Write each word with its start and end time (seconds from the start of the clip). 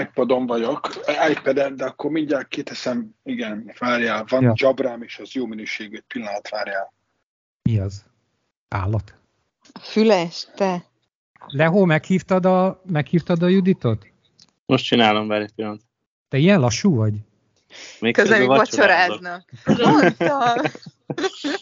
iPadon 0.00 0.46
vagyok, 0.46 0.90
iPad-en, 1.30 1.76
de 1.76 1.84
akkor 1.84 2.10
mindjárt 2.10 2.48
kiteszem, 2.48 3.14
igen, 3.22 3.72
várjál, 3.78 4.24
van 4.28 4.42
ja. 4.42 4.52
Jabrám, 4.54 5.02
és 5.02 5.18
az 5.18 5.32
jó 5.32 5.46
minőségű, 5.46 5.98
pillanat, 6.06 6.48
várjál. 6.48 6.92
Mi 7.62 7.78
az? 7.78 8.04
Állat? 8.68 9.14
Füles, 9.80 10.46
te. 10.54 10.84
Lehó, 11.46 11.84
meghívtad 11.84 12.46
a, 12.46 12.82
meghívtad 12.86 13.42
a 13.42 13.48
Juditot? 13.48 14.06
Most 14.66 14.84
csinálom 14.84 15.28
vele 15.28 15.44
egy 15.44 15.52
pillanat. 15.52 15.80
Te 16.28 16.38
ilyen 16.38 16.60
lassú 16.60 16.94
vagy? 16.94 17.14
Még 18.00 18.14
Közben 18.14 18.38
még 18.38 18.48
vacsoráznak. 18.48 19.50
Mondtam. 19.64 20.60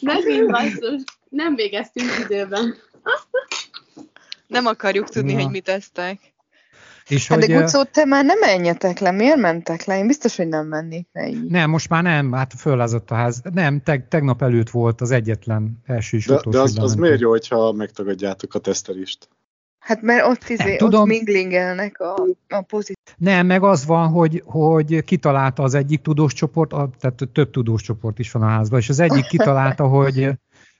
Megint 0.01 0.51
basszus. 0.51 1.03
Nem 1.29 1.55
végeztünk 1.55 2.09
időben. 2.23 2.75
Nem 4.47 4.65
akarjuk 4.65 5.09
tudni, 5.09 5.31
ja. 5.31 5.41
hogy 5.41 5.51
mit 5.51 5.69
eztek. 5.69 6.19
És 7.11 7.27
hát 7.27 7.39
hogy, 7.39 7.47
de 7.47 7.59
Gucó, 7.59 7.83
te 7.83 8.05
már 8.05 8.25
nem 8.25 8.39
menjetek 8.39 8.99
le, 8.99 9.11
miért 9.11 9.37
mentek 9.37 9.85
le? 9.85 9.97
Én 9.97 10.07
biztos, 10.07 10.35
hogy 10.35 10.47
nem 10.47 10.67
mennék 10.67 11.07
le 11.11 11.27
így. 11.27 11.45
Nem, 11.45 11.69
most 11.69 11.89
már 11.89 12.03
nem, 12.03 12.31
hát 12.31 12.53
föllázott 12.57 13.11
a 13.11 13.15
ház. 13.15 13.41
Nem, 13.53 13.81
teg, 13.83 14.07
tegnap 14.07 14.41
előtt 14.41 14.69
volt 14.69 15.01
az 15.01 15.11
egyetlen 15.11 15.81
első 15.85 16.17
is 16.17 16.25
De, 16.25 16.39
de 16.49 16.59
az, 16.59 16.77
az 16.77 16.95
miért 16.95 17.19
jó, 17.19 17.29
hogyha 17.29 17.71
megtagadjátok 17.71 18.53
a 18.53 18.59
tesztelést? 18.59 19.27
Hát 19.79 20.01
mert 20.01 20.25
ott, 20.25 20.49
izé, 20.49 20.75
tudom, 20.75 21.01
ott 21.01 21.07
minglingelnek 21.07 21.99
a, 21.99 22.15
a 22.49 22.61
pozit. 22.61 22.99
Nem, 23.17 23.45
meg 23.45 23.63
az 23.63 23.85
van, 23.85 24.07
hogy, 24.07 24.43
hogy 24.45 25.03
kitalálta 25.03 25.63
az 25.63 25.73
egyik 25.73 26.01
tudós 26.01 26.33
csoport, 26.33 26.73
a, 26.73 26.89
tehát 26.99 27.29
több 27.33 27.49
tudós 27.49 27.81
csoport 27.81 28.19
is 28.19 28.31
van 28.31 28.41
a 28.41 28.47
házban, 28.47 28.79
és 28.79 28.89
az 28.89 28.99
egyik 28.99 29.25
kitalálta, 29.25 29.87
hogy, 29.97 30.29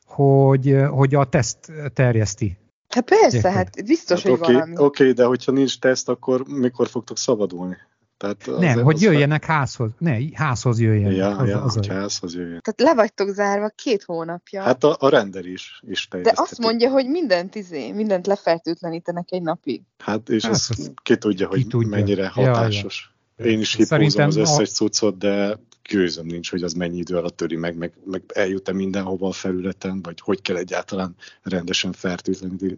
hogy, 0.06 0.78
hogy 0.90 1.16
a 1.16 1.24
teszt 1.26 1.72
terjeszti. 1.94 2.58
Hát 2.92 3.04
persze, 3.04 3.52
hát 3.52 3.86
biztos, 3.86 4.24
hát 4.24 4.32
hogy 4.32 4.42
okay, 4.42 4.54
valami. 4.54 4.78
Oké, 4.78 5.12
de 5.12 5.26
hogyha 5.26 5.52
nincs 5.52 5.80
teszt, 5.80 6.10
akkor 6.10 6.44
mikor 6.48 6.88
fogtok 6.88 7.18
szabadulni? 7.18 7.78
Tehát 8.18 8.60
nem, 8.60 8.84
hogy 8.84 9.02
jöjjenek 9.02 9.44
fel... 9.44 9.56
házhoz. 9.56 9.92
Ne, 9.98 10.18
házhoz 10.34 10.80
jöjjenek. 10.80 11.16
Ja, 11.16 11.38
az, 11.38 11.48
ja 11.48 11.62
az 11.62 11.74
hogy 11.74 11.90
a... 11.90 11.94
házhoz 11.94 12.36
jöjjenek. 12.36 12.62
Tehát 12.62 12.94
le 12.94 13.02
vagytok 13.02 13.30
zárva 13.30 13.68
két 13.76 14.04
hónapja. 14.04 14.62
Hát 14.62 14.84
a, 14.84 14.96
a 15.00 15.10
render 15.10 15.46
is, 15.46 15.82
is 15.88 16.08
De 16.22 16.32
azt 16.36 16.58
mondja, 16.60 16.90
hogy 16.90 17.10
mindent 17.10 17.56
izé, 17.56 17.92
mindent 17.92 18.28
lefertőtlenítenek 18.28 19.32
egy 19.32 19.42
napig. 19.42 19.82
Hát 19.98 20.30
és 20.30 20.44
hát, 20.44 20.52
ez 20.52 20.70
ki 21.04 21.18
tudja, 21.18 21.48
hogy 21.48 21.68
tudja. 21.68 21.90
mennyire 21.90 22.28
hatásos. 22.28 23.14
Ja, 23.38 23.46
ja. 23.46 23.52
Én 23.52 23.60
is 23.60 23.76
hipózom 23.76 24.26
az 24.26 24.36
összes 24.36 24.70
a... 24.70 24.72
cuccot, 24.72 25.18
de 25.18 25.60
gőzöm 25.90 26.26
nincs, 26.26 26.50
hogy 26.50 26.64
az 26.64 26.74
mennyi 26.74 26.98
idő 26.98 27.16
alatt 27.16 27.38
töri 27.38 27.56
meg, 27.56 27.78
meg, 27.78 27.94
meg 28.06 28.24
eljut-e 28.34 28.74
mindenhova 28.74 29.28
a 29.28 29.32
felületen, 29.32 30.02
vagy 30.02 30.20
hogy 30.22 30.42
kell 30.42 30.56
egyáltalán 30.56 31.16
rendesen 31.44 31.92
fertőtleníteni. 31.92 32.78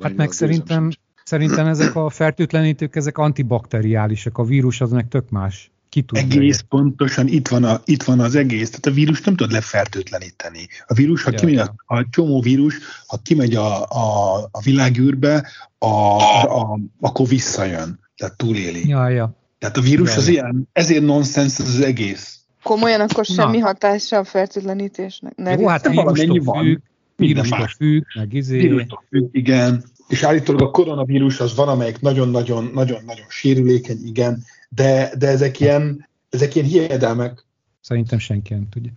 Hát 0.00 0.16
meg 0.16 0.32
szerintem, 0.32 0.82
sincs. 0.82 0.96
Szerintem 1.24 1.66
ezek 1.66 1.96
a 1.96 2.10
fertőtlenítők, 2.10 2.96
ezek 2.96 3.18
antibakteriálisak, 3.18 4.38
a 4.38 4.44
vírus 4.44 4.80
az 4.80 4.90
meg 4.90 5.08
tök 5.08 5.30
más. 5.30 5.70
Ki 5.88 6.04
egész 6.10 6.56
meg. 6.56 6.68
pontosan 6.68 7.26
itt 7.26 7.48
van, 7.48 7.64
a, 7.64 7.80
itt 7.84 8.02
van 8.02 8.20
az 8.20 8.34
egész, 8.34 8.68
tehát 8.68 8.86
a 8.86 8.90
vírus 8.90 9.20
nem 9.20 9.36
tud 9.36 9.52
lefertőtleníteni. 9.52 10.68
A 10.86 10.94
vírus, 10.94 11.22
ha 11.22 11.30
ja, 11.32 11.38
kimegy. 11.38 11.58
A, 11.58 11.74
a 11.86 12.06
csomó 12.10 12.40
vírus, 12.40 12.78
ha 13.06 13.18
kimegy 13.22 13.54
a, 13.54 13.82
a, 13.82 14.36
a 14.50 14.60
világűrbe, 14.62 15.46
a, 15.78 15.86
a, 15.86 16.78
akkor 17.00 17.26
visszajön, 17.26 18.00
tehát 18.16 18.36
túléli. 18.36 18.88
Ja, 18.88 19.08
ja. 19.08 19.36
Tehát 19.58 19.76
a 19.76 19.80
vírus 19.80 20.10
ja, 20.10 20.16
az 20.16 20.26
ja. 20.26 20.32
ilyen, 20.32 20.68
ezért 20.72 21.04
nonsens 21.04 21.58
az, 21.58 21.68
az 21.68 21.80
egész. 21.80 22.38
Komolyan 22.62 23.00
akkor 23.00 23.24
semmi 23.24 23.58
Na. 23.58 23.66
hatása 23.66 24.18
a 24.18 24.24
fertőtlenítésnek? 24.24 25.36
Ne 25.36 25.52
Jó, 25.52 25.66
hát 25.66 25.88
vírustól 25.88 26.42
függ, 26.58 26.78
vírustól 27.18 27.66
függ, 27.66 28.02
meg 28.14 28.32
izé. 28.32 28.58
Vírustól 28.58 29.04
függ, 29.10 29.28
igen 29.30 29.84
és 30.08 30.22
állítólag 30.22 30.62
a 30.62 30.70
koronavírus 30.70 31.40
az 31.40 31.54
van, 31.54 31.68
amelyik 31.68 32.00
nagyon-nagyon-nagyon-nagyon 32.00 33.26
sérülékeny, 33.28 34.06
igen, 34.06 34.44
de, 34.68 35.12
de 35.18 35.26
ezek, 35.26 35.60
ilyen, 35.60 36.08
ezek 36.30 36.54
ilyen 36.54 36.66
hiedelmek. 36.66 37.44
Szerintem 37.80 38.18
senki 38.18 38.54
nem 38.54 38.68
tudja. 38.68 38.92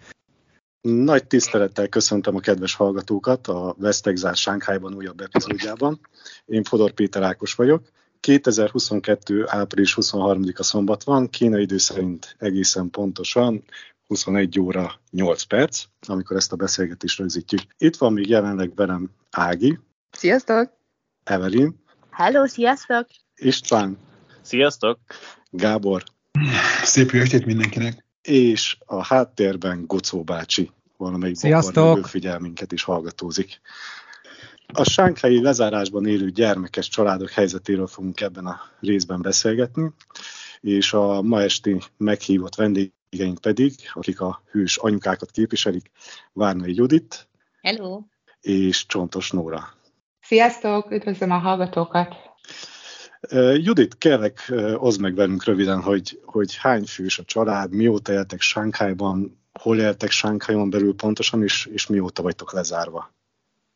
Nagy 0.81 1.27
tisztelettel 1.27 1.87
köszöntöm 1.87 2.35
a 2.35 2.39
kedves 2.39 2.75
hallgatókat 2.75 3.47
a 3.47 3.75
Vesztegzár 3.79 4.35
Sánkhájban 4.35 4.93
újabb 4.93 5.21
epizódjában. 5.21 5.99
Én 6.45 6.63
Fodor 6.63 6.91
Péter 6.91 7.23
Ákos 7.23 7.53
vagyok. 7.53 7.91
2022. 8.19 9.43
április 9.47 9.97
23-a 10.01 10.63
szombat 10.63 11.03
van, 11.03 11.29
kínai 11.29 11.61
idő 11.61 11.77
szerint 11.77 12.35
egészen 12.39 12.89
pontosan 12.89 13.63
21 14.11 14.59
óra 14.59 14.99
8 15.11 15.43
perc, 15.43 15.83
amikor 16.07 16.37
ezt 16.37 16.51
a 16.51 16.55
beszélgetést 16.55 17.19
rögzítjük. 17.19 17.61
Itt 17.77 17.95
van 17.95 18.13
még 18.13 18.27
jelenleg 18.27 18.75
velem 18.75 19.09
Ági. 19.29 19.79
Sziasztok! 20.11 20.73
Evelyn. 21.23 21.83
Hello, 22.09 22.47
sziasztok! 22.47 23.07
István. 23.35 23.97
Sziasztok! 24.41 24.99
Gábor. 25.49 26.03
Szép 26.83 27.11
jó 27.11 27.19
estét 27.19 27.45
mindenkinek! 27.45 28.05
És 28.21 28.77
a 28.85 29.05
háttérben 29.05 29.85
Gocó 29.85 30.23
bácsi 30.23 30.71
valamelyik 30.97 31.35
Sziasztok! 31.35 32.05
figyel 32.05 32.39
minket 32.39 32.71
is 32.71 32.83
hallgatózik. 32.83 33.61
A 34.73 34.83
sánkhelyi 34.83 35.41
lezárásban 35.41 36.07
élő 36.07 36.29
gyermekes 36.29 36.87
családok 36.87 37.29
helyzetéről 37.29 37.87
fogunk 37.87 38.21
ebben 38.21 38.45
a 38.45 38.61
részben 38.79 39.21
beszélgetni, 39.21 39.91
és 40.59 40.93
a 40.93 41.21
ma 41.21 41.41
esti 41.41 41.81
meghívott 41.97 42.55
vendégeink 43.11 43.41
pedig, 43.41 43.73
akik 43.93 44.21
a 44.21 44.41
hős 44.51 44.77
anyukákat 44.77 45.31
képviselik, 45.31 45.91
Várnai 46.33 46.75
Judit. 46.75 47.27
Hello! 47.61 48.01
És 48.41 48.85
Csontos 48.85 49.31
Nóra. 49.31 49.73
Sziasztok, 50.21 50.91
üdvözlöm 50.91 51.31
a 51.31 51.37
hallgatókat! 51.37 52.15
Judit, 53.55 53.97
kérlek, 53.97 54.53
oszd 54.75 55.01
meg 55.01 55.15
velünk 55.15 55.43
röviden, 55.43 55.81
hogy, 55.81 56.19
hogy 56.25 56.55
hány 56.55 56.83
fős 56.83 57.19
a 57.19 57.23
család, 57.23 57.73
mióta 57.73 58.11
éltek 58.13 58.41
Sánkhájban, 58.41 59.39
hol 59.59 59.79
éltek 59.79 60.09
Sánkhájon 60.09 60.69
belül 60.69 60.95
pontosan, 60.95 61.43
és, 61.43 61.65
és 61.65 61.87
mióta 61.87 62.21
vagytok 62.21 62.53
lezárva? 62.53 63.13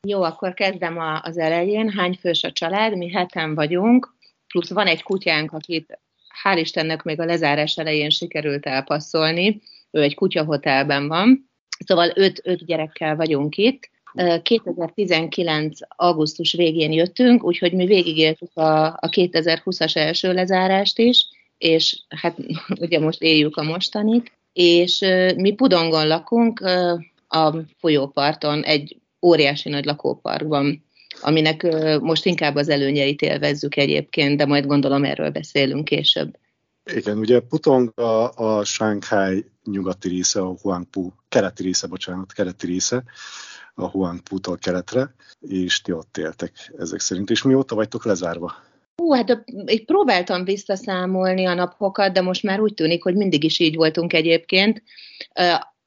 Jó, 0.07 0.23
akkor 0.23 0.53
kezdem 0.53 0.97
a, 0.97 1.21
az 1.21 1.37
elején. 1.37 1.89
Hány 1.89 2.17
fős 2.21 2.43
a 2.43 2.51
család? 2.51 2.97
Mi 2.97 3.09
heten 3.09 3.55
vagyunk, 3.55 4.15
plusz 4.47 4.69
van 4.69 4.87
egy 4.87 5.03
kutyánk, 5.03 5.51
akit 5.51 5.99
hál' 6.43 6.59
Istennek 6.59 7.03
még 7.03 7.19
a 7.19 7.25
lezárás 7.25 7.77
elején 7.77 8.09
sikerült 8.09 8.65
elpasszolni. 8.65 9.61
Ő 9.91 10.01
egy 10.01 10.15
kutyahotelben 10.15 11.07
van. 11.07 11.49
Szóval 11.85 12.11
öt, 12.15 12.41
öt 12.43 12.65
gyerekkel 12.65 13.15
vagyunk 13.15 13.57
itt 13.57 13.89
2019. 14.41 15.79
augusztus 15.87 16.53
végén 16.53 16.91
jöttünk, 16.91 17.43
úgyhogy 17.43 17.73
mi 17.73 17.85
végigéltük 17.85 18.57
a, 18.57 18.85
a 18.85 19.09
2020-as 19.09 19.95
első 19.95 20.33
lezárást 20.33 20.99
is, 20.99 21.25
és 21.57 22.01
hát 22.09 22.37
ugye 22.81 22.99
most 22.99 23.21
éljük 23.21 23.57
a 23.57 23.63
mostanit, 23.63 24.31
és 24.53 24.99
mi 25.35 25.53
Pudongon 25.53 26.07
lakunk, 26.07 26.59
a 27.27 27.53
folyóparton, 27.79 28.63
egy 28.63 28.97
óriási 29.21 29.69
nagy 29.69 29.85
lakóparkban, 29.85 30.84
aminek 31.21 31.67
most 32.01 32.25
inkább 32.25 32.55
az 32.55 32.69
előnyeit 32.69 33.21
élvezzük 33.21 33.75
egyébként, 33.75 34.37
de 34.37 34.45
majd 34.45 34.65
gondolom 34.65 35.03
erről 35.03 35.29
beszélünk 35.29 35.85
később. 35.85 36.37
Igen, 36.93 37.17
ugye 37.17 37.39
Putong 37.39 37.99
a, 37.99 38.31
a 38.35 38.63
Shanghai 38.63 39.45
nyugati 39.63 40.09
része, 40.09 40.41
a 40.41 40.55
Huangpu 40.61 41.09
keleti 41.29 41.63
része, 41.63 41.87
bocsánat, 41.87 42.33
keleti 42.33 42.65
része, 42.65 43.03
a 43.73 43.87
Huangpu-tól 43.87 44.57
keletre, 44.57 45.15
és 45.39 45.81
ti 45.81 45.91
ott 45.91 46.17
éltek 46.17 46.73
ezek 46.77 46.99
szerint. 46.99 47.29
És 47.29 47.43
mióta 47.43 47.75
vagytok 47.75 48.05
lezárva? 48.05 48.55
Hú, 48.95 49.11
hát 49.11 49.43
így 49.65 49.85
próbáltam 49.85 50.43
visszaszámolni 50.43 51.45
a 51.45 51.53
napokat, 51.53 52.13
de 52.13 52.21
most 52.21 52.43
már 52.43 52.59
úgy 52.59 52.73
tűnik, 52.73 53.03
hogy 53.03 53.15
mindig 53.15 53.43
is 53.43 53.59
így 53.59 53.75
voltunk 53.75 54.13
egyébként. 54.13 54.83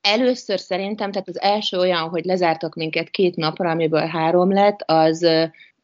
Először 0.01 0.59
szerintem, 0.59 1.13
tehát 1.13 1.29
az 1.29 1.41
első 1.41 1.79
olyan, 1.79 2.09
hogy 2.09 2.25
lezártak 2.25 2.75
minket 2.75 3.11
két 3.11 3.37
napra, 3.37 3.71
amiből 3.71 4.07
három 4.07 4.53
lett, 4.53 4.83
az 4.87 5.27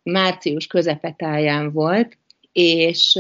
március 0.03 0.67
közepetáján 0.67 1.73
volt, 1.73 2.19
és 2.53 3.19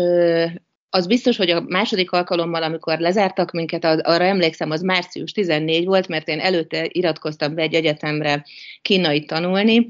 az 0.94 1.06
biztos, 1.06 1.36
hogy 1.36 1.50
a 1.50 1.60
második 1.60 2.10
alkalommal, 2.10 2.62
amikor 2.62 2.98
lezártak 2.98 3.50
minket, 3.50 3.84
arra 3.84 4.24
emlékszem, 4.24 4.70
az 4.70 4.82
március 4.82 5.32
14 5.32 5.84
volt, 5.84 6.08
mert 6.08 6.28
én 6.28 6.40
előtte 6.40 6.88
iratkoztam 6.88 7.54
be 7.54 7.62
egy 7.62 7.74
egyetemre 7.74 8.44
kínai 8.82 9.24
tanulni, 9.24 9.86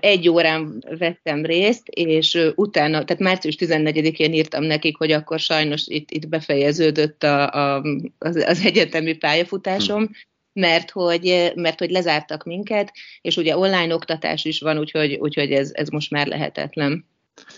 egy 0.00 0.28
órán 0.28 0.84
vettem 0.98 1.44
részt, 1.44 1.88
és 1.88 2.52
utána, 2.54 3.04
tehát 3.04 3.22
március 3.22 3.56
14-én 3.58 4.32
írtam 4.32 4.64
nekik, 4.64 4.96
hogy 4.96 5.12
akkor 5.12 5.38
sajnos 5.38 5.82
itt, 5.86 6.10
itt 6.10 6.28
befejeződött 6.28 7.22
a, 7.22 7.52
a, 7.52 7.82
az, 8.18 8.36
az 8.46 8.64
egyetemi 8.64 9.12
pályafutásom, 9.16 10.10
mert 10.52 10.90
hogy, 10.90 11.52
mert 11.54 11.78
hogy 11.78 11.90
lezártak 11.90 12.44
minket, 12.44 12.92
és 13.20 13.36
ugye 13.36 13.56
online 13.56 13.94
oktatás 13.94 14.44
is 14.44 14.60
van, 14.60 14.78
úgyhogy, 14.78 15.14
úgyhogy 15.14 15.52
ez, 15.52 15.70
ez 15.72 15.88
most 15.88 16.10
már 16.10 16.26
lehetetlen. 16.26 17.04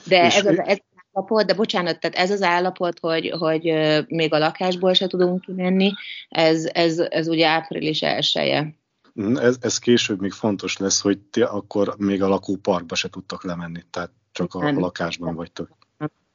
De 0.05 0.23
ez, 0.23 0.47
ez, 0.47 0.59
ez 0.59 0.79
állapot, 1.13 1.47
de 1.47 1.55
bocsánat, 1.55 2.01
tehát 2.01 2.17
ez 2.17 2.31
az 2.31 2.43
állapot, 2.43 2.99
hogy, 2.99 3.31
hogy 3.39 3.63
még 4.09 4.33
a 4.33 4.39
lakásból 4.39 4.93
se 4.93 5.07
tudunk 5.07 5.41
kimenni, 5.41 5.93
ez, 6.29 6.69
ez, 6.73 6.99
ez 6.99 7.29
ugye 7.29 7.47
április 7.47 8.03
elsője. 8.03 8.75
Mm, 9.21 9.37
ez, 9.37 9.57
ez 9.61 9.79
később 9.79 10.21
még 10.21 10.33
fontos 10.33 10.77
lesz, 10.77 11.01
hogy 11.01 11.19
ti 11.19 11.43
akkor 11.43 11.95
még 11.99 12.23
a 12.23 12.29
lakóparkba 12.29 12.95
se 12.95 13.09
tudtak 13.09 13.45
lemenni, 13.45 13.81
tehát 13.91 14.11
csak 14.33 14.55
a, 14.55 14.67
a 14.67 14.73
lakásban 14.73 15.35
vagytok. 15.35 15.69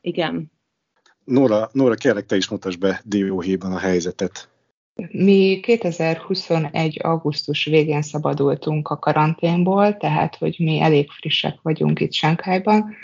Igen. 0.01 0.51
Nóra, 1.23 1.69
Nóra, 1.71 1.95
kérlek, 1.95 2.25
te 2.25 2.35
is 2.35 2.47
mutasd 2.47 2.79
be 2.79 3.01
Dióhéjban 3.05 3.71
a 3.71 3.77
helyzetet. 3.77 4.49
Mi 5.11 5.59
2021. 5.59 6.99
augusztus 7.03 7.65
végén 7.65 8.01
szabadultunk 8.01 8.87
a 8.87 8.99
karanténból, 8.99 9.97
tehát 9.97 10.35
hogy 10.35 10.55
mi 10.59 10.79
elég 10.79 11.09
frissek 11.09 11.59
vagyunk 11.61 11.99
itt 11.99 12.13
Sánkhájban, 12.13 12.95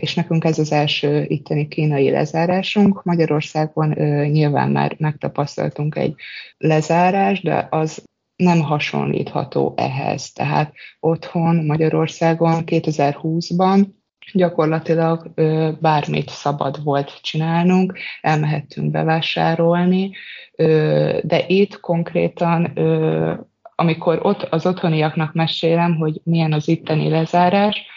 és 0.00 0.14
nekünk 0.14 0.44
ez 0.44 0.58
az 0.58 0.72
első 0.72 1.24
itteni 1.28 1.68
kínai 1.68 2.10
lezárásunk. 2.10 3.02
Magyarországon 3.04 4.00
ö, 4.00 4.24
nyilván 4.24 4.70
már 4.70 4.94
megtapasztaltunk 4.98 5.96
egy 5.96 6.14
lezárást, 6.58 7.42
de 7.42 7.66
az 7.70 8.04
nem 8.36 8.60
hasonlítható 8.60 9.74
ehhez. 9.76 10.32
Tehát 10.32 10.72
otthon 11.00 11.64
Magyarországon 11.64 12.62
2020-ban 12.66 13.86
gyakorlatilag 14.32 15.30
ö, 15.34 15.70
bármit 15.80 16.30
szabad 16.30 16.84
volt 16.84 17.18
csinálnunk, 17.22 17.98
elmehettünk 18.20 18.90
bevásárolni, 18.90 20.10
ö, 20.56 21.18
de 21.22 21.44
itt 21.46 21.80
konkrétan, 21.80 22.70
ö, 22.74 23.34
amikor 23.74 24.18
ott 24.22 24.42
az 24.42 24.66
otthoniaknak 24.66 25.32
mesélem, 25.32 25.96
hogy 25.96 26.20
milyen 26.24 26.52
az 26.52 26.68
itteni 26.68 27.08
lezárás, 27.08 27.94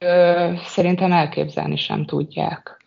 ö, 0.00 0.50
szerintem 0.66 1.12
elképzelni 1.12 1.76
sem 1.76 2.04
tudják. 2.04 2.78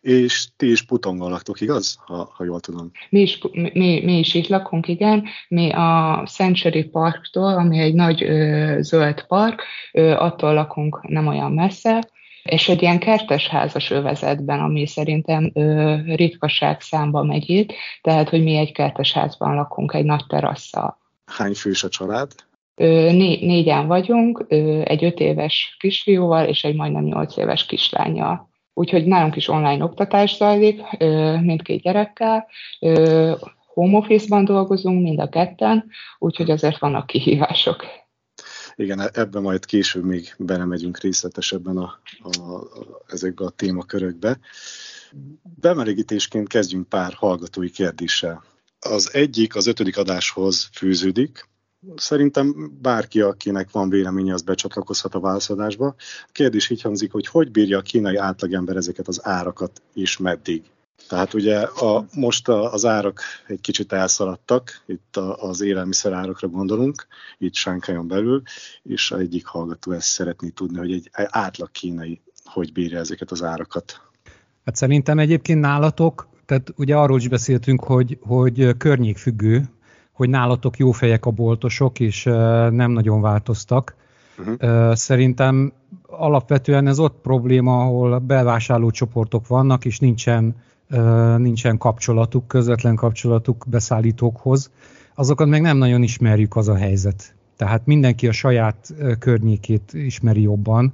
És 0.00 0.48
ti 0.56 0.70
is 0.70 0.82
Putongon 0.82 1.30
laktok, 1.30 1.60
igaz? 1.60 1.98
Ha, 2.06 2.32
ha 2.34 2.44
jól 2.44 2.60
tudom. 2.60 2.90
Mi 3.10 3.20
is, 3.20 3.38
mi, 3.52 4.00
mi 4.04 4.18
is 4.18 4.34
itt 4.34 4.46
lakunk, 4.46 4.88
igen. 4.88 5.24
Mi 5.48 5.70
a 5.72 6.22
Century 6.30 6.84
Parktól, 6.84 7.54
ami 7.54 7.78
egy 7.78 7.94
nagy 7.94 8.22
ö, 8.22 8.76
zöld 8.80 9.26
park, 9.26 9.62
ö, 9.92 10.10
attól 10.10 10.54
lakunk 10.54 11.08
nem 11.08 11.26
olyan 11.26 11.52
messze, 11.52 12.08
és 12.42 12.68
egy 12.68 12.82
ilyen 12.82 12.98
kertesházas 12.98 13.90
övezetben, 13.90 14.60
ami 14.60 14.86
szerintem 14.86 15.50
ö, 15.54 15.94
ritkaság 16.14 16.80
számba 16.80 17.22
megy 17.22 17.50
itt, 17.50 17.72
tehát, 18.00 18.28
hogy 18.28 18.42
mi 18.42 18.56
egy 18.56 18.72
kertesházban 18.72 19.54
lakunk, 19.54 19.94
egy 19.94 20.04
nagy 20.04 20.24
terasszal. 20.28 20.98
Hány 21.26 21.54
fős 21.54 21.84
a 21.84 21.88
család? 21.88 22.32
Né, 22.78 23.46
négyen 23.46 23.86
vagyunk, 23.86 24.44
egy 24.84 25.04
öt 25.04 25.20
éves 25.20 25.76
kisfiúval 25.78 26.46
és 26.46 26.64
egy 26.64 26.74
majdnem 26.74 27.04
nyolc 27.04 27.36
éves 27.36 27.66
kislányjal. 27.66 28.48
Úgyhogy 28.74 29.06
nálunk 29.06 29.36
is 29.36 29.48
online 29.48 29.84
oktatás 29.84 30.36
zajlik, 30.36 30.80
mindkét 31.40 31.82
gyerekkel. 31.82 32.46
Home 33.66 33.96
office-ban 33.96 34.44
dolgozunk 34.44 35.02
mind 35.02 35.20
a 35.20 35.28
ketten, 35.28 35.90
úgyhogy 36.18 36.50
azért 36.50 36.78
vannak 36.78 37.06
kihívások. 37.06 37.84
Igen, 38.74 39.10
ebben 39.12 39.42
majd 39.42 39.64
később 39.64 40.04
még 40.04 40.34
belemegyünk 40.38 41.00
részletesebben 41.00 41.76
a, 41.76 41.98
a, 42.22 42.52
a, 42.52 42.62
ezekbe 43.06 43.44
a 43.44 43.50
témakörökbe. 43.50 44.38
Bemelegítésként 45.60 46.48
kezdjünk 46.48 46.88
pár 46.88 47.12
hallgatói 47.12 47.70
kérdéssel. 47.70 48.44
Az 48.80 49.14
egyik 49.14 49.56
az 49.56 49.66
ötödik 49.66 49.96
adáshoz 49.96 50.68
fűződik. 50.72 51.48
Szerintem 51.96 52.72
bárki, 52.82 53.20
akinek 53.20 53.70
van 53.70 53.88
véleménye, 53.88 54.32
az 54.32 54.42
becsatlakozhat 54.42 55.14
a 55.14 55.20
válaszadásba. 55.20 55.86
A 56.26 56.30
kérdés 56.32 56.70
így 56.70 56.82
hangzik, 56.82 57.12
hogy 57.12 57.26
hogy 57.26 57.50
bírja 57.50 57.78
a 57.78 57.82
kínai 57.82 58.16
átlagember 58.16 58.76
ezeket 58.76 59.08
az 59.08 59.20
árakat, 59.22 59.82
és 59.94 60.16
meddig? 60.16 60.62
Tehát 61.08 61.34
ugye 61.34 61.58
a, 61.60 62.04
most 62.14 62.48
a, 62.48 62.72
az 62.72 62.84
árak 62.84 63.20
egy 63.46 63.60
kicsit 63.60 63.92
elszaladtak, 63.92 64.82
itt 64.86 65.16
a, 65.16 65.42
az 65.42 65.60
élelmiszer 65.60 66.12
árakra 66.12 66.48
gondolunk, 66.48 67.06
itt 67.38 67.54
Sánkájon 67.54 68.08
belül, 68.08 68.42
és 68.82 69.10
egyik 69.10 69.46
hallgató 69.46 69.92
ezt 69.92 70.08
szeretné 70.08 70.48
tudni, 70.48 70.78
hogy 70.78 70.92
egy 70.92 71.10
átlag 71.12 71.70
kínai 71.70 72.20
hogy 72.48 72.72
bírja 72.72 72.98
ezeket 72.98 73.30
az 73.30 73.42
árakat. 73.42 74.02
Hát 74.64 74.76
szerintem 74.76 75.18
egyébként 75.18 75.60
nálatok, 75.60 76.28
tehát 76.46 76.72
ugye 76.76 76.96
arról 76.96 77.18
is 77.18 77.28
beszéltünk, 77.28 77.84
hogy, 77.84 78.18
hogy 78.20 78.76
környékfüggő, 78.76 79.68
hogy 80.18 80.28
nálatok 80.28 80.78
jó 80.78 80.90
fejek 80.90 81.26
a 81.26 81.30
boltosok, 81.30 82.00
és 82.00 82.24
nem 82.70 82.90
nagyon 82.90 83.20
változtak. 83.20 83.94
Uh-huh. 84.38 84.94
Szerintem 84.94 85.72
alapvetően 86.06 86.86
ez 86.86 86.98
ott 86.98 87.20
probléma, 87.22 87.80
ahol 87.80 88.18
bevásárló 88.18 88.90
csoportok 88.90 89.46
vannak, 89.46 89.84
és 89.84 89.98
nincsen 89.98 90.54
nincsen 91.36 91.78
kapcsolatuk, 91.78 92.48
közvetlen 92.48 92.94
kapcsolatuk 92.94 93.64
beszállítókhoz, 93.68 94.70
azokat 95.14 95.48
meg 95.48 95.60
nem 95.60 95.76
nagyon 95.76 96.02
ismerjük 96.02 96.56
az 96.56 96.68
a 96.68 96.76
helyzet. 96.76 97.34
Tehát 97.56 97.86
mindenki 97.86 98.28
a 98.28 98.32
saját 98.32 98.94
környékét 99.18 99.92
ismeri 99.92 100.42
jobban, 100.42 100.92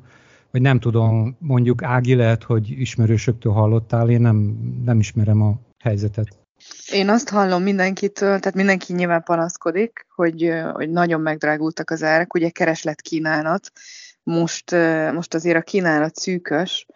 vagy 0.51 0.61
nem 0.61 0.79
tudom, 0.79 1.37
mondjuk 1.39 1.83
Ági 1.83 2.15
lehet, 2.15 2.43
hogy 2.43 2.71
ismerősöktől 2.81 3.53
hallottál, 3.53 4.11
én 4.11 4.21
nem, 4.21 4.59
nem 4.85 4.99
ismerem 4.99 5.43
a 5.43 5.59
helyzetet. 5.79 6.44
Én 6.91 7.09
azt 7.09 7.29
hallom 7.29 7.63
mindenkitől, 7.63 8.39
tehát 8.39 8.55
mindenki 8.55 8.93
nyilván 8.93 9.23
panaszkodik, 9.23 10.07
hogy, 10.15 10.53
hogy 10.73 10.91
nagyon 10.91 11.21
megdrágultak 11.21 11.91
az 11.91 12.03
árak, 12.03 12.35
ugye 12.35 12.51
kereslet 12.51 13.01
kínálat, 13.01 13.71
most, 14.23 14.71
most 15.13 15.35
azért 15.35 15.57
a 15.57 15.63
kínálat 15.63 16.17
szűkös, 16.17 16.87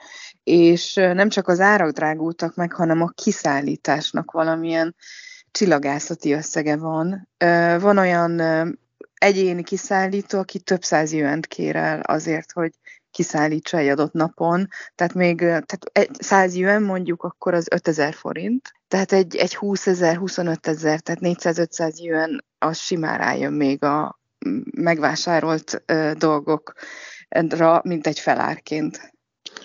és 0.43 0.95
nem 0.95 1.29
csak 1.29 1.49
az 1.49 1.61
árak 1.61 1.91
drágultak 1.91 2.55
meg, 2.55 2.73
hanem 2.73 3.03
a 3.03 3.13
kiszállításnak 3.15 4.31
valamilyen 4.31 4.95
csillagászati 5.51 6.33
összege 6.33 6.77
van. 6.77 7.29
Van 7.79 7.99
olyan 7.99 8.41
egyéni 9.15 9.63
kiszállító, 9.63 10.39
aki 10.39 10.59
több 10.59 10.83
száz 10.83 11.13
jönt 11.13 11.47
kér 11.47 11.77
el 11.77 12.01
azért, 12.01 12.53
hogy 12.53 12.73
kiszállítsa 13.11 13.77
egy 13.77 13.89
adott 13.89 14.13
napon, 14.13 14.69
tehát 14.95 15.15
még 15.15 15.39
tehát 15.39 15.85
egy 15.93 16.11
100 16.19 16.55
jön 16.55 16.83
mondjuk, 16.83 17.23
akkor 17.23 17.55
az 17.55 17.67
5000 17.71 18.15
forint, 18.15 18.73
tehát 18.89 19.13
egy, 19.13 19.37
egy 19.37 19.55
20 19.55 19.87
ezer, 19.87 20.17
25 20.17 20.67
ezer, 20.67 21.01
tehát 21.01 21.21
400-500 21.23 21.97
jön, 21.97 22.45
az 22.59 22.79
simán 22.79 23.19
rájön 23.19 23.53
még 23.53 23.83
a 23.83 24.21
megvásárolt 24.71 25.85
dolgokra, 26.19 27.81
mint 27.83 28.07
egy 28.07 28.19
felárként. 28.19 29.13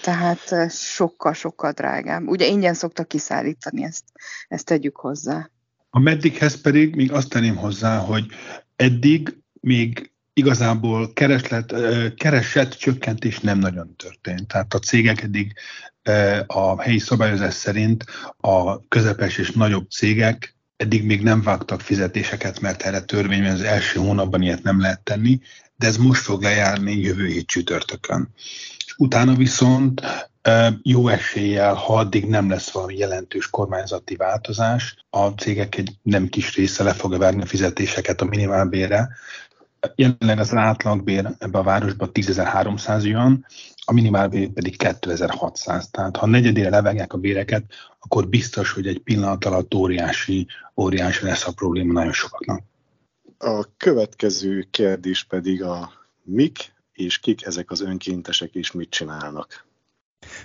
Tehát 0.02 0.72
sokkal-sokkal 0.72 1.72
drágább. 1.72 2.28
Ugye 2.28 2.46
ingyen 2.46 2.74
szoktak 2.74 3.08
kiszállítani, 3.08 3.84
ezt, 3.84 4.04
ezt 4.48 4.66
tegyük 4.66 4.96
hozzá. 4.96 5.50
A 5.90 6.00
meddighez 6.00 6.62
pedig 6.62 6.96
még 6.96 7.12
azt 7.12 7.30
tenném 7.30 7.56
hozzá, 7.56 7.98
hogy 7.98 8.26
eddig 8.76 9.38
még 9.60 10.13
igazából 10.34 11.14
kereslet, 11.14 11.74
keresett 12.16 12.74
csökkentés 12.74 13.40
nem 13.40 13.60
nagyon 13.60 13.96
történt. 13.96 14.48
Tehát 14.48 14.74
a 14.74 14.80
cégek 14.80 15.22
eddig 15.22 15.54
a 16.48 16.82
helyi 16.82 17.00
szabályozás 17.00 17.54
szerint 17.54 18.06
a 18.38 18.88
közepes 18.88 19.38
és 19.38 19.52
nagyobb 19.52 19.90
cégek 19.90 20.56
eddig 20.76 21.06
még 21.06 21.22
nem 21.22 21.42
vágtak 21.42 21.82
fizetéseket, 21.82 22.60
mert 22.60 22.82
erre 22.82 23.02
törvényben 23.02 23.54
az 23.54 23.62
első 23.62 24.00
hónapban 24.00 24.42
ilyet 24.42 24.64
nem 24.64 24.82
lehet 24.82 25.02
tenni, 25.02 25.40
de 25.76 25.88
ez 25.88 25.98
most 25.98 26.22
fog 26.22 26.42
lejárni 26.42 27.00
jövő 27.00 27.28
hét 27.28 27.48
csütörtökön. 27.48 28.30
Utána 28.98 29.36
viszont 29.36 30.02
jó 30.82 31.08
eséllyel, 31.08 31.74
ha 31.74 31.98
addig 31.98 32.26
nem 32.26 32.50
lesz 32.50 32.72
valami 32.72 32.98
jelentős 32.98 33.50
kormányzati 33.50 34.16
változás, 34.16 34.96
a 35.10 35.28
cégek 35.28 35.78
egy 35.78 35.92
nem 36.02 36.28
kis 36.28 36.56
része 36.56 36.84
le 36.84 36.94
fogja 36.94 37.18
verni 37.18 37.42
a 37.42 37.46
fizetéseket 37.46 38.22
a 38.22 38.26
minimálbérre, 38.26 39.10
Jelenleg 39.96 40.40
az 40.40 40.54
átlagbér 40.54 41.30
ebbe 41.38 41.60
a 41.60 41.64
városban 41.64 42.10
10.300 42.14 43.04
jön, 43.04 43.46
a 43.86 43.94
minimálbér 43.94 44.50
pedig 44.50 44.78
2600. 44.78 45.90
Tehát 45.90 46.18
ha 46.18 46.26
negyedére 46.26 46.70
levegják 46.70 47.14
a 47.14 47.18
béreket, 47.18 47.64
akkor 48.00 48.28
biztos, 48.28 48.72
hogy 48.72 48.88
egy 48.88 49.00
pillanat 49.00 49.46
alatt 49.46 49.74
óriási, 49.74 50.48
óriási 50.76 51.26
lesz 51.26 51.48
a 51.48 51.52
probléma 51.52 51.94
nagyon 51.94 52.14
sokaknak. 52.14 52.62
A 53.38 53.66
következő 53.78 54.68
kérdés 54.72 55.24
pedig 55.24 55.64
a 55.64 55.92
mik 56.24 56.74
és 56.94 57.20
kik 57.20 57.46
ezek 57.46 57.72
az 57.72 57.82
önkéntesek 57.82 58.56
és 58.56 58.72
mit 58.72 58.90
csinálnak? 58.90 59.66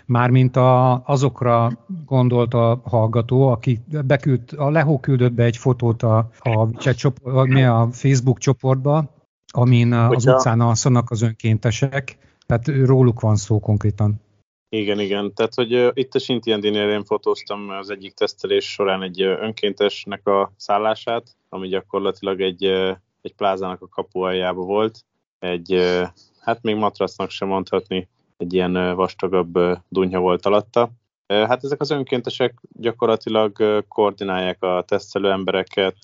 Mármint 0.07 0.57
a, 0.57 1.03
azokra 1.07 1.85
gondolt 2.07 2.55
a 2.55 2.81
hallgató, 2.85 3.49
aki 3.49 3.81
beküld, 4.05 4.41
a 4.57 4.71
Lehó 4.71 5.01
küldött 5.01 5.33
be 5.33 5.45
egy 5.45 5.57
fotót 5.57 6.03
a, 6.03 6.31
a, 6.39 6.71
csoport, 6.95 7.55
a 7.55 7.89
Facebook 7.93 8.39
csoportba, 8.39 9.18
amin 9.53 9.93
Hogyha... 9.93 10.15
az 10.15 10.27
utcán 10.27 10.61
alszanak 10.61 11.11
az 11.11 11.23
önkéntesek, 11.23 12.19
tehát 12.47 12.67
róluk 12.67 13.21
van 13.21 13.37
szó 13.37 13.61
konkrétan. 13.61 14.21
Igen, 14.69 15.01
igen. 15.01 15.35
Tehát, 15.35 15.55
hogy 15.55 15.75
uh, 15.75 15.91
itt 15.93 16.15
a 16.15 16.19
Sintiendinél 16.19 16.89
én 16.89 17.05
fotóztam 17.05 17.69
az 17.69 17.91
egyik 17.91 18.15
tesztelés 18.15 18.73
során 18.73 19.03
egy 19.03 19.23
uh, 19.23 19.43
önkéntesnek 19.43 20.27
a 20.27 20.53
szállását, 20.57 21.37
ami 21.49 21.69
gyakorlatilag 21.69 22.41
egy, 22.41 22.67
uh, 22.67 22.97
egy 23.23 23.35
plázának 23.35 23.83
a 23.83 23.89
kapu 23.89 24.21
aljába 24.21 24.63
volt. 24.63 25.05
Egy, 25.39 25.75
uh, 25.75 26.09
hát 26.41 26.63
még 26.63 26.77
matracnak 26.77 27.31
sem 27.31 27.49
mondhatni, 27.49 28.09
egy 28.37 28.55
ilyen 28.55 28.77
uh, 28.77 28.95
vastagabb 28.95 29.57
uh, 29.57 29.77
dunya 29.89 30.19
volt 30.19 30.47
alatta. 30.47 30.91
Uh, 31.29 31.47
hát 31.47 31.65
ezek 31.65 31.81
az 31.81 31.91
önkéntesek 31.91 32.61
gyakorlatilag 32.73 33.57
uh, 33.59 33.79
koordinálják 33.89 34.63
a 34.63 34.85
tesztelő 34.87 35.31
embereket, 35.31 35.97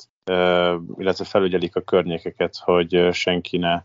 illetve 0.99 1.25
felügyelik 1.25 1.77
a 1.77 1.81
környékeket, 1.81 2.57
hogy 2.57 3.09
senki 3.13 3.57
ne 3.57 3.83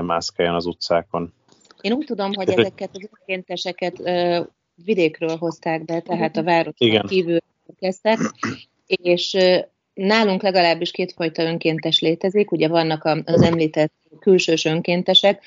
mászkáljon 0.00 0.54
az 0.54 0.66
utcákon. 0.66 1.32
Én 1.80 1.92
úgy 1.92 2.06
tudom, 2.06 2.32
hogy 2.32 2.48
ezeket 2.48 2.90
az 2.92 3.08
önkénteseket 3.18 4.02
vidékről 4.84 5.36
hozták 5.36 5.84
be, 5.84 6.00
tehát 6.00 6.36
a 6.36 6.42
városon 6.42 7.00
kívül 7.06 7.38
kezdtek, 7.78 8.18
és 8.86 9.36
nálunk 9.94 10.42
legalábbis 10.42 10.90
kétfajta 10.90 11.42
önkéntes 11.42 12.00
létezik, 12.00 12.52
ugye 12.52 12.68
vannak 12.68 13.04
az 13.24 13.42
említett 13.42 13.92
külsős 14.18 14.64
önkéntesek, 14.64 15.42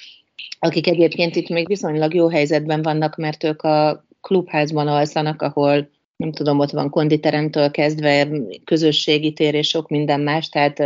akik 0.60 0.88
egyébként 0.88 1.36
itt 1.36 1.50
még 1.50 1.68
viszonylag 1.68 2.14
jó 2.14 2.30
helyzetben 2.30 2.82
vannak, 2.82 3.16
mert 3.16 3.44
ők 3.44 3.62
a 3.62 4.06
klubházban 4.22 4.88
alszanak, 4.88 5.42
ahol 5.42 5.90
nem 6.22 6.32
tudom, 6.32 6.60
ott 6.60 6.72
van 6.72 6.90
konditeremtől 6.90 7.72
kezdve 7.72 8.28
közösségi 8.64 9.34
tér 9.34 9.54
és 9.54 9.68
sok 9.68 9.90
minden 9.90 10.20
más, 10.20 10.50
tehát 10.50 10.80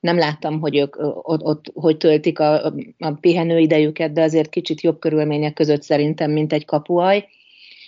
nem 0.00 0.18
láttam, 0.18 0.60
hogy 0.60 0.76
ők 0.76 0.96
ott, 1.22 1.42
ott 1.42 1.64
hogy 1.74 1.96
töltik 1.96 2.38
a, 2.38 2.64
a 2.98 3.10
pihenőidejüket, 3.20 4.12
de 4.12 4.22
azért 4.22 4.50
kicsit 4.50 4.80
jobb 4.80 4.98
körülmények 4.98 5.52
között 5.52 5.82
szerintem, 5.82 6.30
mint 6.30 6.52
egy 6.52 6.64
kapuaj. 6.64 7.28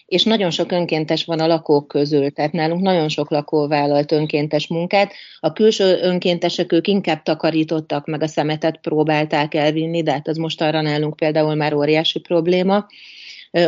És 0.06 0.22
nagyon 0.22 0.50
sok 0.50 0.72
önkéntes 0.72 1.24
van 1.24 1.40
a 1.40 1.46
lakók 1.46 1.88
közül, 1.88 2.30
tehát 2.30 2.52
nálunk 2.52 2.82
nagyon 2.82 3.08
sok 3.08 3.30
lakó 3.30 3.68
vállalt 3.68 4.12
önkéntes 4.12 4.66
munkát. 4.66 5.12
A 5.40 5.52
külső 5.52 5.98
önkéntesek 6.02 6.72
ők 6.72 6.86
inkább 6.86 7.22
takarítottak, 7.22 8.06
meg 8.06 8.22
a 8.22 8.26
szemetet 8.26 8.78
próbálták 8.80 9.54
elvinni, 9.54 10.02
de 10.02 10.12
hát 10.12 10.28
az 10.28 10.36
most 10.36 10.60
arra 10.60 10.80
nálunk 10.80 11.16
például 11.16 11.54
már 11.54 11.74
óriási 11.74 12.20
probléma 12.20 12.86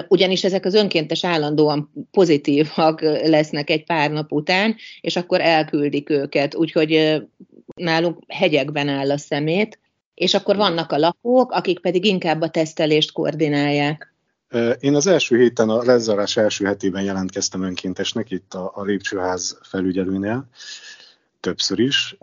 ugyanis 0.09 0.45
ezek 0.45 0.65
az 0.65 0.75
önkéntes 0.75 1.25
állandóan 1.25 1.93
pozitívak 2.11 3.01
lesznek 3.01 3.71
egy 3.71 3.85
pár 3.85 4.11
nap 4.11 4.33
után, 4.33 4.77
és 5.01 5.17
akkor 5.17 5.41
elküldik 5.41 6.11
őket, 6.11 6.55
úgyhogy 6.55 7.23
nálunk 7.75 8.19
hegyekben 8.29 8.89
áll 8.89 9.11
a 9.11 9.19
szemét, 9.19 9.79
és 10.15 10.35
akkor 10.35 10.57
vannak 10.57 10.93
a 10.93 10.99
lakók, 10.99 11.53
akik 11.53 11.81
pedig 11.81 12.05
inkább 12.05 12.41
a 12.41 12.51
tesztelést 12.51 13.13
koordinálják. 13.13 14.15
Én 14.81 14.95
az 14.95 15.07
első 15.07 15.37
héten, 15.37 15.69
a 15.69 15.83
lezárás 15.83 16.37
első 16.37 16.65
hetében 16.65 17.03
jelentkeztem 17.03 17.63
önkéntesnek 17.63 18.31
itt 18.31 18.55
a, 18.55 18.73
a 18.75 18.83
lépcsőház 18.83 19.59
felügyelőnél, 19.63 20.49
többször 21.41 21.79
is. 21.79 22.17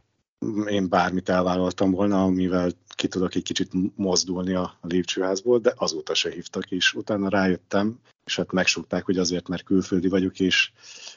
Én 0.67 0.89
bármit 0.89 1.29
elvállaltam 1.29 1.91
volna, 1.91 2.23
amivel 2.23 2.71
ki 2.95 3.07
tudok 3.07 3.35
egy 3.35 3.43
kicsit 3.43 3.71
mozdulni 3.95 4.53
a 4.53 4.77
lépcsőházból, 4.81 5.59
de 5.59 5.73
azóta 5.75 6.13
se 6.13 6.29
hívtak, 6.29 6.71
és 6.71 6.93
utána 6.93 7.29
rájöttem, 7.29 7.99
és 8.25 8.35
hát 8.35 8.51
megsúgták, 8.51 9.05
hogy 9.05 9.17
azért, 9.17 9.47
mert 9.47 9.63
külföldi 9.63 10.07
vagyok, 10.07 10.39
és, 10.39 10.71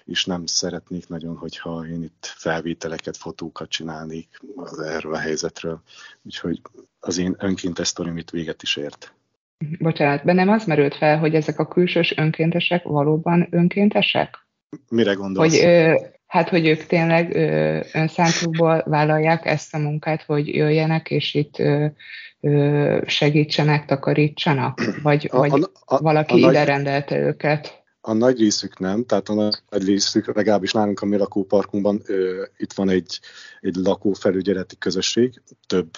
és 0.05 0.25
nem 0.25 0.47
szeretnék 0.47 1.09
nagyon, 1.09 1.37
hogyha 1.37 1.87
én 1.87 2.03
itt 2.03 2.33
felvételeket, 2.37 3.17
fotókat 3.17 3.69
csinálnék 3.69 4.41
az 4.57 4.79
erről 4.79 5.15
a 5.15 5.19
helyzetről. 5.19 5.83
Úgyhogy 6.23 6.61
az 7.01 7.19
én 7.19 7.35
önkéntes 7.39 7.89
sztorim 7.89 8.17
itt 8.17 8.31
véget 8.31 8.63
is 8.63 8.77
ért. 8.77 9.15
Bocsánat, 9.79 10.25
bennem 10.25 10.49
az 10.49 10.65
merült 10.65 10.95
fel, 10.95 11.19
hogy 11.19 11.35
ezek 11.35 11.59
a 11.59 11.69
külsős 11.69 12.17
önkéntesek 12.17 12.83
valóban 12.83 13.49
önkéntesek? 13.51 14.47
Mire 14.89 15.13
gondolsz? 15.13 15.57
Hogy 15.57 15.65
ö, 15.65 15.95
Hát, 16.35 16.49
hogy 16.49 16.67
ők 16.67 16.87
tényleg 16.87 17.35
ö, 17.35 17.81
önszántukból 17.93 18.83
vállalják 18.87 19.47
ezt 19.47 19.75
a 19.75 19.79
munkát, 19.79 20.23
hogy 20.23 20.55
jöjjenek, 20.55 21.11
és 21.11 21.35
itt 21.35 21.59
ö, 21.59 21.87
ö, 22.41 22.99
segítsenek, 23.07 23.85
takarítsanak? 23.85 24.81
Vagy, 25.03 25.29
a, 25.33 25.37
vagy 25.37 25.51
a, 25.53 25.95
a, 25.95 25.99
valaki 25.99 26.35
a 26.35 26.37
ide 26.37 26.59
nagy... 26.59 26.67
rendelte 26.67 27.19
őket? 27.19 27.84
A 28.07 28.13
nagy 28.13 28.39
részük 28.39 28.79
nem, 28.79 29.05
tehát 29.05 29.29
a 29.29 29.35
nagy 29.35 29.85
részük, 29.85 30.35
legalábbis 30.35 30.73
nálunk 30.73 31.01
a 31.01 31.07
mi 31.07 31.17
lakóparkunkban 31.17 32.03
ö, 32.07 32.45
itt 32.57 32.73
van 32.73 32.89
egy, 32.89 33.21
egy 33.61 33.75
lakófelügyeleti 33.75 34.79
közösség, 34.79 35.43
több, 35.67 35.91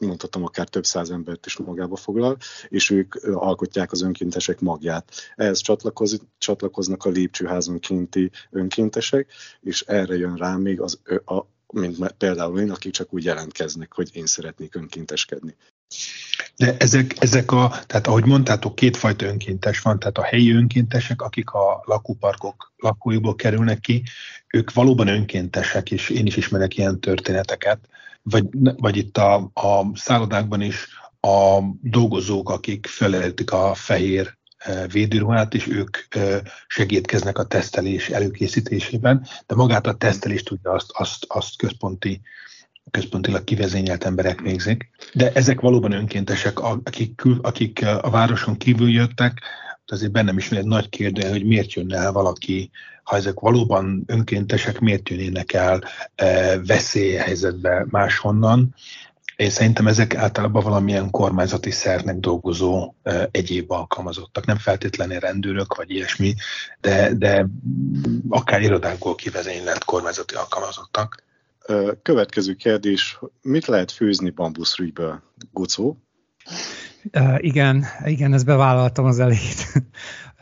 mondhatom 0.00 0.44
akár 0.44 0.68
több 0.68 0.84
száz 0.84 1.10
embert 1.10 1.46
is 1.46 1.56
magába 1.56 1.96
foglal, 1.96 2.36
és 2.68 2.90
ők 2.90 3.14
alkotják 3.24 3.92
az 3.92 4.02
önkéntesek 4.02 4.60
magját. 4.60 5.12
Ehhez 5.34 5.58
csatlakoz, 5.60 6.20
csatlakoznak 6.38 7.04
a 7.04 7.10
lépcsőházon 7.10 7.78
kinti 7.78 8.30
önkéntesek, 8.50 9.32
és 9.60 9.82
erre 9.82 10.16
jön 10.16 10.36
rá 10.36 10.56
még 10.56 10.80
az, 10.80 11.00
a, 11.24 11.42
mint 11.72 12.12
például 12.12 12.60
én, 12.60 12.70
akik 12.70 12.92
csak 12.92 13.14
úgy 13.14 13.24
jelentkeznek, 13.24 13.92
hogy 13.94 14.10
én 14.12 14.26
szeretnék 14.26 14.74
önkénteskedni. 14.74 15.56
De 16.58 16.76
ezek, 16.78 17.14
ezek 17.18 17.52
a, 17.52 17.72
tehát 17.86 18.06
ahogy 18.06 18.24
mondtátok, 18.24 18.74
kétfajta 18.74 19.26
önkéntes 19.26 19.80
van, 19.80 19.98
tehát 19.98 20.18
a 20.18 20.22
helyi 20.22 20.52
önkéntesek, 20.52 21.22
akik 21.22 21.50
a 21.50 21.82
lakóparkok 21.84 22.72
lakóiból 22.76 23.34
kerülnek 23.34 23.80
ki, 23.80 24.02
ők 24.46 24.72
valóban 24.72 25.08
önkéntesek, 25.08 25.90
és 25.90 26.08
én 26.08 26.26
is 26.26 26.36
ismerek 26.36 26.76
ilyen 26.76 27.00
történeteket, 27.00 27.78
vagy, 28.22 28.44
vagy 28.76 28.96
itt 28.96 29.16
a, 29.16 29.34
a 29.54 29.90
szállodákban 29.94 30.60
is 30.60 30.86
a 31.20 31.60
dolgozók, 31.80 32.50
akik 32.50 32.86
feleltik 32.86 33.52
a 33.52 33.74
fehér 33.74 34.36
e, 34.58 34.86
védőruhát, 34.86 35.54
és 35.54 35.66
ők 35.66 35.96
e, 36.08 36.42
segítkeznek 36.66 37.38
a 37.38 37.46
tesztelés 37.46 38.08
előkészítésében, 38.08 39.26
de 39.46 39.54
magát 39.54 39.86
a 39.86 39.94
tesztelést 39.94 40.44
tudja 40.44 40.70
azt, 40.70 40.90
azt, 40.92 41.24
azt 41.28 41.56
központi 41.56 42.20
központilag 42.90 43.44
kivezényelt 43.44 44.04
emberek 44.04 44.40
végzik, 44.40 44.90
de 45.12 45.32
ezek 45.32 45.60
valóban 45.60 45.92
önkéntesek, 45.92 46.60
akik, 46.60 47.22
akik 47.42 47.86
a 47.86 48.10
városon 48.10 48.56
kívül 48.56 48.90
jöttek, 48.90 49.40
azért 49.86 50.12
bennem 50.12 50.38
is 50.38 50.48
van 50.48 50.58
egy 50.58 50.66
nagy 50.66 50.88
kérdő, 50.88 51.28
hogy 51.28 51.44
miért 51.44 51.72
jönne 51.72 51.96
el 51.96 52.12
valaki, 52.12 52.70
ha 53.02 53.16
ezek 53.16 53.40
valóban 53.40 54.02
önkéntesek, 54.06 54.78
miért 54.78 55.08
jönnének 55.08 55.52
el 55.52 55.82
e, 56.14 56.58
veszélyhelyzetbe 56.66 57.86
máshonnan. 57.90 58.74
Én 59.36 59.50
szerintem 59.50 59.86
ezek 59.86 60.14
általában 60.14 60.62
valamilyen 60.62 61.10
kormányzati 61.10 61.70
szernek 61.70 62.16
dolgozó 62.16 62.94
egyéb 63.30 63.70
alkalmazottak, 63.70 64.46
nem 64.46 64.58
feltétlenül 64.58 65.18
rendőrök 65.18 65.74
vagy 65.74 65.90
ilyesmi, 65.90 66.34
de, 66.80 67.14
de 67.14 67.46
akár 68.28 68.62
irodákból 68.62 69.14
kivezénylett 69.14 69.84
kormányzati 69.84 70.34
alkalmazottak. 70.34 71.26
Következő 72.02 72.54
kérdés, 72.54 73.18
mit 73.42 73.66
lehet 73.66 73.90
főzni 73.90 74.30
bambuszrügyből? 74.30 75.22
Gucó? 75.52 75.96
Uh, 77.14 77.36
igen, 77.38 77.84
igen, 78.04 78.32
ezt 78.32 78.44
bevállaltam 78.44 79.04
az 79.04 79.18
elejét. 79.18 79.72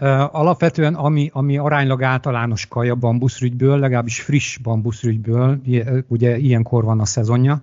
Uh, 0.01 0.35
alapvetően, 0.35 0.95
ami, 0.95 1.31
ami 1.33 1.59
aránylag 1.59 2.03
általános 2.03 2.67
kaja 2.67 2.95
bambuszrügyből, 2.95 3.79
legalábbis 3.79 4.21
friss 4.21 4.57
bambuszrügyből, 4.57 5.61
ugye 6.09 6.37
ilyenkor 6.39 6.85
van 6.85 7.01
a 7.01 7.05
szezonja, 7.05 7.63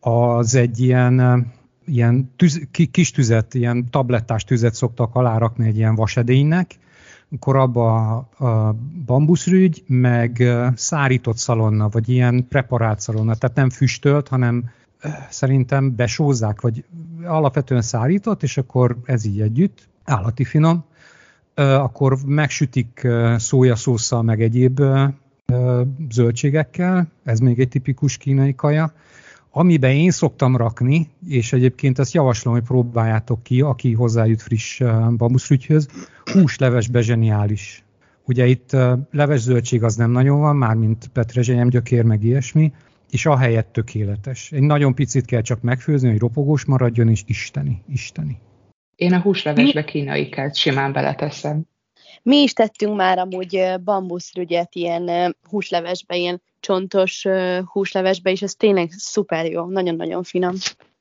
az 0.00 0.54
egy 0.54 0.80
ilyen, 0.80 1.46
ilyen 1.86 2.32
tüz, 2.36 2.60
kis 2.90 3.10
tüzet, 3.10 3.54
ilyen 3.54 3.90
tablettás 3.90 4.44
tüzet 4.44 4.74
szoktak 4.74 5.14
alárakni 5.14 5.66
egy 5.66 5.76
ilyen 5.76 5.94
vasedénynek, 5.94 6.78
korábban 7.38 8.18
a 8.38 8.74
bambuszrügy, 9.06 9.82
meg 9.86 10.42
szárított 10.74 11.36
szalonna, 11.36 11.88
vagy 11.88 12.08
ilyen 12.08 12.46
preparált 12.48 13.00
szalonna, 13.00 13.34
tehát 13.34 13.56
nem 13.56 13.70
füstölt, 13.70 14.28
hanem 14.28 14.70
szerintem 15.30 15.94
besózzák, 15.96 16.60
vagy 16.60 16.84
alapvetően 17.24 17.82
szárított, 17.82 18.42
és 18.42 18.58
akkor 18.58 18.96
ez 19.04 19.24
így 19.24 19.40
együtt, 19.40 19.88
állati 20.04 20.44
finom, 20.44 20.84
akkor 21.54 22.16
megsütik 22.26 23.08
szójaszósszal, 23.36 24.22
meg 24.22 24.42
egyéb 24.42 24.82
zöldségekkel, 26.10 27.06
ez 27.24 27.38
még 27.38 27.60
egy 27.60 27.68
tipikus 27.68 28.16
kínai 28.16 28.54
kaja, 28.54 28.92
Amiben 29.52 29.90
én 29.90 30.10
szoktam 30.10 30.56
rakni, 30.56 31.08
és 31.28 31.52
egyébként 31.52 31.98
ezt 31.98 32.12
javaslom, 32.12 32.54
hogy 32.54 32.62
próbáljátok 32.62 33.42
ki, 33.42 33.60
aki 33.60 33.92
hozzájut 33.92 34.42
friss 34.42 34.82
bambuszrügyhöz, 35.16 35.88
húslevesbe 36.32 37.00
zseniális. 37.00 37.84
Ugye 38.24 38.46
itt 38.46 38.76
leves 39.10 39.40
zöldség 39.40 39.82
az 39.82 39.94
nem 39.94 40.10
nagyon 40.10 40.40
van, 40.40 40.56
már 40.56 40.74
mint 40.74 41.08
petrezselyem, 41.12 41.68
gyökér, 41.68 42.04
meg 42.04 42.24
ilyesmi, 42.24 42.72
és 43.10 43.26
a 43.26 43.36
helyett 43.36 43.72
tökéletes. 43.72 44.52
Egy 44.52 44.62
nagyon 44.62 44.94
picit 44.94 45.24
kell 45.24 45.42
csak 45.42 45.60
megfőzni, 45.60 46.10
hogy 46.10 46.18
ropogós 46.18 46.64
maradjon, 46.64 47.08
és 47.08 47.22
isteni, 47.26 47.82
isteni. 47.92 48.38
Én 48.96 49.12
a 49.12 49.20
húslevesbe 49.20 49.84
kínai 49.84 50.28
kelt 50.28 50.56
simán 50.56 50.92
beleteszem. 50.92 51.62
Mi 52.22 52.36
is 52.36 52.52
tettünk 52.52 52.96
már 52.96 53.18
amúgy 53.18 53.74
bambuszrügyet 53.84 54.74
ilyen 54.74 55.36
húslevesbe, 55.48 56.16
ilyen 56.16 56.42
csontos 56.60 57.26
húslevesbe, 57.64 58.30
és 58.30 58.42
ez 58.42 58.54
tényleg 58.54 58.90
szuper 58.96 59.46
jó, 59.46 59.68
nagyon-nagyon 59.68 60.22
finom. 60.22 60.54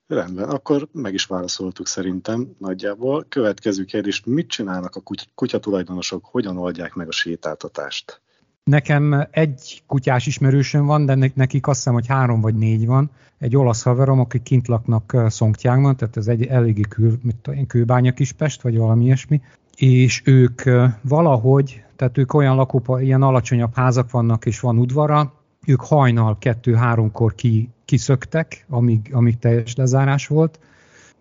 Rendben, 0.08 0.50
akkor 0.50 0.88
meg 0.92 1.14
is 1.14 1.26
válaszoltuk 1.26 1.88
szerintem 1.88 2.48
nagyjából. 2.58 3.26
Következő 3.30 3.84
kérdés, 3.84 4.22
mit 4.26 4.48
csinálnak 4.48 4.96
a 4.96 5.00
kuty- 5.02 5.30
kutyatulajdonosok, 5.36 6.26
hogyan 6.26 6.58
oldják 6.58 6.94
meg 6.94 7.08
a 7.08 7.12
sétáltatást? 7.12 8.22
Nekem 8.64 9.28
egy 9.32 9.84
kutyás 9.88 10.28
ismerősöm 10.28 10.86
van, 10.86 11.06
de 11.06 11.32
nekik 11.36 11.68
azt 11.68 11.78
hiszem, 11.78 11.94
hogy 11.94 12.08
három 12.08 12.42
vagy 12.42 12.56
négy 12.56 12.86
van. 12.86 13.12
Egy 13.38 13.58
olasz 13.58 13.84
haverom, 13.84 14.20
akik 14.20 14.42
kint 14.42 14.68
laknak 14.68 15.16
Szongtyágban, 15.28 15.96
tehát 15.96 16.18
ez 16.18 16.28
egy 16.28 16.46
eléggé 16.46 16.82
kül, 16.82 17.20
mit 17.22 17.36
tudom, 17.36 17.68
kőbánya 17.68 18.14
Kispest, 18.14 18.62
vagy 18.62 18.78
valami 18.78 19.04
ilyesmi 19.04 19.42
és 19.80 20.22
ők 20.26 20.62
valahogy, 21.02 21.84
tehát 21.96 22.18
ők 22.18 22.34
olyan 22.34 22.56
lakópa, 22.56 23.02
ilyen 23.02 23.22
alacsonyabb 23.22 23.76
házak 23.76 24.12
vannak, 24.12 24.46
és 24.46 24.60
van 24.60 24.78
udvara, 24.78 25.34
ők 25.66 25.82
hajnal 25.82 26.38
kettő-háromkor 26.38 27.36
ki, 27.36 27.70
kiszöktek, 27.86 28.66
amíg, 28.70 29.10
amíg 29.14 29.38
teljes 29.38 29.76
lezárás 29.76 30.28
volt, 30.28 30.60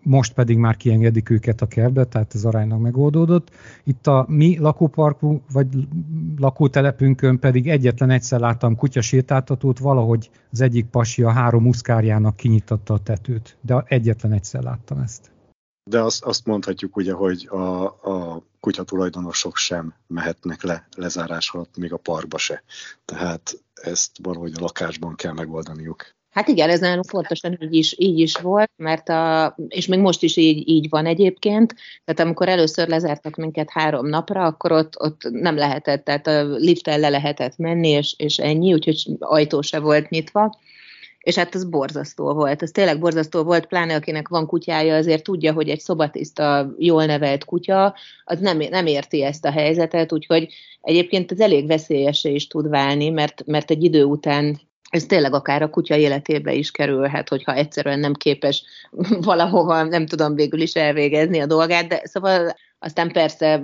most 0.03 0.33
pedig 0.33 0.57
már 0.57 0.77
kiengedik 0.77 1.29
őket 1.29 1.61
a 1.61 1.65
kertbe, 1.65 2.03
tehát 2.03 2.35
ez 2.35 2.45
aránylag 2.45 2.81
megoldódott. 2.81 3.51
Itt 3.83 4.07
a 4.07 4.25
mi 4.27 4.57
lakóparkunk, 4.57 5.43
vagy 5.51 5.67
lakótelepünkön 6.37 7.39
pedig 7.39 7.69
egyetlen 7.69 8.09
egyszer 8.09 8.39
láttam 8.39 8.75
kutyasétáltatót, 8.75 9.79
valahogy 9.79 10.29
az 10.51 10.61
egyik 10.61 10.85
pasi 10.85 11.23
a 11.23 11.29
három 11.29 11.63
muszkárjának 11.63 12.35
kinyitatta 12.35 12.93
a 12.93 12.99
tetőt, 12.99 13.57
de 13.61 13.83
egyetlen 13.87 14.31
egyszer 14.31 14.63
láttam 14.63 14.99
ezt. 14.99 15.31
De 15.83 16.01
azt, 16.01 16.23
azt 16.23 16.45
mondhatjuk 16.45 16.95
ugye, 16.95 17.13
hogy 17.13 17.47
a, 17.47 17.83
a 17.85 18.43
kutyatulajdonosok 18.59 19.57
sem 19.57 19.93
mehetnek 20.07 20.63
le 20.63 20.87
lezárás 20.95 21.49
alatt, 21.49 21.77
még 21.77 21.93
a 21.93 21.97
parkba 21.97 22.37
se. 22.37 22.63
Tehát 23.05 23.63
ezt 23.73 24.11
valahogy 24.21 24.53
a 24.55 24.61
lakásban 24.61 25.15
kell 25.15 25.33
megoldaniuk. 25.33 26.17
Hát 26.29 26.47
igen, 26.47 26.69
ez 26.69 26.79
nagyon 26.79 27.01
pontosan 27.11 27.57
így 27.61 27.73
is, 27.73 27.95
így 27.97 28.19
is 28.19 28.35
volt, 28.35 28.71
mert 28.75 29.09
a, 29.09 29.55
és 29.67 29.85
még 29.85 29.99
most 29.99 30.23
is 30.23 30.37
így, 30.37 30.67
így 30.67 30.89
van 30.89 31.05
egyébként, 31.05 31.75
tehát 32.05 32.21
amikor 32.21 32.49
először 32.49 32.87
lezártak 32.87 33.35
minket 33.35 33.69
három 33.69 34.07
napra, 34.07 34.45
akkor 34.45 34.71
ott, 34.71 34.99
ott 34.99 35.21
nem 35.29 35.55
lehetett, 35.55 36.03
tehát 36.03 36.27
a 36.27 36.43
lifttel 36.43 36.99
le 36.99 37.09
lehetett 37.09 37.57
menni, 37.57 37.89
és, 37.89 38.13
és 38.17 38.37
ennyi, 38.37 38.73
úgyhogy 38.73 39.05
ajtó 39.19 39.61
se 39.61 39.79
volt 39.79 40.09
nyitva, 40.09 40.59
és 41.29 41.35
hát 41.35 41.55
ez 41.55 41.63
borzasztó 41.63 42.33
volt, 42.33 42.61
ez 42.61 42.71
tényleg 42.71 42.99
borzasztó 42.99 43.43
volt, 43.43 43.65
pláne 43.65 43.95
akinek 43.95 44.27
van 44.27 44.47
kutyája, 44.47 44.95
azért 44.95 45.23
tudja, 45.23 45.53
hogy 45.53 45.69
egy 45.69 45.79
szobatiszta, 45.79 46.73
jól 46.77 47.05
nevelt 47.05 47.45
kutya, 47.45 47.95
az 48.23 48.39
nem, 48.39 48.57
nem 48.57 48.85
érti 48.85 49.23
ezt 49.23 49.45
a 49.45 49.51
helyzetet, 49.51 50.13
úgyhogy 50.13 50.53
egyébként 50.81 51.31
ez 51.31 51.39
elég 51.39 51.67
veszélyesé 51.67 52.33
is 52.33 52.47
tud 52.47 52.69
válni, 52.69 53.09
mert, 53.09 53.43
mert 53.45 53.71
egy 53.71 53.83
idő 53.83 54.03
után 54.03 54.59
ez 54.89 55.05
tényleg 55.05 55.33
akár 55.33 55.61
a 55.61 55.69
kutya 55.69 55.95
életébe 55.95 56.53
is 56.53 56.71
kerülhet, 56.71 57.29
hogyha 57.29 57.53
egyszerűen 57.53 57.99
nem 57.99 58.13
képes 58.13 58.63
valahova, 59.21 59.83
nem 59.83 60.05
tudom 60.05 60.35
végül 60.35 60.61
is 60.61 60.73
elvégezni 60.73 61.39
a 61.39 61.45
dolgát, 61.45 61.87
de 61.87 62.01
szóval 62.03 62.55
aztán 62.79 63.11
persze, 63.11 63.63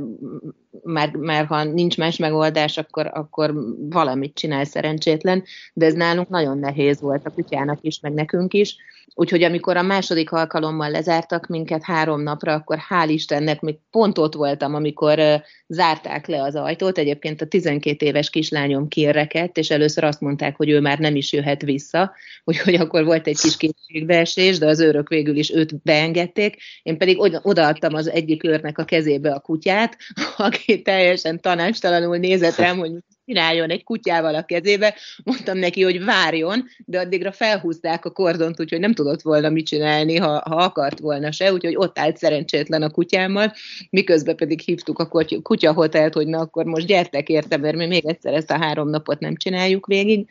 már, 0.83 1.11
már 1.11 1.45
ha 1.45 1.63
nincs 1.63 1.97
más 1.97 2.17
megoldás, 2.17 2.77
akkor, 2.77 3.11
akkor 3.13 3.53
valamit 3.89 4.35
csinál 4.35 4.65
szerencsétlen, 4.65 5.43
de 5.73 5.85
ez 5.85 5.93
nálunk 5.93 6.29
nagyon 6.29 6.57
nehéz 6.57 7.01
volt 7.01 7.25
a 7.25 7.29
kutyának 7.29 7.79
is, 7.81 7.99
meg 7.99 8.13
nekünk 8.13 8.53
is. 8.53 8.77
Úgyhogy 9.17 9.43
amikor 9.43 9.77
a 9.77 9.81
második 9.81 10.31
alkalommal 10.31 10.89
lezártak 10.89 11.47
minket 11.47 11.83
három 11.83 12.21
napra, 12.21 12.53
akkor 12.53 12.77
hál' 12.89 13.09
Istennek 13.09 13.61
még 13.61 13.75
pont 13.91 14.17
ott 14.17 14.33
voltam, 14.33 14.75
amikor 14.75 15.19
zárták 15.67 16.27
le 16.27 16.41
az 16.41 16.55
ajtót. 16.55 16.97
Egyébként 16.97 17.41
a 17.41 17.45
12 17.45 18.05
éves 18.05 18.29
kislányom 18.29 18.87
kirekedt, 18.87 19.57
és 19.57 19.69
először 19.69 20.03
azt 20.03 20.21
mondták, 20.21 20.55
hogy 20.55 20.69
ő 20.69 20.79
már 20.79 20.99
nem 20.99 21.15
is 21.15 21.33
jöhet 21.33 21.61
vissza, 21.61 22.13
úgyhogy 22.43 22.73
akkor 22.73 23.05
volt 23.05 23.27
egy 23.27 23.39
kis 23.39 23.57
kétségbeesés, 23.57 24.57
de 24.57 24.67
az 24.67 24.79
őrök 24.79 25.09
végül 25.09 25.35
is 25.35 25.51
őt 25.53 25.81
beengedték. 25.81 26.57
Én 26.83 26.97
pedig 26.97 27.19
odaadtam 27.41 27.93
az 27.93 28.09
egyik 28.09 28.43
őrnek 28.43 28.77
a 28.77 28.85
kezébe 29.05 29.31
a 29.31 29.39
kutyát, 29.39 29.97
aki 30.37 30.81
teljesen 30.81 31.41
tanástalanul 31.41 32.17
nézett 32.17 32.55
rám, 32.55 32.77
hogy 32.77 32.91
csináljon 33.25 33.69
egy 33.69 33.83
kutyával 33.83 34.35
a 34.35 34.45
kezébe, 34.45 34.95
mondtam 35.23 35.57
neki, 35.57 35.83
hogy 35.83 36.03
várjon, 36.03 36.65
de 36.85 36.99
addigra 36.99 37.31
felhúzták 37.31 38.05
a 38.05 38.11
kordont, 38.11 38.59
úgyhogy 38.59 38.79
nem 38.79 38.93
tudott 38.93 39.21
volna 39.21 39.49
mit 39.49 39.65
csinálni, 39.65 40.15
ha, 40.15 40.27
ha 40.27 40.55
akart 40.55 40.99
volna 40.99 41.31
se, 41.31 41.53
úgyhogy 41.53 41.75
ott 41.75 41.99
állt 41.99 42.17
szerencsétlen 42.17 42.81
a 42.81 42.89
kutyámmal, 42.89 43.53
miközben 43.89 44.35
pedig 44.35 44.59
hívtuk 44.59 44.99
a 44.99 45.25
kutyahotelt, 45.41 46.13
hogy 46.13 46.27
na 46.27 46.39
akkor 46.39 46.65
most 46.65 46.87
gyertek 46.87 47.29
érte, 47.29 47.57
mert 47.57 47.75
mi 47.75 47.85
még 47.85 48.05
egyszer 48.05 48.33
ezt 48.33 48.51
a 48.51 48.57
három 48.57 48.89
napot 48.89 49.19
nem 49.19 49.35
csináljuk 49.35 49.85
végig. 49.85 50.27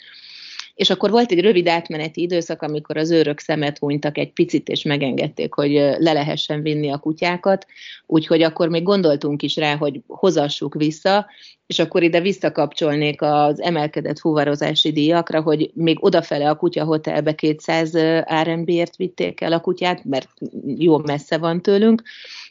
És 0.74 0.90
akkor 0.90 1.10
volt 1.10 1.30
egy 1.30 1.40
rövid 1.40 1.68
átmeneti 1.68 2.20
időszak, 2.20 2.62
amikor 2.62 2.96
az 2.96 3.10
őrök 3.10 3.38
szemet 3.38 3.78
hunytak 3.78 4.18
egy 4.18 4.32
picit, 4.32 4.68
és 4.68 4.82
megengedték, 4.82 5.54
hogy 5.54 5.72
le 5.72 6.12
lehessen 6.12 6.62
vinni 6.62 6.90
a 6.90 6.98
kutyákat, 6.98 7.66
úgyhogy 8.06 8.42
akkor 8.42 8.68
még 8.68 8.82
gondoltunk 8.82 9.42
is 9.42 9.56
rá, 9.56 9.76
hogy 9.76 10.00
hozassuk 10.06 10.74
vissza, 10.74 11.26
és 11.66 11.78
akkor 11.78 12.02
ide 12.02 12.20
visszakapcsolnék 12.20 13.22
az 13.22 13.60
emelkedett 13.60 14.18
fuvarozási 14.18 14.92
díjakra, 14.92 15.40
hogy 15.40 15.70
még 15.74 16.04
odafele 16.04 16.48
a 16.50 16.56
kutya 16.56 16.84
hotelbe 16.84 17.34
200 17.34 17.96
RMB-ért 18.42 18.96
vitték 18.96 19.40
el 19.40 19.52
a 19.52 19.60
kutyát, 19.60 20.04
mert 20.04 20.28
jó 20.76 20.98
messze 20.98 21.38
van 21.38 21.62
tőlünk. 21.62 22.02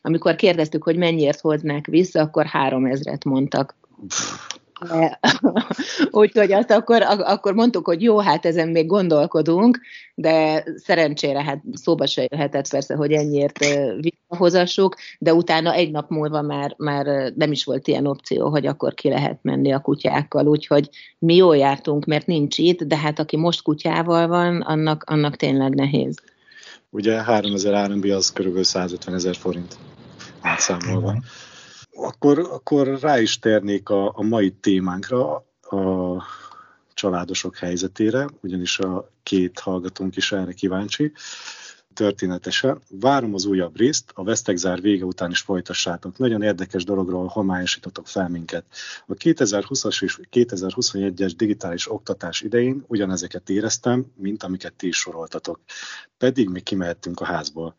Amikor 0.01 0.35
kérdeztük, 0.35 0.83
hogy 0.83 0.95
mennyiért 0.95 1.39
hoznák 1.39 1.85
vissza, 1.85 2.21
akkor 2.21 2.45
3000-et 2.53 3.25
mondtak. 3.25 3.75
Úgyhogy 6.11 6.51
azt 6.51 6.71
akkor, 6.71 7.01
akkor 7.01 7.53
mondtuk, 7.53 7.85
hogy 7.85 8.01
jó, 8.01 8.19
hát 8.19 8.45
ezen 8.45 8.69
még 8.69 8.85
gondolkodunk, 8.85 9.79
de 10.15 10.63
szerencsére 10.75 11.43
hát 11.43 11.63
szóba 11.73 12.05
se 12.05 12.27
jöhetett 12.31 12.69
persze, 12.69 12.95
hogy 12.95 13.11
ennyiért 13.11 13.59
visszahozassuk, 13.99 14.95
de 15.19 15.33
utána 15.33 15.73
egy 15.73 15.91
nap 15.91 16.09
múlva 16.09 16.41
már, 16.41 16.73
már 16.77 17.33
nem 17.35 17.51
is 17.51 17.63
volt 17.63 17.87
ilyen 17.87 18.05
opció, 18.05 18.49
hogy 18.49 18.65
akkor 18.65 18.93
ki 18.93 19.09
lehet 19.09 19.39
menni 19.41 19.71
a 19.71 19.79
kutyákkal, 19.79 20.47
úgyhogy 20.47 20.89
mi 21.19 21.35
jól 21.35 21.57
jártunk, 21.57 22.05
mert 22.05 22.25
nincs 22.25 22.57
itt, 22.57 22.83
de 22.83 22.97
hát 22.97 23.19
aki 23.19 23.37
most 23.37 23.61
kutyával 23.61 24.27
van, 24.27 24.61
annak, 24.61 25.03
annak 25.05 25.35
tényleg 25.35 25.75
nehéz. 25.75 26.17
Ugye 26.89 27.21
3000 27.21 27.89
RMB 27.89 28.05
az 28.05 28.31
körülbelül 28.31 28.65
150 28.65 29.13
ezer 29.13 29.35
forint 29.35 29.77
átszámolva. 30.41 31.15
Akkor, 31.95 32.39
akkor 32.39 32.99
rá 32.99 33.19
is 33.19 33.39
térnék 33.39 33.89
a, 33.89 34.17
a 34.17 34.21
mai 34.21 34.51
témánkra, 34.51 35.45
a 35.61 36.23
családosok 36.93 37.57
helyzetére, 37.57 38.29
ugyanis 38.41 38.79
a 38.79 39.09
két 39.23 39.59
hallgatónk 39.59 40.15
is 40.15 40.31
erre 40.31 40.53
kíváncsi 40.53 41.11
történetese. 41.93 42.77
Várom 42.89 43.33
az 43.33 43.45
újabb 43.45 43.77
részt, 43.77 44.11
a 44.13 44.23
Vesztegzár 44.23 44.81
vége 44.81 45.05
után 45.05 45.31
is 45.31 45.39
folytassátok. 45.39 46.17
Nagyon 46.17 46.41
érdekes 46.41 46.83
dologról 46.83 47.27
homályosítotok 47.27 48.07
fel 48.07 48.29
minket. 48.29 48.65
A 49.07 49.13
2020-as 49.13 50.03
és 50.03 50.19
2021-es 50.31 51.33
digitális 51.37 51.91
oktatás 51.91 52.41
idején 52.41 52.83
ugyanezeket 52.87 53.49
éreztem, 53.49 54.05
mint 54.15 54.43
amiket 54.43 54.73
ti 54.73 54.87
is 54.87 54.97
soroltatok. 54.97 55.59
Pedig 56.17 56.49
mi 56.49 56.61
kimehettünk 56.61 57.19
a 57.19 57.25
házból. 57.25 57.75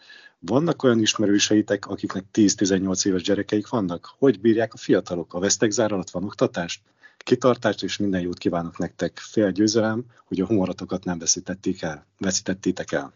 Vannak 0.47 0.83
olyan 0.83 1.01
ismerőseitek, 1.01 1.87
akiknek 1.87 2.25
10-18 2.33 3.07
éves 3.07 3.23
gyerekeik 3.23 3.69
vannak? 3.69 4.15
Hogy 4.19 4.41
bírják 4.41 4.75
a 4.75 4.77
fiatalok? 4.77 5.35
A 5.35 5.39
vesztegzár 5.39 5.93
alatt 5.93 6.11
van 6.11 6.25
oktatást? 6.25 6.83
Kitartást 7.19 7.83
és 7.83 7.97
minden 7.97 8.21
jót 8.21 8.39
kívánok 8.39 8.79
nektek. 8.79 9.19
Fél 9.19 9.51
győzelem, 9.51 10.05
hogy 10.25 10.41
a 10.41 10.47
humorotokat 10.47 11.05
nem 11.05 11.19
veszítették 11.19 11.83
el, 11.83 12.07
veszítettétek 12.19 12.93
el. 12.93 13.13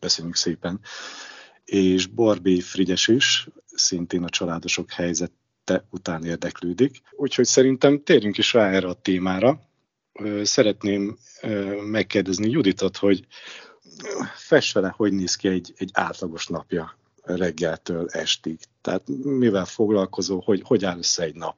Köszönjük 0.00 0.36
szépen. 0.36 0.80
És 1.64 2.06
Barbie 2.06 2.62
Frigyes 2.62 3.08
is, 3.08 3.48
szintén 3.66 4.22
a 4.22 4.28
családosok 4.28 4.90
helyzete 4.90 5.86
után 5.90 6.24
érdeklődik. 6.24 7.00
Úgyhogy 7.10 7.44
szerintem 7.44 8.02
térjünk 8.02 8.38
is 8.38 8.52
rá 8.52 8.70
erre 8.70 8.88
a 8.88 9.00
témára. 9.00 9.60
Szeretném 10.42 11.18
megkérdezni 11.90 12.50
Juditot, 12.50 12.96
hogy 12.96 13.26
fesse 14.34 14.80
le, 14.80 14.94
hogy 14.96 15.12
néz 15.12 15.34
ki 15.34 15.48
egy, 15.48 15.72
egy 15.76 15.90
átlagos 15.92 16.46
napja 16.46 16.96
reggeltől 17.22 18.06
estig. 18.08 18.58
Tehát 18.80 19.02
mivel 19.22 19.64
foglalkozó, 19.64 20.40
hogy, 20.44 20.62
hogy 20.64 20.84
áll 20.84 20.98
össze 20.98 21.22
egy 21.22 21.34
nap, 21.34 21.56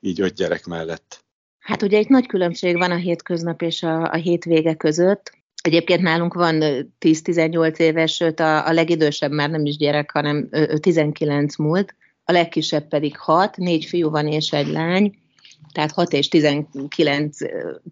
így 0.00 0.20
öt 0.20 0.34
gyerek 0.34 0.66
mellett? 0.66 1.24
Hát 1.58 1.82
ugye 1.82 1.98
egy 1.98 2.08
nagy 2.08 2.26
különbség 2.26 2.76
van 2.76 2.90
a 2.90 2.96
hétköznap 2.96 3.62
és 3.62 3.82
a, 3.82 4.10
a 4.10 4.14
hétvége 4.14 4.74
között. 4.74 5.32
Egyébként 5.62 6.02
nálunk 6.02 6.34
van 6.34 6.56
10-18 7.00 7.76
éves, 7.76 8.14
sőt 8.14 8.40
a, 8.40 8.66
a 8.66 8.72
legidősebb 8.72 9.30
már 9.30 9.50
nem 9.50 9.66
is 9.66 9.76
gyerek, 9.76 10.10
hanem 10.10 10.48
19 10.80 11.56
múlt, 11.56 11.94
a 12.24 12.32
legkisebb 12.32 12.88
pedig 12.88 13.16
6, 13.16 13.56
négy 13.56 13.84
fiú 13.84 14.10
van 14.10 14.26
és 14.26 14.52
egy 14.52 14.68
lány, 14.68 15.18
tehát 15.72 15.92
6 15.92 16.12
és 16.12 16.28
19 16.28 17.38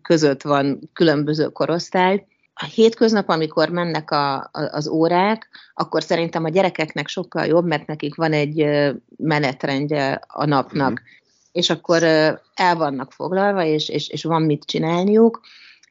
között 0.02 0.42
van 0.42 0.90
különböző 0.92 1.48
korosztály, 1.48 2.26
a 2.54 2.64
hétköznap, 2.64 3.28
amikor 3.28 3.68
mennek 3.68 4.10
a, 4.10 4.34
a, 4.34 4.50
az 4.52 4.88
órák, 4.88 5.48
akkor 5.74 6.02
szerintem 6.02 6.44
a 6.44 6.48
gyerekeknek 6.48 7.08
sokkal 7.08 7.46
jobb, 7.46 7.66
mert 7.66 7.86
nekik 7.86 8.14
van 8.14 8.32
egy 8.32 8.66
menetrendje 9.16 10.20
a 10.26 10.44
napnak, 10.44 10.90
mm. 10.90 11.04
és 11.52 11.70
akkor 11.70 12.02
el 12.54 12.76
vannak 12.76 13.12
foglalva, 13.12 13.64
és, 13.64 13.88
és, 13.88 14.08
és 14.08 14.24
van 14.24 14.42
mit 14.42 14.64
csinálniuk. 14.64 15.40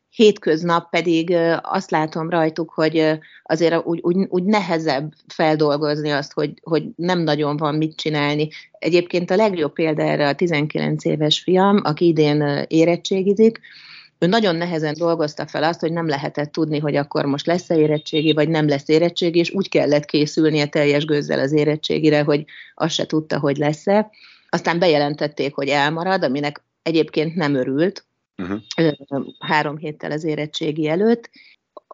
Hétköznap 0.10 0.90
pedig 0.90 1.38
azt 1.62 1.92
látom 1.92 2.30
rajtuk, 2.30 2.72
hogy 2.72 3.20
azért 3.44 3.86
úgy, 3.86 4.00
úgy, 4.02 4.18
úgy 4.30 4.44
nehezebb 4.44 5.14
feldolgozni 5.28 6.12
azt, 6.12 6.34
hogy, 6.34 6.54
hogy 6.62 6.84
nem 6.96 7.20
nagyon 7.20 7.58
van 7.58 7.76
mit 7.76 7.96
csinálni. 7.96 8.50
Egyébként 8.80 9.32
a 9.32 9.36
legjobb 9.36 9.74
példa 9.74 10.02
erre 10.02 10.28
a 10.28 10.36
19 10.36 11.06
éves 11.06 11.40
fiam, 11.40 11.80
aki 11.84 12.08
idén 12.08 12.66
érettségizik, 12.68 13.60
ő 14.24 14.28
nagyon 14.28 14.56
nehezen 14.56 14.94
dolgozta 14.98 15.48
fel 15.48 15.64
azt, 15.64 15.80
hogy 15.80 15.92
nem 15.92 16.08
lehetett 16.08 16.52
tudni, 16.52 16.80
hogy 16.80 16.96
akkor 16.96 17.26
most 17.26 17.46
lesz-e 17.46 17.78
érettségi, 17.78 18.34
vagy 18.34 18.50
nem 18.50 18.68
lesz 18.68 18.88
érettségi, 18.88 19.40
és 19.40 19.52
úgy 19.52 19.70
kellett 19.70 20.06
készülnie 20.06 20.66
teljes 20.66 21.06
gőzzel 21.06 21.40
az 21.40 21.52
érettségire, 21.52 22.22
hogy 22.22 22.46
azt 22.74 22.94
se 22.94 23.06
tudta, 23.06 23.40
hogy 23.40 23.58
lesz-e. 23.58 24.10
Aztán 24.50 24.80
bejelentették, 24.80 25.54
hogy 25.54 25.68
elmarad, 25.68 26.24
aminek 26.24 26.64
egyébként 26.82 27.36
nem 27.36 27.56
örült, 27.56 28.06
uh-huh. 28.38 28.60
három 29.40 29.78
héttel 29.78 30.12
az 30.12 30.24
érettségi 30.24 30.88
előtt. 30.88 31.30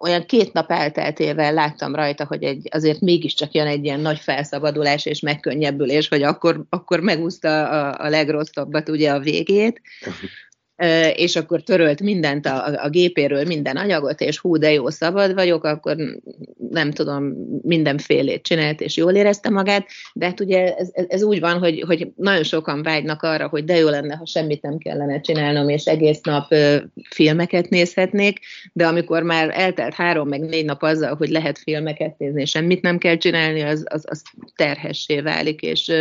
olyan 0.02 0.26
két 0.26 0.54
nap 0.54 0.72
elteltével 0.72 1.54
láttam 1.54 1.96
rajta, 1.96 2.26
hogy 2.26 2.44
egy, 2.44 2.68
azért 2.72 3.00
mégiscsak 3.00 3.54
jön 3.54 3.68
egy 3.68 3.84
ilyen 3.84 4.00
nagy 4.00 4.20
felszabadulás 4.20 5.06
és 5.06 5.20
megkönnyebbülés, 5.20 6.08
hogy 6.08 6.24
akkor, 6.24 6.66
akkor 6.70 7.00
megúszta 7.00 7.70
a, 7.70 8.06
a 8.06 8.10
legrosszabbat 8.10 8.90
ugye 8.90 9.12
a 9.12 9.20
végét, 9.20 9.82
és 11.14 11.36
akkor 11.36 11.62
törölt 11.62 12.02
mindent 12.02 12.46
a, 12.46 12.84
a 12.84 12.90
gépéről, 12.90 13.46
minden 13.46 13.78
anyagot, 13.78 14.22
és 14.22 14.38
hú, 14.38 14.58
de 14.58 14.72
jó, 14.72 14.90
szabad 14.90 15.34
vagyok, 15.34 15.64
akkor 15.64 15.96
nem 16.70 16.92
tudom, 16.92 17.34
mindenfélét 17.62 18.44
csinált, 18.44 18.82
és 18.82 18.98
jól 18.98 19.14
érezte 19.14 19.50
magát, 19.50 19.88
de 20.14 20.26
hát 20.26 20.40
ugye 20.40 20.76
ez, 20.76 20.90
ez 21.08 21.24
úgy 21.24 21.40
van, 21.40 21.58
hogy, 21.58 21.84
hogy 21.88 22.08
nagyon 22.16 22.44
sokan 22.44 22.84
vágynak 22.84 23.24
arra, 23.24 23.48
hogy 23.48 23.64
de 23.64 23.76
jó 23.76 23.90
lenne, 23.90 24.16
ha 24.16 24.26
semmit 24.26 24.62
nem 24.62 24.78
kellene 24.78 25.22
csinálnom, 25.22 25.70
és 25.70 25.86
egész 25.86 26.22
nap 26.22 26.54
filmeket 27.10 27.70
nézhetnék, 27.70 28.40
de 28.74 28.88
amikor 28.88 29.24
már 29.24 29.50
eltelt 29.54 29.94
három, 29.94 30.28
meg 30.28 30.42
négy 30.42 30.66
nap 30.66 30.84
azzal, 30.84 31.16
hogy 31.16 31.30
lehet 31.30 31.58
filmeket 31.58 32.18
nézni, 32.18 32.42
és 32.42 32.50
semmit 32.50 32.82
nem 32.82 32.98
kell 32.98 33.18
csinálni, 33.18 33.62
az, 33.62 33.84
az, 33.90 34.04
az 34.08 34.22
terhessé 34.56 35.22
válik, 35.22 35.62
és 35.62 35.92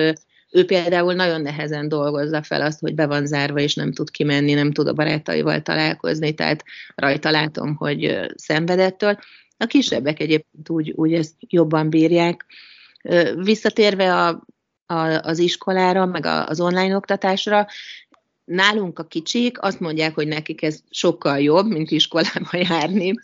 ő 0.50 0.64
például 0.64 1.14
nagyon 1.14 1.40
nehezen 1.40 1.88
dolgozza 1.88 2.42
fel 2.42 2.62
azt, 2.62 2.80
hogy 2.80 2.94
be 2.94 3.06
van 3.06 3.26
zárva, 3.26 3.60
és 3.60 3.74
nem 3.74 3.92
tud 3.92 4.10
kimenni, 4.10 4.52
nem 4.52 4.72
tud 4.72 4.86
a 4.88 4.92
barátaival 4.92 5.62
találkozni, 5.62 6.34
tehát 6.34 6.64
rajta 6.94 7.30
látom, 7.30 7.76
hogy 7.76 8.20
szenvedettől. 8.34 9.18
A 9.56 9.66
kisebbek 9.66 10.20
egyébként 10.20 10.68
úgy, 10.68 10.90
úgy 10.90 11.12
ezt 11.12 11.34
jobban 11.38 11.90
bírják. 11.90 12.46
Visszatérve 13.34 14.14
a, 14.14 14.44
a, 14.86 15.20
az 15.22 15.38
iskolára, 15.38 16.06
meg 16.06 16.26
a, 16.26 16.46
az 16.46 16.60
online 16.60 16.96
oktatásra, 16.96 17.66
nálunk 18.44 18.98
a 18.98 19.04
kicsik 19.04 19.62
azt 19.62 19.80
mondják, 19.80 20.14
hogy 20.14 20.28
nekik 20.28 20.62
ez 20.62 20.80
sokkal 20.90 21.38
jobb, 21.38 21.66
mint 21.66 21.90
iskolába 21.90 22.56
járni 22.68 23.14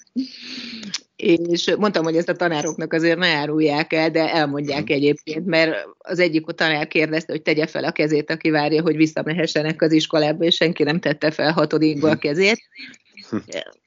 és 1.17 1.75
mondtam, 1.79 2.05
hogy 2.05 2.17
ezt 2.17 2.29
a 2.29 2.37
tanároknak 2.37 2.93
azért 2.93 3.19
ne 3.19 3.27
árulják 3.27 3.93
el, 3.93 4.11
de 4.11 4.33
elmondják 4.33 4.91
egyébként, 4.91 5.47
mert 5.47 5.89
az 5.99 6.19
egyik 6.19 6.45
tanár 6.45 6.87
kérdezte, 6.87 7.33
hogy 7.33 7.43
tegye 7.43 7.67
fel 7.67 7.85
a 7.85 7.93
kezét, 7.93 8.31
aki 8.31 8.51
várja, 8.51 8.83
hogy 8.83 8.97
visszamehessenek 8.97 9.83
az 9.83 9.93
iskolába, 9.93 10.45
és 10.45 10.55
senki 10.55 10.83
nem 10.83 11.01
tette 11.01 11.31
fel 11.31 11.53
hatodikba 11.53 12.11
a 12.11 12.17
kezét. 12.17 12.63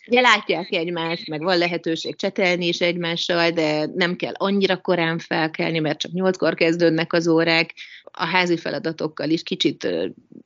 Ugye 0.08 0.22
látják 0.22 0.72
egymást, 0.72 1.28
meg 1.28 1.42
van 1.42 1.58
lehetőség 1.58 2.16
csetelni 2.16 2.68
is 2.68 2.80
egymással, 2.80 3.50
de 3.50 3.86
nem 3.96 4.16
kell 4.16 4.34
annyira 4.34 4.78
korán 4.78 5.20
felkelni, 5.20 5.80
mert 5.80 6.00
csak 6.00 6.12
nyolckor 6.12 6.54
kezdődnek 6.54 7.14
az 7.14 7.28
órák. 7.28 7.74
A 8.04 8.26
házi 8.26 8.58
feladatokkal 8.58 9.30
is 9.30 9.44
kicsit 9.44 9.88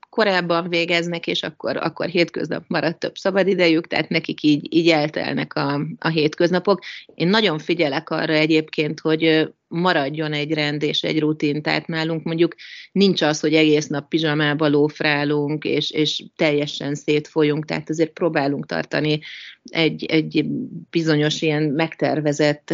korábban 0.09 0.69
végeznek, 0.69 1.27
és 1.27 1.43
akkor, 1.43 1.77
akkor 1.77 2.07
hétköznap 2.07 2.63
maradt 2.67 2.99
több 2.99 3.15
szabadidejük, 3.15 3.87
tehát 3.87 4.09
nekik 4.09 4.43
így, 4.43 4.75
így 4.75 4.89
eltelnek 4.89 5.53
a, 5.53 5.81
a 5.99 6.07
hétköznapok. 6.07 6.79
Én 7.15 7.27
nagyon 7.27 7.59
figyelek 7.59 8.09
arra 8.09 8.33
egyébként, 8.33 8.99
hogy 8.99 9.51
maradjon 9.71 10.34
egy 10.34 10.53
rend 10.53 10.84
és 10.84 11.03
egy 11.03 11.19
rutin, 11.19 11.62
tehát 11.62 11.88
nálunk 11.88 12.23
mondjuk 12.23 12.55
nincs 12.91 13.21
az, 13.21 13.39
hogy 13.39 13.53
egész 13.53 13.88
nap 13.88 14.07
pizsamába 14.07 14.67
lófrálunk, 14.67 15.63
és, 15.63 15.91
és 15.91 16.23
teljesen 16.36 16.95
szétfolyunk, 16.95 17.65
tehát 17.65 17.89
azért 17.89 18.12
próbálunk 18.12 18.65
tartani 18.65 19.19
egy, 19.63 20.05
egy 20.05 20.45
bizonyos 20.89 21.41
ilyen 21.41 21.63
megtervezett 21.63 22.73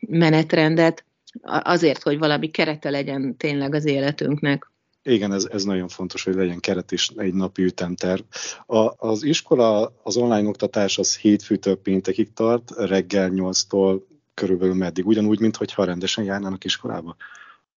menetrendet, 0.00 1.04
azért, 1.42 2.02
hogy 2.02 2.18
valami 2.18 2.50
kerete 2.50 2.90
legyen 2.90 3.36
tényleg 3.36 3.74
az 3.74 3.84
életünknek. 3.84 4.70
Igen, 5.02 5.32
ez, 5.32 5.48
ez 5.50 5.64
nagyon 5.64 5.88
fontos, 5.88 6.24
hogy 6.24 6.34
legyen 6.34 6.60
keret 6.60 6.92
is 6.92 7.08
egy 7.16 7.34
napi 7.34 7.62
ütemterv. 7.62 8.20
A, 8.66 9.08
az 9.08 9.22
iskola, 9.22 9.92
az 10.02 10.16
online 10.16 10.48
oktatás 10.48 10.98
az 10.98 11.16
hétfőtől 11.16 11.76
péntekig 11.76 12.32
tart, 12.32 12.70
reggel 12.76 13.30
8-tól 13.34 14.00
körülbelül 14.40 14.74
meddig, 14.74 15.06
ugyanúgy, 15.06 15.40
mintha 15.40 15.84
rendesen 15.84 16.24
járnának 16.24 16.64
iskolába. 16.64 17.16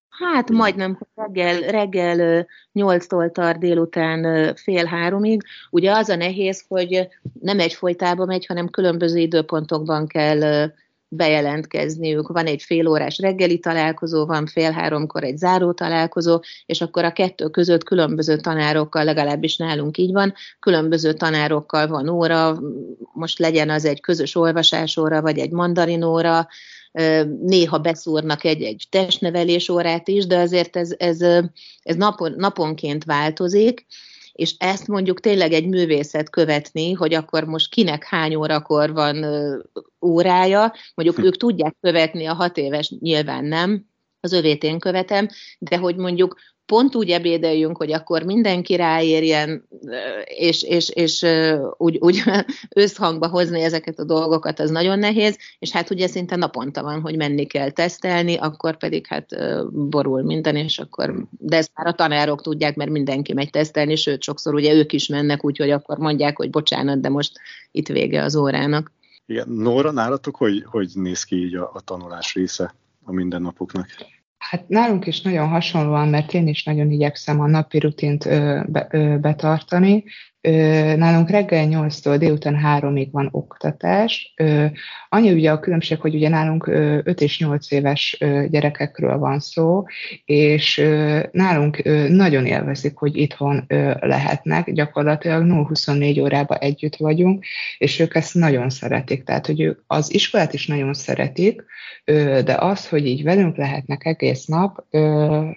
Hát 0.09 0.49
majdnem 0.49 0.99
reggel, 1.15 1.59
reggel 1.59 2.47
8-tól 2.73 3.31
tart 3.31 3.59
délután 3.59 4.55
fél 4.55 4.85
háromig. 4.85 5.43
Ugye 5.69 5.91
az 5.91 6.09
a 6.09 6.15
nehéz, 6.15 6.65
hogy 6.67 7.07
nem 7.39 7.59
egy 7.59 7.73
folytában 7.73 8.27
megy, 8.27 8.45
hanem 8.45 8.69
különböző 8.69 9.19
időpontokban 9.19 10.07
kell 10.07 10.71
bejelentkezniük. 11.15 12.27
Van 12.27 12.45
egy 12.45 12.61
félórás 12.61 13.17
reggeli 13.17 13.59
találkozó, 13.59 14.25
van 14.25 14.45
fél 14.45 14.71
háromkor 14.71 15.23
egy 15.23 15.37
záró 15.37 15.71
találkozó, 15.71 16.39
és 16.65 16.81
akkor 16.81 17.03
a 17.03 17.11
kettő 17.13 17.47
között 17.49 17.83
különböző 17.83 18.37
tanárokkal, 18.37 19.03
legalábbis 19.03 19.57
nálunk 19.57 19.97
így 19.97 20.11
van, 20.11 20.33
különböző 20.59 21.13
tanárokkal 21.13 21.87
van 21.87 22.09
óra, 22.09 22.59
most 23.13 23.39
legyen 23.39 23.69
az 23.69 23.85
egy 23.85 24.01
közös 24.01 24.35
olvasásóra, 24.35 25.21
vagy 25.21 25.37
egy 25.37 25.51
mandarinóra, 25.51 26.47
néha 27.41 27.77
beszúrnak 27.77 28.43
egy-egy 28.43 28.87
testnevelés 28.89 29.69
órát 29.69 30.07
is, 30.07 30.27
de 30.27 30.37
azért 30.37 30.75
ez, 30.75 30.95
ez, 30.97 31.21
ez 31.81 31.95
napon, 31.95 32.33
naponként 32.37 33.03
változik, 33.03 33.85
és 34.33 34.55
ezt 34.57 34.87
mondjuk 34.87 35.19
tényleg 35.19 35.51
egy 35.51 35.67
művészet 35.67 36.29
követni, 36.29 36.91
hogy 36.91 37.13
akkor 37.13 37.43
most 37.43 37.69
kinek 37.69 38.03
hány 38.03 38.35
órakor 38.35 38.93
van 38.93 39.25
órája, 40.01 40.73
mondjuk 40.95 41.17
hm. 41.17 41.25
ők 41.25 41.37
tudják 41.37 41.75
követni, 41.81 42.25
a 42.25 42.33
hat 42.33 42.57
éves 42.57 42.89
nyilván 42.89 43.45
nem, 43.45 43.85
az 44.19 44.31
övét 44.31 44.63
én 44.63 44.79
követem, 44.79 45.27
de 45.59 45.77
hogy 45.77 45.95
mondjuk 45.95 46.39
pont 46.65 46.95
úgy 46.95 47.09
ebédeljünk, 47.09 47.77
hogy 47.77 47.91
akkor 47.91 48.23
mindenki 48.23 48.75
ráérjen, 48.75 49.67
és, 50.23 50.63
és, 50.63 50.89
és 50.89 51.25
úgy, 51.77 51.97
úgy 51.99 52.23
összhangba 52.83 53.27
hozni 53.27 53.61
ezeket 53.61 53.99
a 53.99 54.03
dolgokat, 54.03 54.59
az 54.59 54.69
nagyon 54.69 54.99
nehéz, 54.99 55.37
és 55.59 55.71
hát 55.71 55.89
ugye 55.89 56.07
szinte 56.07 56.35
naponta 56.35 56.83
van, 56.83 57.01
hogy 57.01 57.15
menni 57.15 57.45
kell 57.45 57.69
tesztelni, 57.69 58.35
akkor 58.35 58.77
pedig 58.77 59.07
hát 59.07 59.27
borul 59.71 60.23
minden, 60.23 60.55
és 60.55 60.79
akkor, 60.79 61.27
de 61.29 61.57
ezt 61.57 61.71
már 61.75 61.87
a 61.87 61.93
tanárok 61.93 62.41
tudják, 62.41 62.75
mert 62.75 62.91
mindenki 62.91 63.33
megy 63.33 63.49
tesztelni, 63.49 63.95
sőt, 63.95 64.21
sokszor 64.21 64.53
ugye 64.53 64.73
ők 64.73 64.93
is 64.93 65.07
mennek, 65.07 65.45
úgyhogy 65.45 65.69
akkor 65.69 65.97
mondják, 65.97 66.37
hogy 66.37 66.49
bocsánat, 66.49 67.01
de 67.01 67.09
most 67.09 67.39
itt 67.71 67.87
vége 67.87 68.23
az 68.23 68.35
órának. 68.35 68.91
Igen. 69.25 69.49
Nóra, 69.49 69.91
nálatok 69.91 70.35
hogy, 70.35 70.63
hogy 70.65 70.89
néz 70.93 71.23
ki 71.23 71.35
így 71.35 71.55
a, 71.55 71.71
a 71.73 71.81
tanulás 71.81 72.33
része 72.33 72.75
a 73.03 73.11
mindennapoknak? 73.11 73.87
Hát 74.49 74.67
nálunk 74.67 75.05
is 75.05 75.21
nagyon 75.21 75.47
hasonlóan, 75.47 76.07
mert 76.07 76.33
én 76.33 76.47
is 76.47 76.63
nagyon 76.63 76.91
igyekszem 76.91 77.39
a 77.39 77.47
napi 77.47 77.79
rutint 77.79 78.25
ö, 78.25 78.61
be, 78.67 78.87
ö, 78.91 79.17
betartani. 79.17 80.03
Nálunk 80.95 81.29
reggel 81.29 81.67
8-tól 81.69 82.15
délután 82.19 82.59
3-ig 82.63 83.07
van 83.11 83.29
oktatás. 83.31 84.33
Annyi 85.09 85.31
ugye 85.31 85.51
a 85.51 85.59
különbség, 85.59 85.99
hogy 85.99 86.15
ugye 86.15 86.29
nálunk 86.29 86.67
ö, 86.67 86.99
5 87.03 87.21
és 87.21 87.39
8 87.39 87.71
éves 87.71 88.17
gyerekekről 88.49 89.17
van 89.17 89.39
szó, 89.39 89.83
és 90.25 90.81
nálunk 91.31 91.83
nagyon 92.09 92.45
élvezik, 92.45 92.97
hogy 92.97 93.17
itthon 93.17 93.65
lehetnek. 93.99 94.71
Gyakorlatilag 94.71 95.43
0-24 95.47 96.21
órában 96.21 96.57
együtt 96.57 96.95
vagyunk, 96.95 97.45
és 97.77 97.99
ők 97.99 98.15
ezt 98.15 98.33
nagyon 98.33 98.69
szeretik. 98.69 99.23
Tehát, 99.23 99.45
hogy 99.45 99.61
ők 99.61 99.79
az 99.87 100.13
iskolát 100.13 100.53
is 100.53 100.67
nagyon 100.67 100.93
szeretik, 100.93 101.63
de 102.43 102.55
az, 102.59 102.89
hogy 102.89 103.07
így 103.07 103.23
velünk 103.23 103.57
lehetnek 103.57 104.05
egész 104.05 104.45
nap, 104.45 104.85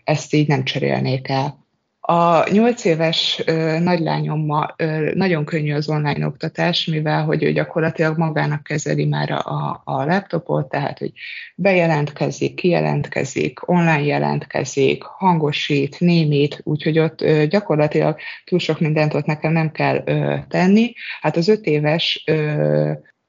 ezt 0.04 0.34
így 0.34 0.48
nem 0.48 0.64
cserélnék 0.64 1.28
el. 1.28 1.65
A 2.08 2.50
nyolc 2.50 2.84
éves 2.84 3.42
ö, 3.46 3.78
nagylányommal 3.78 4.74
ö, 4.76 5.10
nagyon 5.14 5.44
könnyű 5.44 5.74
az 5.74 5.88
online 5.88 6.26
oktatás, 6.26 6.84
mivel 6.84 7.24
hogy 7.24 7.42
ő 7.42 7.52
gyakorlatilag 7.52 8.18
magának 8.18 8.62
kezeli 8.62 9.04
már 9.04 9.30
a, 9.30 9.82
a 9.84 10.04
laptopot, 10.04 10.68
tehát 10.68 10.98
hogy 10.98 11.12
bejelentkezik, 11.54 12.54
kijelentkezik, 12.54 13.68
online 13.68 14.02
jelentkezik, 14.02 15.02
hangosít, 15.02 16.00
némít, 16.00 16.60
úgyhogy 16.62 16.98
ott 16.98 17.24
gyakorlatilag 17.48 18.18
túl 18.44 18.58
sok 18.58 18.80
mindent 18.80 19.14
ott 19.14 19.26
nekem 19.26 19.52
nem 19.52 19.70
kell 19.70 20.04
tenni. 20.48 20.92
Hát 21.20 21.36
az 21.36 21.48
öt 21.48 21.64
éves 21.66 22.24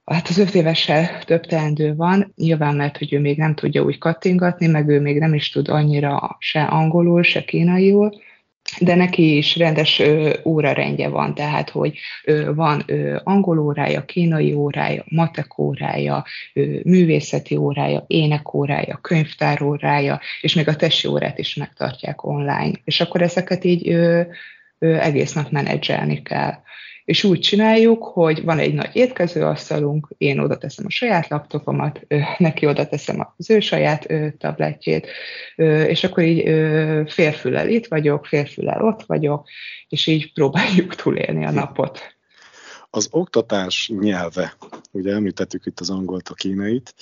Hát 0.06 0.28
az 0.28 0.38
öt 0.38 0.56
évessel 0.56 1.24
több 1.24 1.46
teendő 1.46 1.96
van, 1.96 2.34
nyilván 2.36 2.76
mert, 2.76 2.98
hogy 2.98 3.14
ő 3.14 3.20
még 3.20 3.38
nem 3.38 3.56
tudja 3.56 3.84
úgy 3.84 3.98
kattingatni, 3.98 4.68
meg 4.68 4.88
ő 4.88 5.02
még 5.02 5.20
nem 5.20 5.34
is 5.34 5.50
tud 5.50 5.70
annyira 5.70 6.36
se 6.40 6.64
angolul, 6.64 7.24
se 7.24 7.44
kínaiul, 7.44 8.12
de 8.80 8.96
neki 8.96 9.38
is 9.38 9.56
rendes 9.56 10.00
ö, 10.00 10.34
órarendje 10.46 11.08
van, 11.08 11.34
tehát 11.34 11.70
hogy 11.70 12.00
ö, 12.24 12.54
van 12.54 12.84
ö, 12.86 13.18
angol 13.24 13.60
órája, 13.60 14.06
kínai 14.06 14.54
órája, 14.54 15.04
matek 15.08 15.60
órája, 15.60 16.26
ö, 16.54 16.80
művészeti 16.84 17.56
órája, 17.56 18.04
ének 18.08 18.54
órája, 18.54 19.00
könyvtár 19.02 19.62
órája, 19.62 20.20
és 20.42 20.54
még 20.54 20.68
a 20.68 20.76
tesi 20.76 21.08
órát 21.08 21.38
is 21.38 21.56
megtartják 21.56 22.24
online. 22.24 22.72
És 22.84 23.02
akkor 23.02 23.22
ezeket 23.22 23.64
így 23.64 23.90
ö, 23.90 24.22
ö, 24.80 24.96
egész 24.96 25.34
nap 25.34 25.50
menedzselni 25.50 26.22
kell 26.22 26.54
és 27.08 27.24
úgy 27.24 27.40
csináljuk, 27.40 28.04
hogy 28.04 28.44
van 28.44 28.60
egy 28.60 28.74
nagy 28.74 28.90
étkezőasztalunk, 28.96 30.08
én 30.18 30.40
oda 30.40 30.58
teszem 30.58 30.86
a 30.86 30.90
saját 30.90 31.28
laptopomat, 31.28 32.00
neki 32.38 32.66
oda 32.66 32.88
teszem 32.88 33.34
az 33.38 33.50
ő 33.50 33.60
saját 33.60 34.08
tabletjét, 34.38 35.08
és 35.88 36.04
akkor 36.04 36.24
így 36.24 36.44
félfüllel 37.12 37.70
itt 37.70 37.88
vagyok, 37.88 38.26
félfüllel 38.26 38.82
ott 38.82 39.04
vagyok, 39.06 39.48
és 39.88 40.08
így 40.08 40.34
próbáljuk 40.34 40.96
túlélni 40.96 41.46
a 41.46 41.52
napot. 41.52 42.00
Az 42.90 43.08
oktatás 43.12 43.92
nyelve 44.00 44.54
ugye 44.92 45.14
említettük 45.14 45.66
itt 45.66 45.80
az 45.80 45.90
angolt, 45.90 46.30
a 46.30 46.34
kínait. 46.34 46.96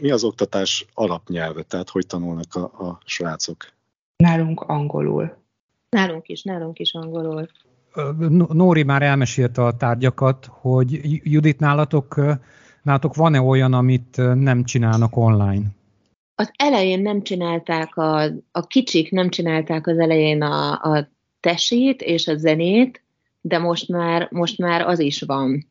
Mi 0.00 0.10
az 0.10 0.24
oktatás 0.24 0.86
alapnyelve, 0.92 1.62
tehát 1.62 1.88
hogy 1.88 2.06
tanulnak 2.06 2.54
a, 2.54 2.62
a 2.62 3.00
srácok? 3.04 3.66
Nálunk 4.16 4.60
angolul. 4.60 5.36
Nálunk 5.88 6.28
is, 6.28 6.42
nálunk 6.42 6.78
is 6.78 6.92
angolul. 6.92 7.48
Nóri 8.48 8.82
már 8.82 9.02
elmesélte 9.02 9.64
a 9.64 9.76
tárgyakat, 9.76 10.48
hogy 10.50 11.00
Judit 11.22 11.58
nálatok, 11.58 12.20
nálatok 12.82 13.14
van-e 13.14 13.40
olyan, 13.40 13.72
amit 13.72 14.16
nem 14.34 14.64
csinálnak 14.64 15.16
online? 15.16 15.66
Az 16.34 16.50
elején 16.56 17.00
nem 17.00 17.22
csinálták, 17.22 17.96
a, 17.96 18.22
a 18.52 18.66
kicsik 18.66 19.10
nem 19.10 19.28
csinálták 19.28 19.86
az 19.86 19.98
elején 19.98 20.42
a, 20.42 20.72
a 20.72 21.08
tesét 21.40 22.02
és 22.02 22.28
a 22.28 22.36
zenét, 22.36 23.02
de 23.40 23.58
most 23.58 23.88
már, 23.88 24.28
most 24.30 24.58
már 24.58 24.80
az 24.80 24.98
is 24.98 25.22
van. 25.22 25.66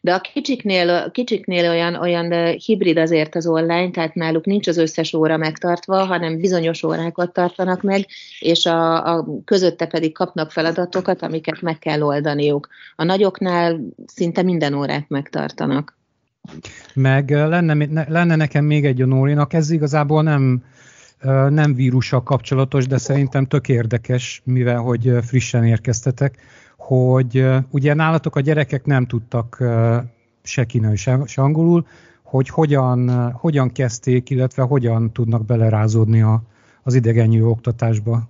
De 0.00 0.14
a 0.14 0.20
kicsiknél, 0.20 1.10
kicsiknél 1.10 1.70
olyan, 1.70 1.94
olyan 1.94 2.56
hibrid 2.58 2.98
azért 2.98 3.34
az 3.34 3.46
online, 3.46 3.90
tehát 3.90 4.14
náluk 4.14 4.44
nincs 4.44 4.68
az 4.68 4.76
összes 4.76 5.12
óra 5.12 5.36
megtartva, 5.36 6.04
hanem 6.04 6.40
bizonyos 6.40 6.82
órákat 6.82 7.32
tartanak 7.32 7.82
meg, 7.82 8.06
és 8.38 8.66
a, 8.66 9.14
a 9.16 9.26
közötte 9.44 9.86
pedig 9.86 10.12
kapnak 10.12 10.50
feladatokat, 10.52 11.22
amiket 11.22 11.60
meg 11.60 11.78
kell 11.78 12.02
oldaniuk. 12.02 12.68
A 12.96 13.04
nagyoknál 13.04 13.80
szinte 14.06 14.42
minden 14.42 14.74
órát 14.74 15.08
megtartanak. 15.08 15.98
Meg 16.94 17.30
lenne, 17.30 18.06
lenne 18.08 18.36
nekem 18.36 18.64
még 18.64 18.84
egy 18.84 19.02
a 19.02 19.06
Nórinak, 19.06 19.52
ez 19.52 19.70
igazából 19.70 20.22
nem, 20.22 20.64
nem 21.48 21.74
vírussal 21.74 22.22
kapcsolatos, 22.22 22.86
de 22.86 22.98
szerintem 22.98 23.46
tök 23.46 23.68
érdekes, 23.68 24.42
mivel 24.44 24.78
hogy 24.78 25.12
frissen 25.22 25.64
érkeztetek, 25.64 26.38
hogy 26.90 27.46
ugye 27.70 27.94
nálatok 27.94 28.36
a 28.36 28.40
gyerekek 28.40 28.84
nem 28.84 29.06
tudtak 29.06 29.64
se 30.42 30.64
kínai, 30.64 30.96
se, 30.96 31.20
se 31.26 31.42
angolul, 31.42 31.86
hogy 32.22 32.48
hogyan, 32.48 33.32
hogyan 33.32 33.72
kezdték, 33.72 34.30
illetve 34.30 34.62
hogyan 34.62 35.12
tudnak 35.12 35.44
belerázódni 35.44 36.22
a, 36.22 36.42
az 36.82 36.94
idegennyű 36.94 37.42
oktatásba. 37.42 38.28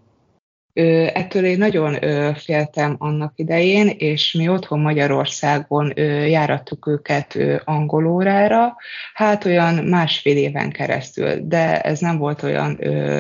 Ettől 0.73 1.45
én 1.45 1.59
nagyon 1.59 1.99
féltem 2.35 2.97
annak 2.99 3.33
idején, 3.37 3.89
és 3.99 4.33
mi 4.33 4.49
otthon 4.49 4.81
Magyarországon 4.81 5.93
járattuk 6.27 6.87
őket 6.87 7.39
angolórára, 7.65 8.77
hát 9.15 9.45
olyan 9.45 9.75
másfél 9.75 10.37
éven 10.37 10.71
keresztül, 10.71 11.41
de 11.43 11.81
ez 11.81 11.99
nem 11.99 12.19
volt 12.19 12.43
olyan 12.43 12.79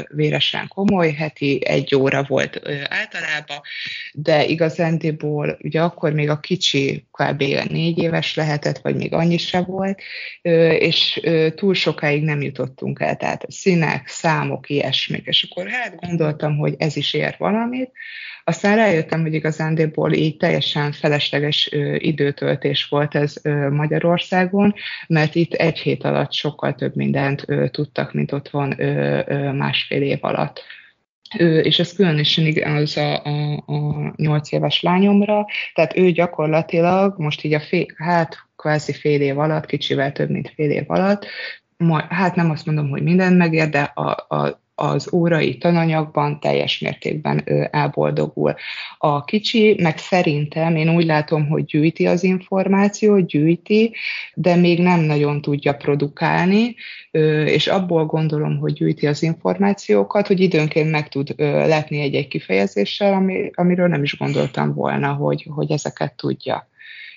véresen 0.09 0.69
komoly, 0.69 1.13
heti 1.13 1.67
egy 1.67 1.95
óra 1.95 2.25
volt 2.29 2.61
általában, 2.89 3.61
de 4.13 4.45
igazándiból 4.45 5.59
ugye 5.63 5.83
akkor 5.83 6.13
még 6.13 6.29
a 6.29 6.41
kicsi 6.41 7.07
kb. 7.13 7.43
négy 7.69 7.99
éves 7.99 8.35
lehetett, 8.35 8.79
vagy 8.79 8.97
még 8.97 9.13
annyi 9.13 9.39
se 9.39 9.61
volt, 9.61 10.01
és 10.79 11.21
túl 11.55 11.75
sokáig 11.75 12.23
nem 12.23 12.43
jutottunk 12.43 13.01
el, 13.01 13.17
tehát 13.17 13.45
színek, 13.49 14.09
számok, 14.09 14.69
ilyesmik, 14.71 15.27
és 15.27 15.49
akkor 15.51 15.69
hát 15.69 15.97
gondoltam, 15.97 16.57
hogy 16.57 16.75
ez 16.79 16.97
is 16.97 17.15
ér 17.15 17.39
valamit. 17.41 17.91
Aztán 18.45 18.77
rájöttem, 18.77 19.21
hogy 19.23 19.35
igazándiból 19.35 20.13
így 20.13 20.37
teljesen 20.37 20.93
felesleges 20.93 21.71
időtöltés 21.99 22.89
volt 22.89 23.15
ez 23.15 23.35
Magyarországon, 23.71 24.75
mert 25.07 25.35
itt 25.35 25.53
egy 25.53 25.79
hét 25.79 26.05
alatt 26.05 26.33
sokkal 26.33 26.75
több 26.75 26.97
mindent 26.97 27.47
tudtak, 27.71 28.13
mint 28.13 28.33
ott 28.33 28.49
van 28.49 28.77
másfél 29.55 30.03
év 30.03 30.19
alatt. 30.21 30.63
És 31.63 31.79
ez 31.79 31.93
különösen 31.93 32.47
igaz 32.47 32.97
a, 32.97 33.25
a, 33.25 33.63
a 33.67 34.13
8 34.17 34.53
éves 34.53 34.83
lányomra, 34.83 35.47
tehát 35.75 35.97
ő 35.97 36.11
gyakorlatilag 36.11 37.15
most 37.19 37.45
így 37.45 37.55
a 37.55 37.61
fél, 37.61 37.87
hát 37.97 38.39
kvázi 38.57 38.93
fél 38.93 39.21
év 39.21 39.39
alatt, 39.39 39.67
kicsivel 39.67 40.13
több, 40.13 40.31
mint 40.31 40.53
fél 40.55 40.71
év 40.71 40.85
alatt, 40.87 41.27
majd, 41.77 42.05
hát 42.09 42.35
nem 42.35 42.51
azt 42.51 42.67
mondom, 42.67 42.89
hogy 42.89 43.03
mindent 43.03 43.37
megér, 43.37 43.69
de 43.69 43.81
a, 43.83 44.37
a 44.37 44.61
az 44.81 45.13
órai 45.13 45.59
tananyagban 45.59 46.41
teljes 46.41 46.79
mértékben 46.79 47.45
elboldogul. 47.71 48.55
A 48.99 49.25
kicsi, 49.25 49.77
meg 49.83 49.99
szerintem 49.99 50.77
én 50.77 50.95
úgy 50.95 51.05
látom, 51.05 51.49
hogy 51.49 51.65
gyűjti 51.65 52.07
az 52.07 52.23
információt, 52.23 53.27
gyűjti, 53.27 53.95
de 54.35 54.55
még 54.55 54.83
nem 54.83 55.01
nagyon 55.01 55.41
tudja 55.41 55.75
produkálni, 55.75 56.75
és 57.45 57.67
abból 57.67 58.07
gondolom, 58.07 58.59
hogy 58.59 58.73
gyűjti 58.73 59.07
az 59.07 59.23
információkat, 59.23 60.27
hogy 60.27 60.41
időnként 60.41 60.91
meg 60.91 61.09
tud 61.09 61.35
letni 61.37 62.01
egy-egy 62.01 62.29
kifejezéssel, 62.29 63.13
amiről 63.55 63.89
nem 63.89 64.03
is 64.03 64.19
gondoltam 64.19 64.75
volna, 64.75 65.13
hogy, 65.13 65.47
hogy 65.55 65.71
ezeket 65.71 66.15
tudja 66.15 66.69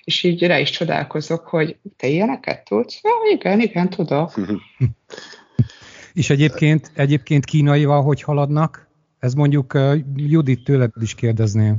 és 0.04 0.24
így 0.24 0.44
rá 0.44 0.60
is 0.60 0.70
csodálkozok, 0.70 1.48
hogy 1.48 1.78
te 1.98 2.08
ilyeneket 2.08 2.64
tudsz? 2.64 3.00
Ja, 3.04 3.12
igen, 3.34 3.60
igen, 3.60 3.90
tudok. 3.90 4.34
És 6.14 6.30
egyébként, 6.30 6.92
egyébként 6.96 7.46
kínaival 7.46 8.02
hogy 8.02 8.22
haladnak? 8.22 8.88
Ez 9.20 9.34
mondjuk 9.34 9.74
uh, 9.74 9.98
Judit 10.16 10.64
tőled 10.64 10.92
is 11.02 11.16
kérdezném. 11.16 11.76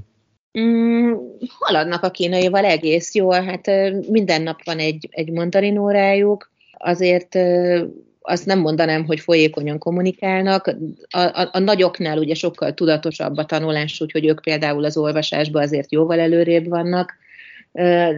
Mm, 0.58 1.12
haladnak 1.58 2.02
a 2.02 2.10
kínaival 2.10 2.64
egész 2.64 3.14
jól, 3.14 3.42
hát 3.42 3.66
minden 4.10 4.42
nap 4.42 4.64
van 4.64 4.78
egy, 4.78 5.08
egy 5.10 5.30
mandarin 5.30 5.78
órájuk, 5.78 6.50
azért 6.72 7.34
uh, 7.34 7.80
azt 8.26 8.46
nem 8.46 8.58
mondanám, 8.58 9.04
hogy 9.04 9.20
folyékonyan 9.20 9.78
kommunikálnak. 9.78 10.76
A, 11.10 11.18
a, 11.18 11.48
a 11.52 11.58
nagyoknál 11.58 12.18
ugye 12.18 12.34
sokkal 12.34 12.74
tudatosabb 12.74 13.36
a 13.36 13.44
tanulás, 13.44 14.00
úgyhogy 14.00 14.26
ők 14.26 14.40
például 14.40 14.84
az 14.84 14.96
olvasásban 14.96 15.62
azért 15.62 15.92
jóval 15.92 16.20
előrébb 16.20 16.68
vannak 16.68 17.16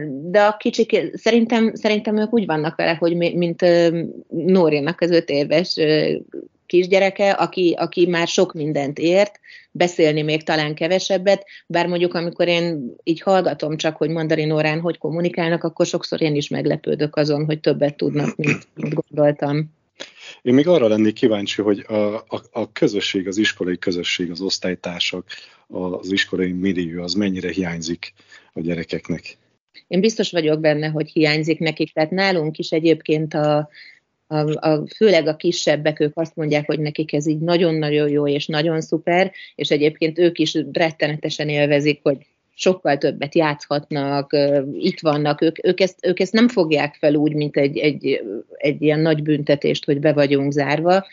de 0.07 0.41
a 0.41 0.57
kicsik, 0.57 1.11
szerintem, 1.13 1.75
szerintem 1.75 2.17
ők 2.17 2.33
úgy 2.33 2.45
vannak 2.45 2.75
vele, 2.75 2.93
hogy 2.93 3.15
mint 3.15 3.65
Nórinak 4.29 5.01
az 5.01 5.11
öt 5.11 5.29
éves 5.29 5.75
kisgyereke, 6.65 7.31
aki, 7.31 7.75
aki 7.77 8.07
már 8.07 8.27
sok 8.27 8.53
mindent 8.53 8.99
ért, 8.99 9.39
beszélni 9.71 10.21
még 10.21 10.43
talán 10.43 10.75
kevesebbet, 10.75 11.45
bár 11.67 11.87
mondjuk 11.87 12.13
amikor 12.13 12.47
én 12.47 12.95
így 13.03 13.21
hallgatom 13.21 13.77
csak, 13.77 13.97
hogy 13.97 14.09
mandarin 14.09 14.51
órán 14.51 14.79
hogy 14.79 14.97
kommunikálnak, 14.97 15.63
akkor 15.63 15.85
sokszor 15.85 16.21
én 16.21 16.35
is 16.35 16.47
meglepődök 16.47 17.15
azon, 17.15 17.45
hogy 17.45 17.59
többet 17.59 17.95
tudnak, 17.95 18.35
mint, 18.35 18.67
mint 18.73 18.93
gondoltam. 18.93 19.75
Én 20.41 20.53
még 20.53 20.67
arra 20.67 20.87
lennék 20.87 21.13
kíváncsi, 21.13 21.61
hogy 21.61 21.85
a, 21.87 22.15
a, 22.15 22.41
a 22.51 22.71
közösség, 22.71 23.27
az 23.27 23.37
iskolai 23.37 23.77
közösség, 23.77 24.31
az 24.31 24.41
osztálytársak, 24.41 25.25
az 25.67 26.11
iskolai 26.11 26.51
millió, 26.51 27.03
az 27.03 27.13
mennyire 27.13 27.51
hiányzik 27.51 28.13
a 28.53 28.61
gyerekeknek? 28.61 29.37
Én 29.87 29.99
biztos 29.99 30.31
vagyok 30.31 30.59
benne, 30.59 30.87
hogy 30.87 31.09
hiányzik 31.09 31.59
nekik, 31.59 31.93
tehát 31.93 32.11
nálunk 32.11 32.57
is 32.57 32.69
egyébként 32.69 33.33
a, 33.33 33.69
a, 34.27 34.67
a, 34.69 34.83
főleg 34.95 35.27
a 35.27 35.35
kisebbek, 35.35 35.99
ők 35.99 36.17
azt 36.17 36.35
mondják, 36.35 36.65
hogy 36.65 36.79
nekik 36.79 37.13
ez 37.13 37.27
így 37.27 37.39
nagyon-nagyon 37.39 38.09
jó 38.09 38.27
és 38.27 38.45
nagyon 38.45 38.81
szuper, 38.81 39.31
és 39.55 39.69
egyébként 39.69 40.19
ők 40.19 40.39
is 40.39 40.57
rettenetesen 40.71 41.49
élvezik, 41.49 41.99
hogy 42.03 42.17
sokkal 42.55 42.97
többet 42.97 43.35
játszhatnak, 43.35 44.35
itt 44.79 44.99
vannak, 44.99 45.41
ők, 45.41 45.65
ők, 45.65 45.79
ezt, 45.79 46.05
ők 46.05 46.19
ezt 46.19 46.33
nem 46.33 46.47
fogják 46.47 46.95
fel 46.99 47.15
úgy, 47.15 47.33
mint 47.33 47.57
egy, 47.57 47.77
egy, 47.77 48.21
egy 48.57 48.81
ilyen 48.81 48.99
nagy 48.99 49.23
büntetést, 49.23 49.85
hogy 49.85 49.99
be 49.99 50.13
vagyunk 50.13 50.51
zárva, 50.51 51.05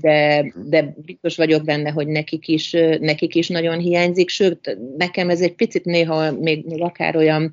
de, 0.00 0.52
de 0.64 0.94
biztos 1.04 1.36
vagyok 1.36 1.64
benne, 1.64 1.90
hogy 1.90 2.06
nekik 2.06 2.48
is, 2.48 2.70
nekik 3.00 3.34
is 3.34 3.48
nagyon 3.48 3.78
hiányzik, 3.78 4.28
sőt, 4.28 4.78
nekem 4.96 5.30
ez 5.30 5.40
egy 5.40 5.54
picit 5.54 5.84
néha 5.84 6.32
még, 6.32 6.64
még 6.66 6.82
akár 6.82 7.16
olyan 7.16 7.52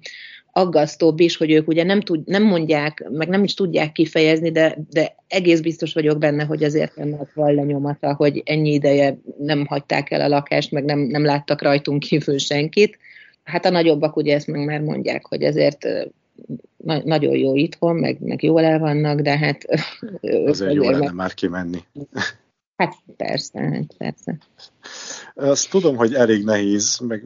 aggasztóbb 0.60 1.20
is, 1.20 1.38
hogy 1.38 1.52
ők 1.52 1.68
ugye 1.68 1.84
nem, 1.84 2.02
tud, 2.02 2.28
nem 2.28 2.44
mondják, 2.44 3.10
meg 3.10 3.28
nem 3.28 3.44
is 3.44 3.54
tudják 3.54 3.92
kifejezni, 3.92 4.52
de, 4.52 4.78
de 4.90 5.16
egész 5.28 5.60
biztos 5.60 5.94
vagyok 5.94 6.18
benne, 6.18 6.44
hogy 6.44 6.64
azért 6.64 6.98
ennek 6.98 7.34
van 7.34 7.54
lenyomata, 7.54 8.14
hogy 8.16 8.42
ennyi 8.46 8.74
ideje 8.74 9.18
nem 9.38 9.66
hagyták 9.66 10.12
el 10.12 10.22
a 10.22 10.28
lakást, 10.28 10.72
meg 10.72 10.86
nem, 10.86 11.00
nem 11.00 11.26
láttak 11.26 11.62
rajtunk 11.62 12.00
kívül 12.00 12.38
senkit. 12.38 12.98
Hát 13.44 13.66
a 13.66 13.70
nagyobbak 13.70 14.16
ugye 14.16 14.36
ezt 14.36 14.48
meg 14.48 14.66
már 14.66 14.82
mondják, 14.82 15.26
hogy 15.26 15.42
ezért 15.42 15.88
na- 16.78 17.02
nagyon 17.06 17.36
jó 17.36 17.56
itthon, 17.56 17.96
meg, 17.96 18.18
meg 18.20 18.44
jól 18.44 18.64
el 18.64 18.80
vannak, 18.80 19.20
de 19.20 19.38
hát... 19.38 19.66
Azért 20.46 20.74
jó 20.74 20.90
lenne 20.90 21.12
már 21.12 21.34
kimenni. 21.34 21.78
Hát 22.80 22.96
persze, 23.18 23.60
hát 23.62 23.94
persze. 23.98 24.38
Azt 25.36 25.70
tudom, 25.70 25.96
hogy 25.96 26.14
elég 26.14 26.44
nehéz, 26.44 27.00
meg 27.00 27.24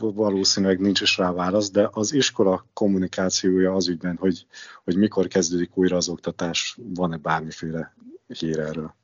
valószínűleg 0.00 0.80
nincs 0.80 1.00
is 1.00 1.18
rá 1.18 1.32
válasz, 1.32 1.70
de 1.70 1.88
az 1.92 2.12
iskola 2.12 2.66
kommunikációja 2.72 3.72
az 3.72 3.88
ügyben, 3.88 4.16
hogy, 4.16 4.46
hogy 4.84 4.96
mikor 4.96 5.26
kezdődik 5.26 5.76
újra 5.76 5.96
az 5.96 6.08
oktatás, 6.08 6.78
van-e 6.94 7.16
bármiféle 7.16 7.94
hír 8.38 8.58
erről? 8.58 8.94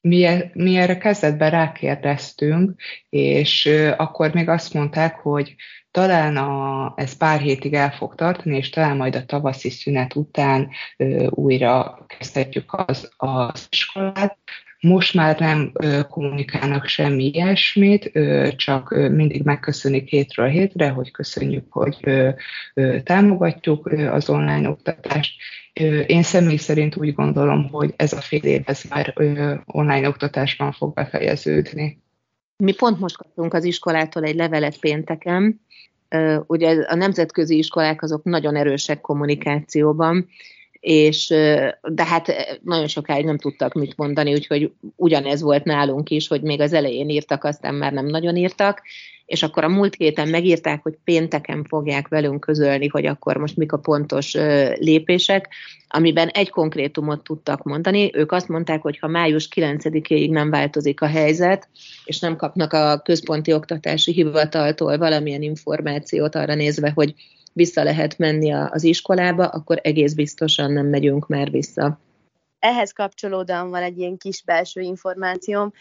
Mi, 0.00 0.24
e, 0.24 0.50
mi 0.54 0.76
erre 0.76 0.98
kezdetben 0.98 1.50
rákérdeztünk, 1.50 2.80
és 3.08 3.66
akkor 3.96 4.34
még 4.34 4.48
azt 4.48 4.74
mondták, 4.74 5.18
hogy 5.18 5.54
talán 5.90 6.36
a, 6.36 6.92
ez 6.96 7.16
pár 7.16 7.40
hétig 7.40 7.74
el 7.74 7.90
fog 7.90 8.14
tartani, 8.14 8.56
és 8.56 8.70
talán 8.70 8.96
majd 8.96 9.16
a 9.16 9.24
tavaszi 9.24 9.70
szünet 9.70 10.14
után 10.14 10.70
ö, 10.96 11.26
újra 11.30 12.04
kezdhetjük 12.06 12.72
az, 12.72 13.10
az 13.16 13.66
iskolát, 13.70 14.38
Most 14.80 15.14
már 15.14 15.40
nem 15.40 15.72
kommunikálnak 16.08 16.86
semmi 16.86 17.24
ilyesmit, 17.24 18.12
csak 18.56 18.90
mindig 18.90 19.42
megköszönik 19.42 20.08
hétről 20.08 20.48
hétre, 20.48 20.88
hogy 20.88 21.10
köszönjük, 21.10 21.72
hogy 21.72 21.96
támogatjuk 23.02 23.86
az 23.86 24.28
online 24.28 24.68
oktatást. 24.68 25.40
Én 26.06 26.22
személy 26.22 26.56
szerint 26.56 26.96
úgy 26.96 27.14
gondolom, 27.14 27.68
hogy 27.68 27.94
ez 27.96 28.12
a 28.12 28.20
fél 28.20 28.42
év 28.42 28.62
ez 28.64 28.82
már 28.88 29.14
online 29.64 30.08
oktatásban 30.08 30.72
fog 30.72 30.94
befejeződni. 30.94 32.02
Mi 32.56 32.72
pont 32.72 32.98
most 32.98 33.16
kaptunk 33.16 33.54
az 33.54 33.64
iskolától 33.64 34.24
egy 34.24 34.34
levelet 34.34 34.78
pénteken, 34.78 35.60
ugye 36.46 36.84
a 36.88 36.94
nemzetközi 36.94 37.56
iskolák 37.56 38.02
azok 38.02 38.24
nagyon 38.24 38.56
erősek 38.56 39.00
kommunikációban, 39.00 40.28
és 40.80 41.26
de 41.82 42.04
hát 42.04 42.58
nagyon 42.62 42.86
sokáig 42.86 43.24
nem 43.24 43.38
tudtak 43.38 43.74
mit 43.74 43.96
mondani, 43.96 44.32
úgyhogy 44.32 44.72
ugyanez 44.96 45.40
volt 45.40 45.64
nálunk 45.64 46.10
is, 46.10 46.28
hogy 46.28 46.42
még 46.42 46.60
az 46.60 46.72
elején 46.72 47.08
írtak, 47.08 47.44
aztán 47.44 47.74
már 47.74 47.92
nem 47.92 48.06
nagyon 48.06 48.36
írtak, 48.36 48.82
és 49.26 49.42
akkor 49.42 49.64
a 49.64 49.68
múlt 49.68 49.94
héten 49.94 50.28
megírták, 50.28 50.82
hogy 50.82 50.94
pénteken 51.04 51.64
fogják 51.64 52.08
velünk 52.08 52.40
közölni, 52.40 52.86
hogy 52.86 53.06
akkor 53.06 53.36
most 53.36 53.56
mik 53.56 53.72
a 53.72 53.78
pontos 53.78 54.32
lépések, 54.74 55.48
amiben 55.88 56.28
egy 56.28 56.50
konkrétumot 56.50 57.22
tudtak 57.22 57.62
mondani. 57.62 58.10
Ők 58.14 58.32
azt 58.32 58.48
mondták, 58.48 58.82
hogy 58.82 58.98
ha 58.98 59.06
május 59.06 59.48
9-ig 59.54 60.30
nem 60.30 60.50
változik 60.50 61.00
a 61.00 61.06
helyzet, 61.06 61.68
és 62.04 62.18
nem 62.18 62.36
kapnak 62.36 62.72
a 62.72 63.00
központi 63.04 63.52
oktatási 63.52 64.12
hivataltól 64.12 64.98
valamilyen 64.98 65.42
információt 65.42 66.34
arra 66.34 66.54
nézve, 66.54 66.90
hogy 66.94 67.14
vissza 67.52 67.82
lehet 67.82 68.18
menni 68.18 68.52
az 68.52 68.84
iskolába, 68.84 69.46
akkor 69.46 69.80
egész 69.82 70.12
biztosan 70.12 70.72
nem 70.72 70.86
megyünk 70.86 71.28
már 71.28 71.50
vissza. 71.50 72.00
Ehhez 72.58 72.92
kapcsolódóan 72.92 73.70
van 73.70 73.82
egy 73.82 73.98
ilyen 73.98 74.16
kis 74.16 74.42
belső 74.42 74.80
információm. 74.80 75.72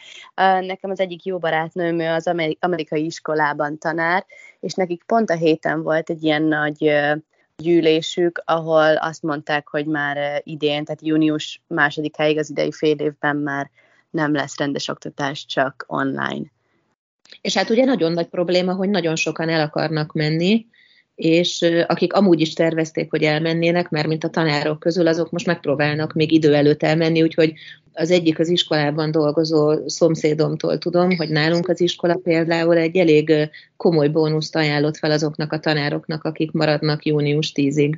Nekem 0.60 0.90
az 0.90 1.00
egyik 1.00 1.26
jó 1.26 1.38
barátnőm 1.38 2.00
az 2.00 2.28
amerikai 2.60 3.06
iskolában 3.06 3.78
tanár, 3.78 4.26
és 4.60 4.74
nekik 4.74 5.04
pont 5.04 5.30
a 5.30 5.36
héten 5.36 5.84
volt 5.84 6.10
egy 6.10 6.24
ilyen 6.24 6.44
nagy 6.44 6.92
gyűlésük, 7.58 8.42
ahol 8.46 8.96
azt 8.96 9.24
mondták, 9.24 9.68
hogy 9.68 9.86
már 9.86 10.42
idén, 10.44 10.86
tehát 10.86 11.06
június 11.06 11.62
másodikáig 11.68 12.38
az 12.38 12.50
idei 12.50 12.72
fél 12.72 12.96
évben 12.98 13.36
már 13.36 13.70
nem 14.10 14.34
lesz 14.34 14.58
rendes 14.58 14.88
oktatás, 14.88 15.46
csak 15.46 15.86
online. 15.88 16.46
És 17.42 17.58
hát 17.58 17.70
ugye 17.70 17.86
nagyon 17.86 18.12
nagy 18.12 18.28
probléma, 18.28 18.74
hogy 18.74 18.90
nagyon 18.90 19.16
sokan 19.16 19.50
el 19.50 19.62
akarnak 19.62 20.14
menni, 20.14 20.66
és 21.18 21.66
akik 21.88 22.14
amúgy 22.14 22.40
is 22.40 22.54
tervezték, 22.54 23.10
hogy 23.10 23.24
elmennének, 23.24 23.90
mert 23.90 24.08
mint 24.08 24.24
a 24.24 24.30
tanárok 24.30 24.80
közül, 24.80 25.08
azok 25.08 25.32
most 25.32 25.46
megpróbálnak 25.46 26.14
még 26.14 26.32
idő 26.32 26.56
előtt 26.56 26.84
elmenni, 26.84 27.22
úgyhogy 27.22 27.54
az 27.94 28.12
egyik 28.12 28.40
az 28.40 28.50
iskolában 28.50 29.12
dolgozó 29.12 29.88
szomszédomtól 29.88 30.78
tudom, 30.78 31.16
hogy 31.16 31.30
nálunk 31.30 31.70
az 31.70 31.82
iskola 31.82 32.16
például 32.24 32.78
egy 32.78 32.98
elég 32.98 33.50
komoly 33.78 34.08
bónuszt 34.08 34.56
ajánlott 34.56 34.98
fel 34.98 35.12
azoknak 35.12 35.52
a 35.52 35.60
tanároknak, 35.60 36.24
akik 36.24 36.52
maradnak 36.52 37.06
június 37.06 37.52
10-ig. 37.56 37.94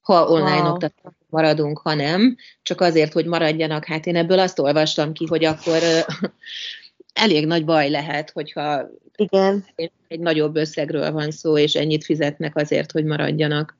Ha 0.00 0.28
online 0.28 0.60
wow. 0.60 0.72
oktatásban 0.72 1.26
maradunk, 1.28 1.78
ha 1.78 1.94
nem, 1.94 2.36
csak 2.62 2.80
azért, 2.80 3.12
hogy 3.12 3.26
maradjanak. 3.26 3.84
Hát 3.84 4.06
én 4.06 4.16
ebből 4.16 4.38
azt 4.38 4.58
olvastam 4.58 5.12
ki, 5.12 5.26
hogy 5.26 5.44
akkor 5.44 5.78
elég 7.16 7.46
nagy 7.46 7.64
baj 7.64 7.90
lehet, 7.90 8.30
hogyha 8.30 8.88
Igen. 9.16 9.64
egy 10.08 10.20
nagyobb 10.20 10.56
összegről 10.56 11.12
van 11.12 11.30
szó, 11.30 11.58
és 11.58 11.74
ennyit 11.74 12.04
fizetnek 12.04 12.56
azért, 12.56 12.92
hogy 12.92 13.04
maradjanak. 13.04 13.76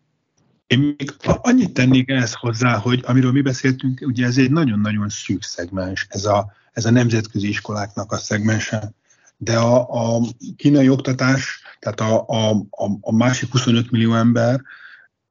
Én 0.67 0.79
még 0.79 1.13
annyit 1.21 1.73
tennék 1.73 2.11
ehhez 2.11 2.33
hozzá, 2.33 2.77
hogy 2.77 3.03
amiről 3.07 3.33
mi 3.33 3.41
beszéltünk, 3.41 4.01
ugye 4.07 4.27
ez 4.27 4.39
egy 4.39 4.51
nagyon-nagyon 4.51 5.09
szűk 5.09 5.43
szegmens, 5.43 6.07
ez 6.09 6.25
a, 6.25 6.53
ez 6.73 6.85
a 6.85 6.91
nemzetközi 6.91 7.49
iskoláknak 7.49 8.13
a 8.13 8.17
szegmense, 8.17 8.93
de 9.37 9.57
a, 9.57 9.87
a 10.17 10.21
kínai 10.57 10.89
oktatás, 10.89 11.61
tehát 11.79 12.01
a, 12.01 12.25
a, 12.27 12.51
a, 12.71 12.91
a 13.01 13.13
másik 13.13 13.51
25 13.51 13.91
millió 13.91 14.15
ember, 14.15 14.61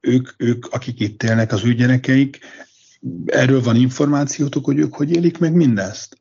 ők, 0.00 0.28
ők, 0.36 0.66
akik 0.66 1.00
itt 1.00 1.22
élnek, 1.22 1.52
az 1.52 1.64
ő 1.64 1.74
gyerekeik, 1.74 2.38
erről 3.26 3.62
van 3.62 3.76
információtok, 3.76 4.64
hogy 4.64 4.78
ők 4.78 4.94
hogy 4.94 5.10
élik 5.10 5.38
meg 5.38 5.52
mindezt? 5.52 6.16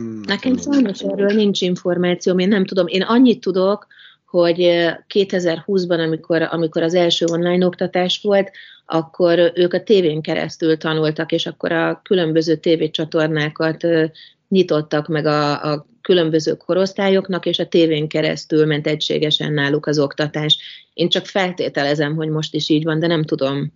Mm, 0.00 0.20
Nekem 0.26 0.56
sajnos 0.56 1.00
erről 1.00 1.34
nincs 1.34 1.60
információm, 1.60 2.38
én 2.38 2.48
nem 2.48 2.64
tudom. 2.64 2.86
Én 2.86 3.02
annyit 3.02 3.40
tudok, 3.40 3.86
hogy 4.26 4.58
2020-ban, 5.14 6.06
amikor, 6.06 6.42
amikor 6.42 6.82
az 6.82 6.94
első 6.94 7.26
online 7.26 7.66
oktatás 7.66 8.20
volt, 8.22 8.50
akkor 8.86 9.52
ők 9.54 9.72
a 9.72 9.82
tévén 9.82 10.22
keresztül 10.22 10.76
tanultak, 10.76 11.32
és 11.32 11.46
akkor 11.46 11.72
a 11.72 12.00
különböző 12.04 12.56
tévécsatornákat 12.56 13.86
nyitottak 14.48 15.08
meg 15.08 15.26
a, 15.26 15.72
a 15.72 15.86
különböző 16.00 16.54
korosztályoknak, 16.54 17.46
és 17.46 17.58
a 17.58 17.68
tévén 17.68 18.08
keresztül 18.08 18.66
ment 18.66 18.86
egységesen 18.86 19.52
náluk 19.52 19.86
az 19.86 19.98
oktatás. 19.98 20.58
Én 20.92 21.08
csak 21.08 21.26
feltételezem, 21.26 22.14
hogy 22.14 22.28
most 22.28 22.54
is 22.54 22.68
így 22.68 22.84
van, 22.84 22.98
de 22.98 23.06
nem 23.06 23.22
tudom. 23.22 23.72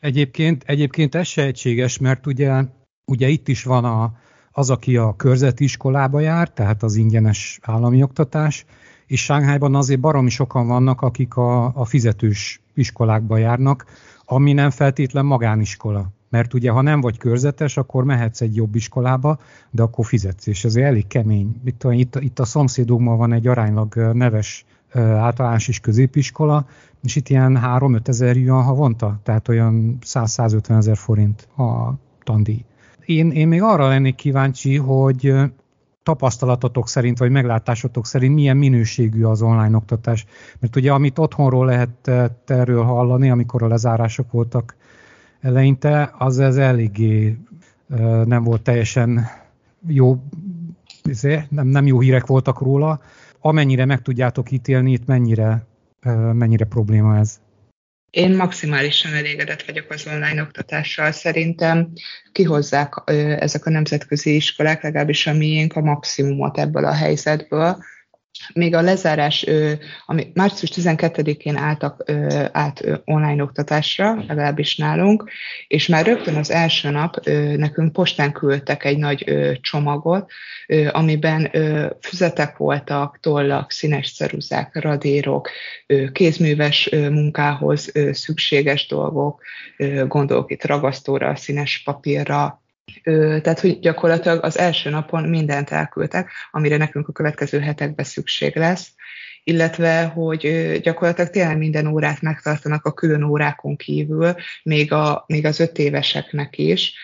Egyébként, 0.00 0.62
egyébként 0.66 1.14
ez 1.14 1.26
se 1.26 1.42
egységes, 1.42 1.98
mert 1.98 2.26
ugye, 2.26 2.62
ugye 3.04 3.28
itt 3.28 3.48
is 3.48 3.62
van 3.62 3.84
a, 3.84 4.12
az, 4.58 4.70
aki 4.70 4.96
a 4.96 5.16
körzeti 5.16 5.64
iskolába 5.64 6.20
jár, 6.20 6.48
tehát 6.48 6.82
az 6.82 6.94
ingyenes 6.94 7.58
állami 7.62 8.02
oktatás, 8.02 8.64
és 9.06 9.24
Sánghájban 9.24 9.74
azért 9.74 10.00
baromi 10.00 10.30
sokan 10.30 10.66
vannak, 10.66 11.00
akik 11.00 11.36
a, 11.36 11.64
a 11.74 11.84
fizetős 11.84 12.60
iskolákba 12.74 13.36
járnak, 13.36 13.84
ami 14.24 14.52
nem 14.52 14.70
feltétlen 14.70 15.24
magániskola. 15.24 16.08
Mert 16.30 16.54
ugye, 16.54 16.70
ha 16.70 16.80
nem 16.80 17.00
vagy 17.00 17.18
körzetes, 17.18 17.76
akkor 17.76 18.04
mehetsz 18.04 18.40
egy 18.40 18.56
jobb 18.56 18.74
iskolába, 18.74 19.38
de 19.70 19.82
akkor 19.82 20.06
fizetsz, 20.06 20.46
és 20.46 20.64
ez 20.64 20.76
elég 20.76 21.06
kemény. 21.06 21.60
Itt, 21.64 21.84
itt, 21.90 22.16
itt 22.20 22.38
a 22.38 22.44
szomszédunkban 22.44 23.16
van 23.16 23.32
egy 23.32 23.46
aránylag 23.46 23.94
neves 24.12 24.64
általános 24.94 25.68
és 25.68 25.80
középiskola, 25.80 26.66
és 27.02 27.16
itt 27.16 27.28
ilyen 27.28 27.60
3-5 27.62 28.08
ezer 28.08 28.36
jön 28.36 28.62
havonta, 28.62 29.20
tehát 29.22 29.48
olyan 29.48 29.98
100-150 30.04 30.76
ezer 30.76 30.96
forint 30.96 31.48
a 31.56 31.92
tandíj 32.24 32.64
én, 33.06 33.30
én 33.30 33.48
még 33.48 33.62
arra 33.62 33.88
lennék 33.88 34.14
kíváncsi, 34.14 34.76
hogy 34.76 35.34
tapasztalatotok 36.02 36.88
szerint, 36.88 37.18
vagy 37.18 37.30
meglátásotok 37.30 38.06
szerint 38.06 38.34
milyen 38.34 38.56
minőségű 38.56 39.24
az 39.24 39.42
online 39.42 39.76
oktatás. 39.76 40.26
Mert 40.58 40.76
ugye 40.76 40.92
amit 40.92 41.18
otthonról 41.18 41.66
lehet 41.66 42.10
erről 42.46 42.82
hallani, 42.82 43.30
amikor 43.30 43.62
a 43.62 43.68
lezárások 43.68 44.30
voltak 44.30 44.76
eleinte, 45.40 46.14
az 46.18 46.38
ez 46.38 46.56
eléggé 46.56 47.38
nem 48.24 48.42
volt 48.42 48.62
teljesen 48.62 49.26
jó, 49.86 50.22
izé, 51.02 51.42
nem, 51.48 51.66
nem 51.66 51.86
jó 51.86 52.00
hírek 52.00 52.26
voltak 52.26 52.60
róla. 52.60 53.00
Amennyire 53.40 53.84
meg 53.84 54.02
tudjátok 54.02 54.50
ítélni, 54.50 54.92
itt 54.92 55.06
mennyire, 55.06 55.66
mennyire 56.32 56.64
probléma 56.64 57.16
ez? 57.16 57.40
Én 58.10 58.36
maximálisan 58.36 59.14
elégedett 59.14 59.62
vagyok 59.62 59.90
az 59.90 60.06
online 60.06 60.42
oktatással. 60.42 61.12
Szerintem 61.12 61.92
kihozzák 62.32 63.02
ezek 63.38 63.66
a 63.66 63.70
nemzetközi 63.70 64.34
iskolák, 64.34 64.82
legalábbis 64.82 65.26
a 65.26 65.32
miénk 65.32 65.76
a 65.76 65.80
maximumot 65.80 66.58
ebből 66.58 66.84
a 66.84 66.92
helyzetből, 66.92 67.84
még 68.52 68.74
a 68.74 68.80
lezárás, 68.80 69.46
ami 70.06 70.30
március 70.34 70.70
12-én 70.74 71.56
álltak 71.56 72.10
át 72.52 72.84
online 73.04 73.42
oktatásra, 73.42 74.24
legalábbis 74.28 74.76
nálunk, 74.76 75.30
és 75.68 75.86
már 75.86 76.06
rögtön 76.06 76.36
az 76.36 76.50
első 76.50 76.90
nap 76.90 77.24
nekünk 77.56 77.92
postán 77.92 78.32
küldtek 78.32 78.84
egy 78.84 78.98
nagy 78.98 79.32
csomagot, 79.60 80.30
amiben 80.90 81.50
füzetek 82.00 82.56
voltak, 82.56 83.18
tollak, 83.20 83.70
színes 83.70 84.14
ceruzák, 84.14 84.74
radírok, 84.74 85.50
kézműves 86.12 86.88
munkához 86.90 87.92
szükséges 88.12 88.86
dolgok, 88.86 89.42
gondolok 90.06 90.50
itt 90.50 90.64
ragasztóra, 90.64 91.36
színes 91.36 91.82
papírra, 91.84 92.60
tehát, 93.42 93.60
hogy 93.60 93.78
gyakorlatilag 93.78 94.44
az 94.44 94.58
első 94.58 94.90
napon 94.90 95.28
mindent 95.28 95.70
elküldtek, 95.70 96.30
amire 96.50 96.76
nekünk 96.76 97.08
a 97.08 97.12
következő 97.12 97.60
hetekben 97.60 98.04
szükség 98.04 98.56
lesz, 98.56 98.94
illetve, 99.44 100.04
hogy 100.04 100.40
gyakorlatilag 100.82 101.30
tényleg 101.30 101.58
minden 101.58 101.86
órát 101.86 102.20
megtartanak 102.20 102.84
a 102.84 102.92
külön 102.92 103.22
órákon 103.22 103.76
kívül, 103.76 104.34
még, 104.62 104.92
a, 104.92 105.24
még 105.26 105.46
az 105.46 105.60
öt 105.60 105.78
éveseknek 105.78 106.58
is, 106.58 106.94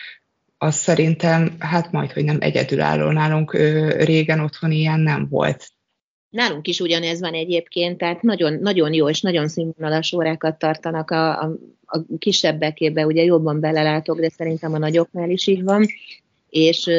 az 0.57 0.75
szerintem, 0.75 1.55
hát 1.59 1.91
majd, 1.91 2.11
hogy 2.11 2.23
nem 2.23 2.37
egyedülálló 2.39 3.09
nálunk 3.09 3.53
régen 3.97 4.39
otthon 4.39 4.71
ilyen 4.71 4.99
nem 4.99 5.27
volt. 5.29 5.67
Nálunk 6.33 6.67
is 6.67 6.79
ugyanez 6.79 7.19
van 7.19 7.33
egyébként, 7.33 7.97
tehát 7.97 8.21
nagyon, 8.21 8.53
nagyon 8.53 8.93
jó 8.93 9.09
és 9.09 9.21
nagyon 9.21 9.47
színvonalas 9.47 10.13
órákat 10.13 10.59
tartanak 10.59 11.11
a, 11.11 11.41
a, 11.41 11.51
a 11.85 11.99
kisebbekébe, 12.17 13.05
ugye 13.05 13.23
jobban 13.23 13.59
belelátok, 13.59 14.19
de 14.19 14.29
szerintem 14.29 14.73
a 14.73 14.77
nagyoknál 14.77 15.29
is 15.29 15.47
így 15.47 15.63
van, 15.63 15.85
és 16.49 16.89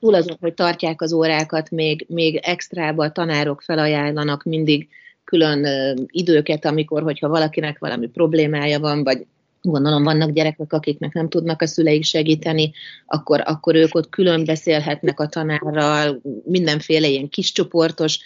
túl 0.00 0.14
azon, 0.14 0.36
hogy 0.40 0.54
tartják 0.54 1.02
az 1.02 1.12
órákat, 1.12 1.70
még, 1.70 2.06
még 2.08 2.36
extrába 2.36 3.04
a 3.04 3.12
tanárok 3.12 3.62
felajánlanak 3.62 4.42
mindig 4.42 4.88
külön 5.24 5.66
időket, 6.10 6.64
amikor, 6.64 7.02
hogyha 7.02 7.28
valakinek 7.28 7.78
valami 7.78 8.06
problémája 8.06 8.80
van, 8.80 9.04
vagy 9.04 9.26
gondolom 9.60 10.02
vannak 10.02 10.30
gyerekek, 10.30 10.72
akiknek 10.72 11.12
nem 11.12 11.28
tudnak 11.28 11.62
a 11.62 11.66
szüleik 11.66 12.04
segíteni, 12.04 12.72
akkor, 13.06 13.42
akkor 13.44 13.74
ők 13.74 13.94
ott 13.94 14.08
külön 14.08 14.44
beszélhetnek 14.44 15.20
a 15.20 15.26
tanárral, 15.26 16.20
mindenféle 16.44 17.08
ilyen 17.08 17.28
kis 17.28 17.52
csoportos 17.52 18.18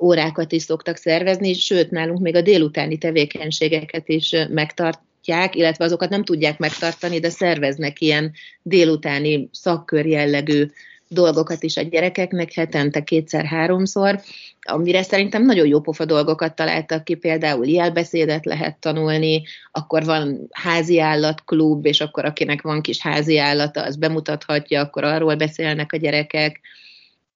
órákat 0.00 0.52
is 0.52 0.62
szoktak 0.62 0.96
szervezni, 0.96 1.52
sőt, 1.52 1.90
nálunk 1.90 2.20
még 2.20 2.34
a 2.34 2.40
délutáni 2.40 2.98
tevékenységeket 2.98 4.08
is 4.08 4.34
megtartják, 4.48 5.54
illetve 5.54 5.84
azokat 5.84 6.10
nem 6.10 6.24
tudják 6.24 6.58
megtartani, 6.58 7.18
de 7.18 7.28
szerveznek 7.28 8.00
ilyen 8.00 8.32
délutáni 8.62 9.48
szakkör 9.52 10.06
jellegű 10.06 10.66
dolgokat 11.08 11.62
is 11.62 11.76
a 11.76 11.82
gyerekeknek, 11.82 12.52
hetente 12.52 13.04
kétszer-háromszor, 13.04 14.20
amire 14.60 15.02
szerintem 15.02 15.44
nagyon 15.44 15.66
jó 15.66 15.80
pofa 15.80 16.04
dolgokat 16.04 16.54
találtak 16.54 17.04
ki, 17.04 17.14
például 17.14 17.66
jelbeszédet 17.66 18.44
lehet 18.44 18.78
tanulni, 18.78 19.42
akkor 19.70 20.04
van 20.04 20.48
házi 20.50 21.00
állatklub, 21.00 21.86
és 21.86 22.00
akkor 22.00 22.24
akinek 22.24 22.62
van 22.62 22.80
kis 22.80 23.00
házi 23.00 23.38
állata, 23.38 23.82
az 23.82 23.96
bemutathatja, 23.96 24.80
akkor 24.80 25.04
arról 25.04 25.34
beszélnek 25.34 25.92
a 25.92 25.96
gyerekek. 25.96 26.60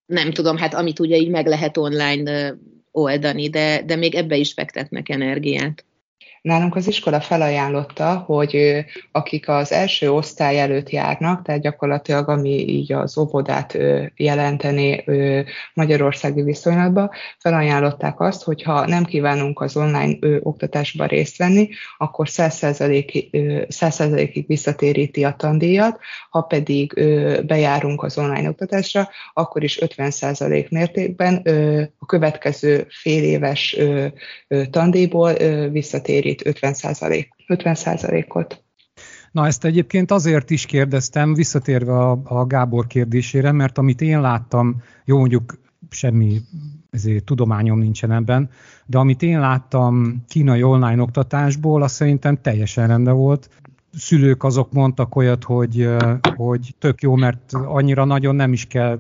Nem 0.09 0.31
tudom, 0.31 0.57
hát 0.57 0.75
amit 0.75 0.99
ugye 0.99 1.17
így 1.17 1.31
meg 1.31 1.47
lehet 1.47 1.77
online 1.77 2.55
oldani, 2.91 3.49
de, 3.49 3.83
de 3.83 3.97
még 3.97 4.15
ebbe 4.15 4.37
is 4.37 4.53
fektetnek 4.53 5.09
energiát. 5.09 5.85
Nálunk 6.49 6.77
az 6.77 6.87
iskola 6.87 7.21
felajánlotta, 7.21 8.17
hogy 8.17 8.85
akik 9.13 9.49
az 9.49 9.73
első 9.73 10.13
osztály 10.13 10.61
előtt 10.61 10.91
járnak, 10.91 11.43
tehát 11.43 11.61
gyakorlatilag 11.61 12.29
ami 12.29 12.69
így 12.69 12.93
az 12.93 13.19
óvodát 13.19 13.79
jelenteni 14.17 15.05
magyarországi 15.75 16.43
viszonylatban, 16.43 17.11
felajánlották 17.39 18.21
azt, 18.21 18.43
hogy 18.43 18.63
ha 18.63 18.87
nem 18.87 19.05
kívánunk 19.05 19.61
az 19.61 19.77
online 19.77 20.17
oktatásba 20.41 21.07
részt 21.07 21.37
venni, 21.37 21.69
akkor 21.99 22.27
100%-ig 22.31 24.47
visszatéríti 24.47 25.25
a 25.25 25.35
tandíjat, 25.37 25.99
ha 26.31 26.41
pedig 26.41 26.93
bejárunk 27.47 28.03
az 28.03 28.19
online 28.19 28.49
oktatásra, 28.49 29.09
akkor 29.33 29.63
is 29.63 29.79
50% 29.83 30.71
mértékben 30.71 31.43
a 31.99 32.07
következő 32.07 32.87
fél 32.89 33.23
éves 33.23 33.77
tandíjból 34.71 35.33
segít 36.39 36.59
50%, 36.61 37.27
50%-ot. 37.47 38.63
Na 39.33 39.47
ezt 39.47 39.65
egyébként 39.65 40.11
azért 40.11 40.51
is 40.51 40.67
kérdeztem, 40.67 41.35
visszatérve 41.35 41.99
a, 41.99 42.21
a 42.25 42.47
Gábor 42.47 42.87
kérdésére, 42.87 43.53
mert 43.53 43.79
amit 43.79 44.01
én 44.01 44.21
láttam, 44.21 44.83
jó 45.05 45.19
mondjuk 45.19 45.59
semmi 45.91 46.41
ezért 46.91 47.25
tudományom 47.25 47.79
nincsen 47.79 48.13
ebben, 48.13 48.51
de 48.87 48.99
amit 48.99 49.23
én 49.23 49.41
láttam 49.41 50.25
kínai 50.29 50.63
online 50.63 51.03
oktatásból, 51.03 51.83
az 51.83 51.93
szerintem 51.93 52.41
teljesen 52.41 52.87
rendben 52.87 53.15
volt. 53.15 53.49
Szülők 53.93 54.45
azok 54.45 54.73
mondtak 54.73 55.17
olyat, 55.17 55.45
hogy, 55.45 55.89
hogy 56.37 56.75
tök 56.79 57.03
jó, 57.03 57.15
mert 57.15 57.53
annyira 57.53 58.05
nagyon 58.05 58.35
nem 58.35 58.53
is 58.53 58.67
kell 58.67 58.99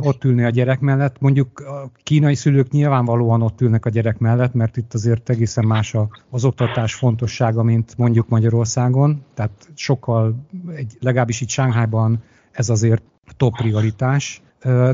ott 0.00 0.24
ülni 0.24 0.44
a 0.44 0.50
gyerek 0.50 0.80
mellett. 0.80 1.20
Mondjuk 1.20 1.60
a 1.60 1.90
kínai 2.02 2.34
szülők 2.34 2.70
nyilvánvalóan 2.70 3.42
ott 3.42 3.60
ülnek 3.60 3.84
a 3.84 3.90
gyerek 3.90 4.18
mellett, 4.18 4.54
mert 4.54 4.76
itt 4.76 4.94
azért 4.94 5.30
egészen 5.30 5.64
más 5.66 5.96
az 6.30 6.44
oktatás 6.44 6.94
fontossága, 6.94 7.62
mint 7.62 7.96
mondjuk 7.96 8.28
Magyarországon. 8.28 9.24
Tehát 9.34 9.68
sokkal, 9.74 10.44
egy, 10.74 10.96
legalábbis 11.00 11.40
itt 11.40 11.48
Sánghájban 11.48 12.22
ez 12.52 12.68
azért 12.68 13.02
top 13.36 13.56
prioritás, 13.56 14.42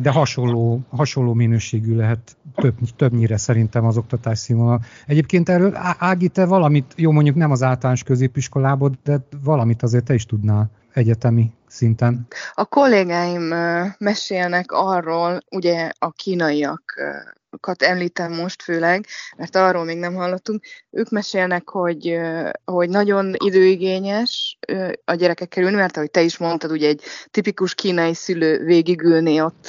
de 0.03 0.11
hasonló, 0.11 0.81
hasonló 0.89 1.35
minőségű 1.35 1.97
lehet 1.97 2.37
több, 2.55 2.75
többnyire 2.97 3.37
szerintem 3.37 3.85
az 3.85 3.97
oktatás 3.97 4.39
színvonal. 4.39 4.81
Egyébként 5.07 5.49
erről 5.49 5.73
Ági, 5.99 6.29
te 6.29 6.47
valamit, 6.47 6.95
jó 6.97 7.11
mondjuk 7.11 7.37
nem 7.37 7.51
az 7.51 7.63
általános 7.63 8.03
középiskolából, 8.03 8.93
de 9.05 9.27
valamit 9.45 9.83
azért 9.83 10.05
te 10.05 10.15
is 10.15 10.27
tudnál 10.27 10.71
egyetemi 10.93 11.53
szinten? 11.75 12.27
A 12.55 12.65
kollégáim 12.65 13.55
mesélnek 13.99 14.73
arról, 14.73 15.41
ugye 15.51 15.91
a 15.99 16.11
kínaiak 16.11 16.95
említem 17.79 18.33
most 18.33 18.63
főleg, 18.63 19.07
mert 19.37 19.57
arról 19.57 19.85
még 19.85 19.99
nem 19.99 20.15
hallottunk, 20.15 20.65
ők 20.91 21.11
mesélnek, 21.11 21.69
hogy, 21.69 22.21
hogy 22.65 22.89
nagyon 22.89 23.35
időigényes 23.45 24.59
a 25.05 25.15
gyerekekkel 25.15 25.63
ülni, 25.63 25.77
mert 25.77 25.97
ahogy 25.97 26.11
te 26.11 26.23
is 26.23 26.37
mondtad, 26.37 26.71
ugye 26.71 26.89
egy 26.89 27.03
tipikus 27.31 27.75
kínai 27.75 28.15
szülő 28.15 28.65
végigülni 28.65 29.41
ott 29.41 29.67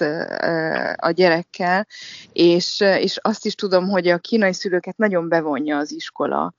a 0.95 1.11
gyerekkel, 1.11 1.87
és, 2.33 2.79
és 2.79 3.17
azt 3.21 3.45
is 3.45 3.55
tudom, 3.55 3.89
hogy 3.89 4.07
a 4.07 4.17
kínai 4.17 4.53
szülőket 4.53 4.97
nagyon 4.97 5.29
bevonja 5.29 5.77
az 5.77 5.91
iskola 5.91 6.53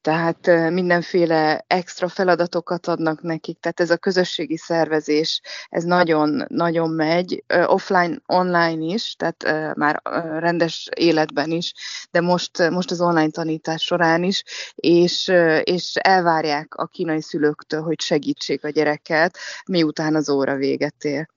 tehát 0.00 0.70
mindenféle 0.70 1.64
extra 1.66 2.08
feladatokat 2.08 2.86
adnak 2.86 3.22
nekik, 3.22 3.60
tehát 3.60 3.80
ez 3.80 3.90
a 3.90 3.96
közösségi 3.96 4.56
szervezés, 4.56 5.40
ez 5.68 5.84
nagyon-nagyon 5.84 6.90
megy, 6.90 7.44
offline, 7.66 8.18
online 8.26 8.94
is, 8.94 9.14
tehát 9.14 9.76
már 9.76 10.00
rendes 10.38 10.88
életben 10.96 11.50
is, 11.50 11.72
de 12.10 12.20
most, 12.20 12.70
most 12.70 12.90
az 12.90 13.00
online 13.00 13.30
tanítás 13.30 13.82
során 13.82 14.22
is, 14.22 14.44
és, 14.74 15.32
és 15.62 15.94
elvárják 15.94 16.74
a 16.74 16.86
kínai 16.86 17.22
szülőktől, 17.22 17.82
hogy 17.82 18.00
segítsék 18.00 18.64
a 18.64 18.68
gyereket, 18.68 19.38
miután 19.66 20.14
az 20.14 20.30
óra 20.30 20.56
véget 20.56 21.04
ér. 21.04 21.28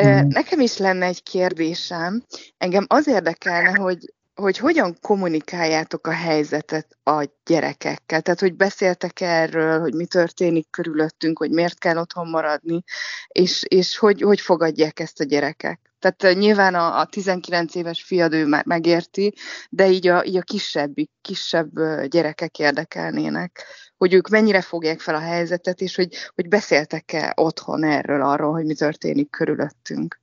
Mm. 0.00 0.28
Nekem 0.28 0.60
is 0.60 0.76
lenne 0.76 1.06
egy 1.06 1.22
kérdésem. 1.22 2.24
Engem 2.58 2.84
az 2.88 3.06
érdekelne, 3.06 3.70
hogy 3.70 3.98
hogy 4.36 4.58
hogyan 4.58 4.96
kommunikáljátok 5.00 6.06
a 6.06 6.12
helyzetet 6.12 6.98
a 7.02 7.28
gyerekekkel. 7.44 8.20
Tehát, 8.20 8.40
hogy 8.40 8.56
beszéltek 8.56 9.20
erről, 9.20 9.80
hogy 9.80 9.94
mi 9.94 10.06
történik 10.06 10.70
körülöttünk, 10.70 11.38
hogy 11.38 11.50
miért 11.50 11.78
kell 11.78 11.96
otthon 11.96 12.28
maradni, 12.28 12.82
és, 13.28 13.64
és 13.68 13.98
hogy, 13.98 14.20
hogy 14.20 14.40
fogadják 14.40 15.00
ezt 15.00 15.20
a 15.20 15.24
gyerekek. 15.24 15.80
Tehát 15.98 16.36
nyilván 16.38 16.74
a, 16.74 16.98
a 16.98 17.06
19 17.06 17.74
éves 17.74 18.02
fiad 18.02 18.32
ő 18.32 18.46
már 18.46 18.66
megérti, 18.66 19.34
de 19.70 19.88
így 19.88 20.06
a, 20.06 20.24
így 20.24 20.36
a 20.36 20.42
kisebb, 20.42 20.94
kisebb 21.20 21.70
gyerekek 22.08 22.58
érdekelnének, 22.58 23.64
hogy 23.96 24.14
ők 24.14 24.28
mennyire 24.28 24.60
fogják 24.60 25.00
fel 25.00 25.14
a 25.14 25.20
helyzetet, 25.20 25.80
és 25.80 25.96
hogy, 25.96 26.14
hogy 26.34 26.48
beszéltek-e 26.48 27.32
otthon 27.36 27.84
erről, 27.84 28.22
arról, 28.22 28.52
hogy 28.52 28.64
mi 28.64 28.74
történik 28.74 29.30
körülöttünk. 29.30 30.20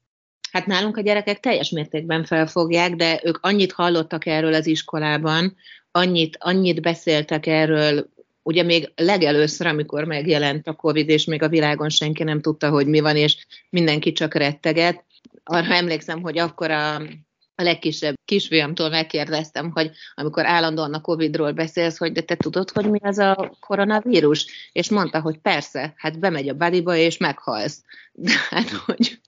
Hát 0.54 0.66
nálunk 0.66 0.98
a 0.98 1.02
gyerekek 1.02 1.40
teljes 1.40 1.70
mértékben 1.70 2.24
felfogják, 2.24 2.96
de 2.96 3.22
ők 3.24 3.38
annyit 3.42 3.72
hallottak 3.72 4.26
erről 4.26 4.54
az 4.54 4.68
iskolában, 4.68 5.56
annyit, 5.92 6.38
annyit 6.40 6.82
beszéltek 6.82 7.46
erről, 7.46 8.10
ugye 8.44 8.64
még 8.64 8.92
legelőször, 8.96 9.68
amikor 9.68 10.04
megjelent 10.04 10.68
a 10.68 10.74
Covid, 10.74 11.10
és 11.10 11.26
még 11.26 11.42
a 11.42 11.50
világon 11.50 11.90
senki 11.90 12.24
nem 12.24 12.42
tudta, 12.42 12.70
hogy 12.70 12.88
mi 12.88 13.00
van, 13.00 13.16
és 13.16 13.46
mindenki 13.70 14.12
csak 14.12 14.34
retteget. 14.34 15.04
Arra 15.44 15.74
emlékszem, 15.74 16.22
hogy 16.22 16.38
akkor 16.38 16.72
a, 16.72 16.96
a 17.56 17.64
legkisebb 17.64 18.16
kisfiamtól 18.26 18.90
megkérdeztem, 18.90 19.72
hogy 19.72 19.92
amikor 20.16 20.46
állandóan 20.46 20.94
a 20.94 21.02
Covid-ról 21.02 21.52
beszélsz, 21.52 21.98
hogy 21.98 22.12
de 22.12 22.22
te 22.22 22.36
tudod, 22.36 22.70
hogy 22.70 22.90
mi 22.90 23.00
az 23.02 23.18
a 23.18 23.56
koronavírus? 23.60 24.46
És 24.72 24.90
mondta, 24.90 25.22
hogy 25.22 25.38
persze, 25.38 25.94
hát 25.98 26.20
bemegy 26.20 26.50
a 26.50 26.56
badiba, 26.56 26.96
és 26.96 27.18
meghalsz. 27.18 27.84
De 28.14 28.32
hát, 28.50 28.70
hogy 28.70 29.20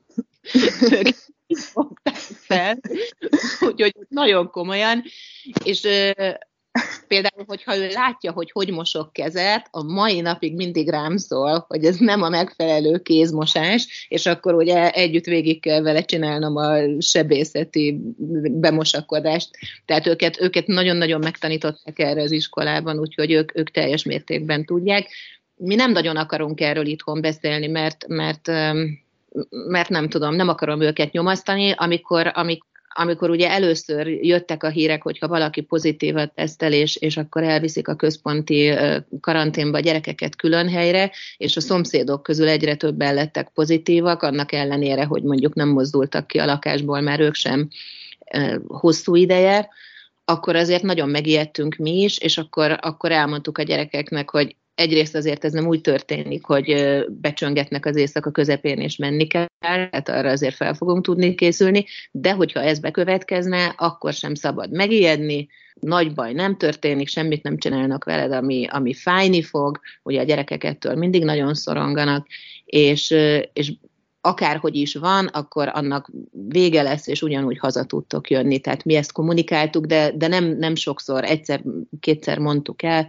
fogták 1.74 2.16
fel, 2.16 2.78
úgyhogy 3.60 3.94
nagyon 4.10 4.50
komolyan, 4.50 5.04
és 5.64 5.88
például, 7.08 7.44
hogyha 7.48 7.78
ő 7.78 7.88
látja, 7.88 8.32
hogy 8.32 8.52
hogy 8.52 8.72
mosok 8.72 9.14
kezet, 9.14 9.68
a 9.72 9.84
mai 9.84 10.22
napig 10.22 10.56
mindig 10.56 10.90
rám 10.90 11.18
szól, 11.18 11.66
hogy 11.68 11.86
ez 11.86 11.98
nem 11.98 12.22
a 12.22 12.30
megfelelő 12.30 12.98
kézmosás, 12.98 14.08
és 14.10 14.26
akkor 14.26 14.54
ugye 14.54 14.92
együtt 14.92 15.26
végig 15.26 15.62
kell 15.62 15.82
vele 15.82 16.02
csinálnom 16.02 16.56
a 16.56 17.02
sebészeti 17.02 18.00
bemosakodást. 18.52 19.50
Tehát 19.86 20.08
őket, 20.08 20.42
őket 20.42 20.68
nagyon-nagyon 20.68 21.20
megtanították 21.20 22.00
erre 22.00 22.22
az 22.22 22.32
iskolában, 22.32 23.00
úgyhogy 23.00 23.32
ők, 23.32 23.58
ők 23.58 23.72
teljes 23.72 24.04
mértékben 24.04 24.66
tudják. 24.66 25.10
Mi 25.56 25.76
nem 25.76 25.92
nagyon 25.92 26.16
akarunk 26.16 26.62
erről 26.62 26.86
itthon 26.86 27.22
beszélni, 27.22 27.68
mert, 27.68 28.08
mert 28.08 28.52
mert 29.50 29.90
nem 29.90 30.10
tudom, 30.10 30.36
nem 30.36 30.48
akarom 30.48 30.82
őket 30.82 31.12
nyomasztani, 31.12 31.74
amikor, 31.78 32.32
amikor 32.34 32.74
amikor 32.98 33.30
ugye 33.30 33.50
először 33.50 34.08
jöttek 34.08 34.64
a 34.64 34.70
hírek, 34.70 35.02
hogyha 35.02 35.28
valaki 35.28 35.62
pozitívat 35.62 36.34
tesztel, 36.34 36.74
és, 36.74 36.96
és 36.96 37.18
akkor 37.18 37.44
elviszik 37.44 37.88
a 37.88 37.96
központi 37.96 38.74
karanténba 39.20 39.78
a 39.78 39.82
gyerekeket 39.82 40.36
külön 40.36 40.70
helyre, 40.70 41.12
és 41.38 41.58
a 41.58 41.62
szomszédok 41.62 42.24
közül 42.24 42.48
egyre 42.48 42.76
többen 42.76 43.14
lettek 43.14 43.50
pozitívak, 43.54 44.24
annak 44.24 44.52
ellenére, 44.52 45.06
hogy 45.06 45.24
mondjuk 45.24 45.54
nem 45.54 45.70
mozdultak 45.70 46.28
ki 46.28 46.38
a 46.38 46.46
lakásból, 46.46 47.02
mert 47.02 47.20
ők 47.20 47.34
sem 47.34 47.68
hosszú 48.68 49.16
ideje, 49.16 49.70
akkor 50.26 50.56
azért 50.56 50.84
nagyon 50.84 51.10
megijedtünk 51.10 51.76
mi 51.76 52.02
is, 52.02 52.18
és 52.18 52.38
akkor, 52.38 52.78
akkor 52.82 53.12
elmondtuk 53.12 53.58
a 53.58 53.64
gyerekeknek, 53.64 54.30
hogy 54.30 54.56
egyrészt 54.76 55.16
azért 55.16 55.46
ez 55.46 55.52
nem 55.52 55.68
úgy 55.68 55.82
történik, 55.82 56.46
hogy 56.46 56.76
becsöngetnek 57.10 57.86
az 57.86 57.96
éjszaka 57.96 58.32
közepén 58.32 58.78
és 58.78 58.98
menni 58.98 59.28
kell, 59.28 59.48
hát 59.92 60.10
arra 60.10 60.30
azért 60.30 60.56
fel 60.56 60.74
fogunk 60.74 61.04
tudni 61.04 61.36
készülni, 61.36 61.86
de 62.12 62.32
hogyha 62.32 62.62
ez 62.62 62.80
bekövetkezne, 62.80 63.74
akkor 63.78 64.14
sem 64.14 64.36
szabad 64.36 64.72
megijedni, 64.72 65.48
nagy 65.80 66.14
baj 66.14 66.34
nem 66.34 66.58
történik, 66.58 67.08
semmit 67.08 67.44
nem 67.44 67.58
csinálnak 67.58 68.04
veled, 68.04 68.32
ami, 68.32 68.68
ami 68.70 68.94
fájni 68.94 69.42
fog, 69.42 69.80
ugye 70.04 70.20
a 70.20 70.24
gyerekek 70.24 70.64
ettől 70.64 70.96
mindig 70.96 71.24
nagyon 71.24 71.54
szoronganak, 71.54 72.28
és, 72.66 73.16
és 73.54 73.74
akárhogy 74.22 74.76
is 74.76 74.96
van, 74.96 75.26
akkor 75.26 75.72
annak 75.74 76.12
vége 76.48 76.82
lesz, 76.82 77.08
és 77.08 77.22
ugyanúgy 77.22 77.58
haza 77.58 77.84
tudtok 77.84 78.30
jönni. 78.30 78.60
Tehát 78.60 78.84
mi 78.84 78.96
ezt 78.96 79.12
kommunikáltuk, 79.12 79.86
de, 79.86 80.12
de 80.16 80.28
nem, 80.28 80.46
nem 80.46 80.76
sokszor, 80.76 81.24
egyszer, 81.24 81.64
kétszer 82.00 82.40
mondtuk 82.40 82.84
el, 82.84 83.08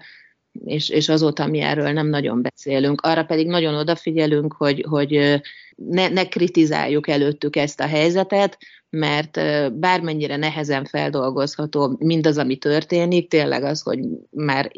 és, 0.64 0.88
és 0.88 1.08
azóta 1.08 1.46
mi 1.46 1.60
erről 1.60 1.92
nem 1.92 2.08
nagyon 2.08 2.42
beszélünk. 2.42 3.00
Arra 3.00 3.24
pedig 3.24 3.46
nagyon 3.46 3.74
odafigyelünk, 3.74 4.52
hogy, 4.52 4.84
hogy 4.88 5.40
ne, 5.76 6.08
ne 6.08 6.28
kritizáljuk 6.28 7.08
előttük 7.08 7.56
ezt 7.56 7.80
a 7.80 7.86
helyzetet, 7.86 8.58
mert 8.90 9.40
bármennyire 9.74 10.36
nehezen 10.36 10.84
feldolgozható 10.84 11.96
mindaz, 11.98 12.38
ami 12.38 12.56
történik, 12.56 13.28
tényleg 13.28 13.62
az, 13.62 13.82
hogy 13.82 14.00
már 14.30 14.70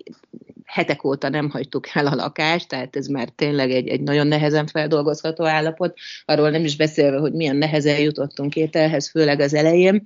hetek 0.65 1.05
óta 1.05 1.29
nem 1.29 1.51
hagytuk 1.51 1.87
el 1.93 2.07
a 2.07 2.15
lakást, 2.15 2.69
tehát 2.69 2.97
ez 2.97 3.07
már 3.07 3.29
tényleg 3.29 3.71
egy, 3.71 3.89
egy 3.89 4.01
nagyon 4.01 4.27
nehezen 4.27 4.67
feldolgozható 4.67 5.45
állapot, 5.45 5.99
arról 6.25 6.51
nem 6.51 6.65
is 6.65 6.77
beszélve, 6.77 7.19
hogy 7.19 7.33
milyen 7.33 7.57
nehezen 7.57 8.01
jutottunk 8.01 8.57
ételhez, 8.57 9.11
főleg 9.11 9.41
az 9.41 9.55
elején, 9.55 10.05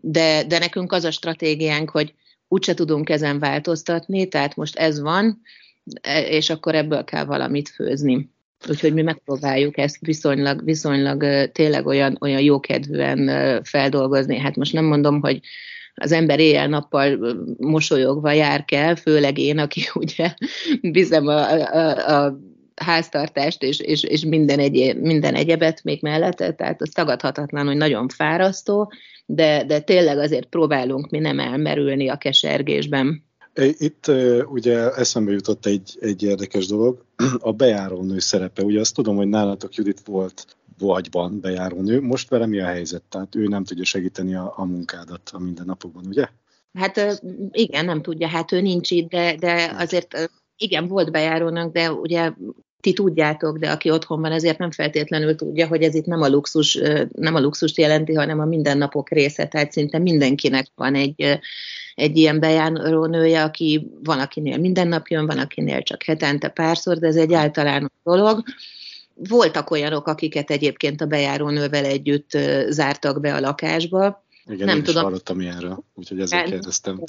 de, 0.00 0.44
de 0.44 0.58
nekünk 0.58 0.92
az 0.92 1.04
a 1.04 1.10
stratégiánk, 1.10 1.90
hogy 1.90 2.14
úgyse 2.54 2.74
tudunk 2.74 3.10
ezen 3.10 3.38
változtatni, 3.38 4.28
tehát 4.28 4.56
most 4.56 4.76
ez 4.76 5.00
van, 5.00 5.40
e, 6.00 6.20
és 6.20 6.50
akkor 6.50 6.74
ebből 6.74 7.04
kell 7.04 7.24
valamit 7.24 7.68
főzni. 7.68 8.32
Úgyhogy 8.68 8.94
mi 8.94 9.02
megpróbáljuk 9.02 9.78
ezt 9.78 9.96
viszonylag, 10.00 10.64
viszonylag 10.64 11.50
tényleg 11.52 11.86
olyan, 11.86 12.16
olyan 12.20 12.40
jókedvűen 12.40 13.62
feldolgozni. 13.62 14.38
Hát 14.38 14.56
most 14.56 14.72
nem 14.72 14.84
mondom, 14.84 15.20
hogy 15.20 15.40
az 15.94 16.12
ember 16.12 16.40
éjjel-nappal 16.40 17.36
mosolyogva 17.58 18.32
jár 18.32 18.64
kell, 18.64 18.94
főleg 18.94 19.38
én, 19.38 19.58
aki 19.58 19.82
ugye 20.04 20.34
bizem 20.80 21.26
a, 21.26 21.50
a, 21.50 22.24
a 22.24 22.38
háztartást 22.74 23.62
és, 23.62 23.80
és, 23.80 24.02
és 24.02 24.24
minden, 24.24 24.58
egy, 24.58 24.96
minden 25.00 25.34
egyebet 25.34 25.84
még 25.84 26.02
mellette, 26.02 26.52
tehát 26.52 26.82
az 26.82 26.88
tagadhatatlan, 26.88 27.66
hogy 27.66 27.76
nagyon 27.76 28.08
fárasztó, 28.08 28.92
de, 29.26 29.64
de 29.64 29.80
tényleg 29.80 30.18
azért 30.18 30.46
próbálunk 30.46 31.10
mi 31.10 31.18
nem 31.18 31.38
elmerülni 31.38 32.08
a 32.08 32.16
kesergésben. 32.16 33.24
Itt 33.78 34.06
ugye 34.46 34.90
eszembe 34.90 35.32
jutott 35.32 35.66
egy, 35.66 35.96
egy 36.00 36.22
érdekes 36.22 36.66
dolog, 36.66 37.04
a 37.38 37.52
bejárónő 37.52 38.18
szerepe. 38.18 38.62
Ugye 38.62 38.80
azt 38.80 38.94
tudom, 38.94 39.16
hogy 39.16 39.28
nálatok 39.28 39.74
Judit 39.74 40.00
volt 40.04 40.56
vagyban 40.78 41.40
bejárónő, 41.40 42.00
most 42.00 42.28
vele 42.28 42.46
mi 42.46 42.60
a 42.60 42.66
helyzet? 42.66 43.02
Tehát 43.02 43.34
ő 43.34 43.46
nem 43.46 43.64
tudja 43.64 43.84
segíteni 43.84 44.34
a, 44.34 44.52
a 44.56 44.64
munkádat 44.64 45.30
a 45.32 45.38
mindennapokban, 45.38 46.06
ugye? 46.06 46.28
Hát 46.72 47.22
igen, 47.50 47.84
nem 47.84 48.02
tudja, 48.02 48.28
hát 48.28 48.52
ő 48.52 48.60
nincs 48.60 48.90
itt, 48.90 49.08
de, 49.08 49.36
de 49.36 49.74
azért 49.78 50.30
igen, 50.56 50.86
volt 50.86 51.10
bejárónak, 51.10 51.72
de 51.72 51.92
ugye 51.92 52.32
ti 52.84 52.92
tudjátok, 52.92 53.58
de 53.58 53.70
aki 53.70 53.90
otthon 53.90 54.20
van, 54.20 54.32
ezért 54.32 54.58
nem 54.58 54.70
feltétlenül 54.70 55.34
tudja, 55.34 55.66
hogy 55.66 55.82
ez 55.82 55.94
itt 55.94 56.04
nem 56.04 56.22
a 56.22 56.28
luxus, 56.28 56.80
nem 57.12 57.34
a 57.34 57.40
luxust 57.40 57.76
jelenti, 57.76 58.14
hanem 58.14 58.40
a 58.40 58.44
mindennapok 58.44 59.10
része, 59.10 59.46
tehát 59.46 59.72
szinte 59.72 59.98
mindenkinek 59.98 60.66
van 60.74 60.94
egy, 60.94 61.38
egy 61.94 62.16
ilyen 62.16 62.40
bejáró 62.40 63.06
nője, 63.06 63.42
aki 63.42 63.90
van, 64.02 64.20
akinél 64.20 64.58
minden 64.58 64.88
nap 64.88 65.06
jön, 65.06 65.26
van, 65.26 65.38
akinél 65.38 65.82
csak 65.82 66.02
hetente 66.02 66.48
párszor, 66.48 66.98
de 66.98 67.06
ez 67.06 67.16
egy 67.16 67.32
általános 67.32 67.90
dolog. 68.02 68.42
Voltak 69.14 69.70
olyanok, 69.70 70.06
akiket 70.06 70.50
egyébként 70.50 71.00
a 71.00 71.06
bejáró 71.06 71.48
nővel 71.48 71.84
együtt 71.84 72.30
zártak 72.68 73.20
be 73.20 73.34
a 73.34 73.40
lakásba. 73.40 74.24
Igen, 74.46 74.66
nem 74.66 74.76
én 74.76 74.82
tudom. 74.82 75.00
is 75.00 75.08
hallottam 75.08 75.40
ilyenről, 75.40 75.84
úgyhogy 75.94 76.20
ezért 76.20 76.48
kérdeztem 76.48 77.04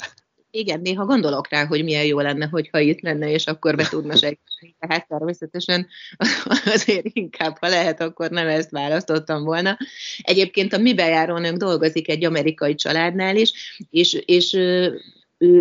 igen, 0.58 0.80
néha 0.80 1.04
gondolok 1.04 1.48
rá, 1.48 1.66
hogy 1.66 1.84
milyen 1.84 2.04
jó 2.04 2.20
lenne, 2.20 2.46
hogyha 2.46 2.78
itt 2.78 3.00
lenne, 3.00 3.30
és 3.30 3.46
akkor 3.46 3.76
be 3.76 3.88
tudna 3.88 4.16
segíteni. 4.16 4.76
Tehát 4.78 5.08
természetesen 5.08 5.86
azért 6.74 7.06
inkább, 7.12 7.56
ha 7.60 7.68
lehet, 7.68 8.00
akkor 8.00 8.30
nem 8.30 8.46
ezt 8.46 8.70
választottam 8.70 9.44
volna. 9.44 9.78
Egyébként 10.22 10.72
a 10.72 10.78
mi 10.78 10.94
bejárónőnk 10.94 11.56
dolgozik 11.56 12.08
egy 12.08 12.24
amerikai 12.24 12.74
családnál 12.74 13.36
is, 13.36 13.78
és, 13.90 14.22
és 14.26 14.52
ő, 14.52 15.00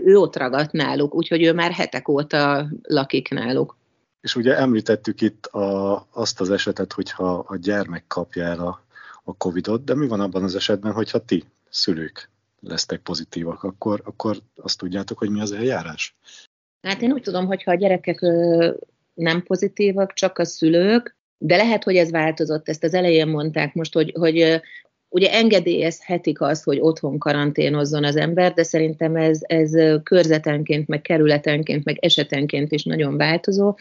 ő 0.06 0.16
ott 0.16 0.36
ragadt 0.36 0.72
náluk, 0.72 1.16
úgyhogy 1.16 1.44
ő 1.44 1.54
már 1.54 1.72
hetek 1.72 2.08
óta 2.08 2.70
lakik 2.82 3.30
náluk. 3.30 3.78
És 4.22 4.36
ugye 4.36 4.58
említettük 4.58 5.22
itt 5.22 5.46
a, 5.46 6.08
azt 6.12 6.40
az 6.42 6.50
esetet, 6.50 6.94
hogyha 6.94 7.46
a 7.48 7.56
gyermek 7.56 8.04
kapja 8.08 8.44
el 8.44 8.60
a, 8.60 8.84
a 9.24 9.38
Covid-ot, 9.38 9.84
de 9.84 9.96
mi 9.96 10.08
van 10.08 10.20
abban 10.20 10.44
az 10.44 10.56
esetben, 10.56 10.92
hogyha 10.92 11.26
ti, 11.26 11.44
szülők, 11.70 12.30
lesztek 12.68 13.00
pozitívak, 13.00 13.64
akkor, 13.64 14.02
akkor 14.06 14.38
azt 14.56 14.78
tudjátok, 14.78 15.18
hogy 15.18 15.30
mi 15.30 15.42
az 15.42 15.52
eljárás? 15.52 16.16
Hát 16.82 17.02
én 17.02 17.12
úgy 17.12 17.22
tudom, 17.22 17.46
hogy 17.46 17.64
ha 17.64 17.72
a 17.72 17.76
gyerekek 17.76 18.20
nem 19.14 19.44
pozitívak, 19.44 20.14
csak 20.14 20.38
a 20.38 20.46
szülők, 20.46 21.18
de 21.38 21.56
lehet, 21.56 21.84
hogy 21.84 21.96
ez 21.96 22.12
változott, 22.12 22.70
ezt 22.70 22.84
az 22.84 22.94
elején 22.94 23.28
mondták 23.28 23.74
most, 23.74 23.94
hogy, 23.94 24.14
hogy 24.20 24.62
ugye 25.10 25.32
engedélyezhetik 25.32 26.42
azt, 26.42 26.64
hogy 26.64 26.80
otthon 26.80 27.18
karanténozzon 27.18 28.04
az 28.04 28.16
ember, 28.16 28.54
de 28.54 28.64
szerintem 28.64 29.16
ez, 29.16 29.40
ez 29.42 29.72
körzetenként, 30.04 30.88
meg 30.88 31.02
kerületenként, 31.02 31.84
meg 31.84 31.98
esetenként 32.00 32.72
is 32.72 32.84
nagyon 32.84 33.18
változó. 33.18 33.76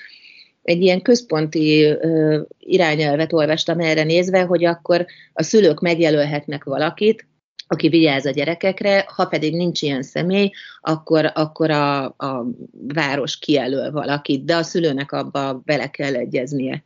Egy 0.62 0.82
ilyen 0.82 1.02
központi 1.02 1.90
uh, 1.90 2.40
irányelvet 2.58 3.32
olvastam 3.32 3.80
erre 3.80 4.02
nézve, 4.02 4.42
hogy 4.42 4.64
akkor 4.64 5.06
a 5.32 5.42
szülők 5.42 5.80
megjelölhetnek 5.80 6.64
valakit, 6.64 7.26
aki 7.66 7.88
vigyáz 7.88 8.26
a 8.26 8.30
gyerekekre, 8.30 9.06
ha 9.14 9.26
pedig 9.26 9.54
nincs 9.54 9.82
ilyen 9.82 10.02
személy, 10.02 10.50
akkor, 10.80 11.30
akkor 11.34 11.70
a, 11.70 12.04
a 12.04 12.46
város 12.88 13.38
kijelöl 13.38 13.90
valakit, 13.90 14.44
de 14.44 14.56
a 14.56 14.62
szülőnek 14.62 15.12
abba 15.12 15.62
bele 15.64 15.90
kell 15.90 16.14
egyeznie. 16.14 16.84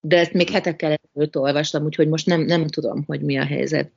De 0.00 0.18
ezt 0.18 0.32
még 0.32 0.50
hetekkel 0.50 0.98
ezelőtt 1.02 1.36
olvastam, 1.36 1.84
úgyhogy 1.84 2.08
most 2.08 2.26
nem, 2.26 2.40
nem 2.40 2.66
tudom, 2.66 3.04
hogy 3.06 3.20
mi 3.20 3.38
a 3.38 3.44
helyzet. 3.44 3.90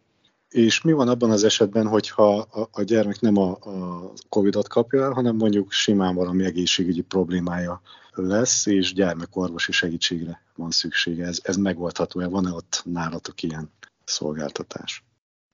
És 0.50 0.82
mi 0.82 0.92
van 0.92 1.08
abban 1.08 1.32
az 1.32 1.44
esetben, 1.44 1.88
hogyha 1.88 2.38
a, 2.38 2.70
a 2.72 2.82
gyermek 2.82 3.20
nem 3.20 3.38
a, 3.38 3.50
a 3.50 4.12
Covid-ot 4.30 4.68
kapja 4.68 5.04
el, 5.04 5.12
hanem 5.12 5.36
mondjuk 5.36 5.72
simán 5.72 6.16
valami 6.16 6.46
egészségügyi 6.46 7.02
problémája 7.02 7.82
lesz, 8.14 8.66
és 8.66 8.94
gyermekorvosi 8.94 9.72
segítségre 9.72 10.42
van 10.56 10.72
szüksége. 10.72 11.26
Ez, 11.26 11.40
ez 11.44 11.56
megoldható-e? 11.56 12.28
Van-e 12.28 12.52
ott 12.52 12.82
nálatok 12.86 13.44
ilyen 13.44 13.72
szolgáltatás? 14.04 15.04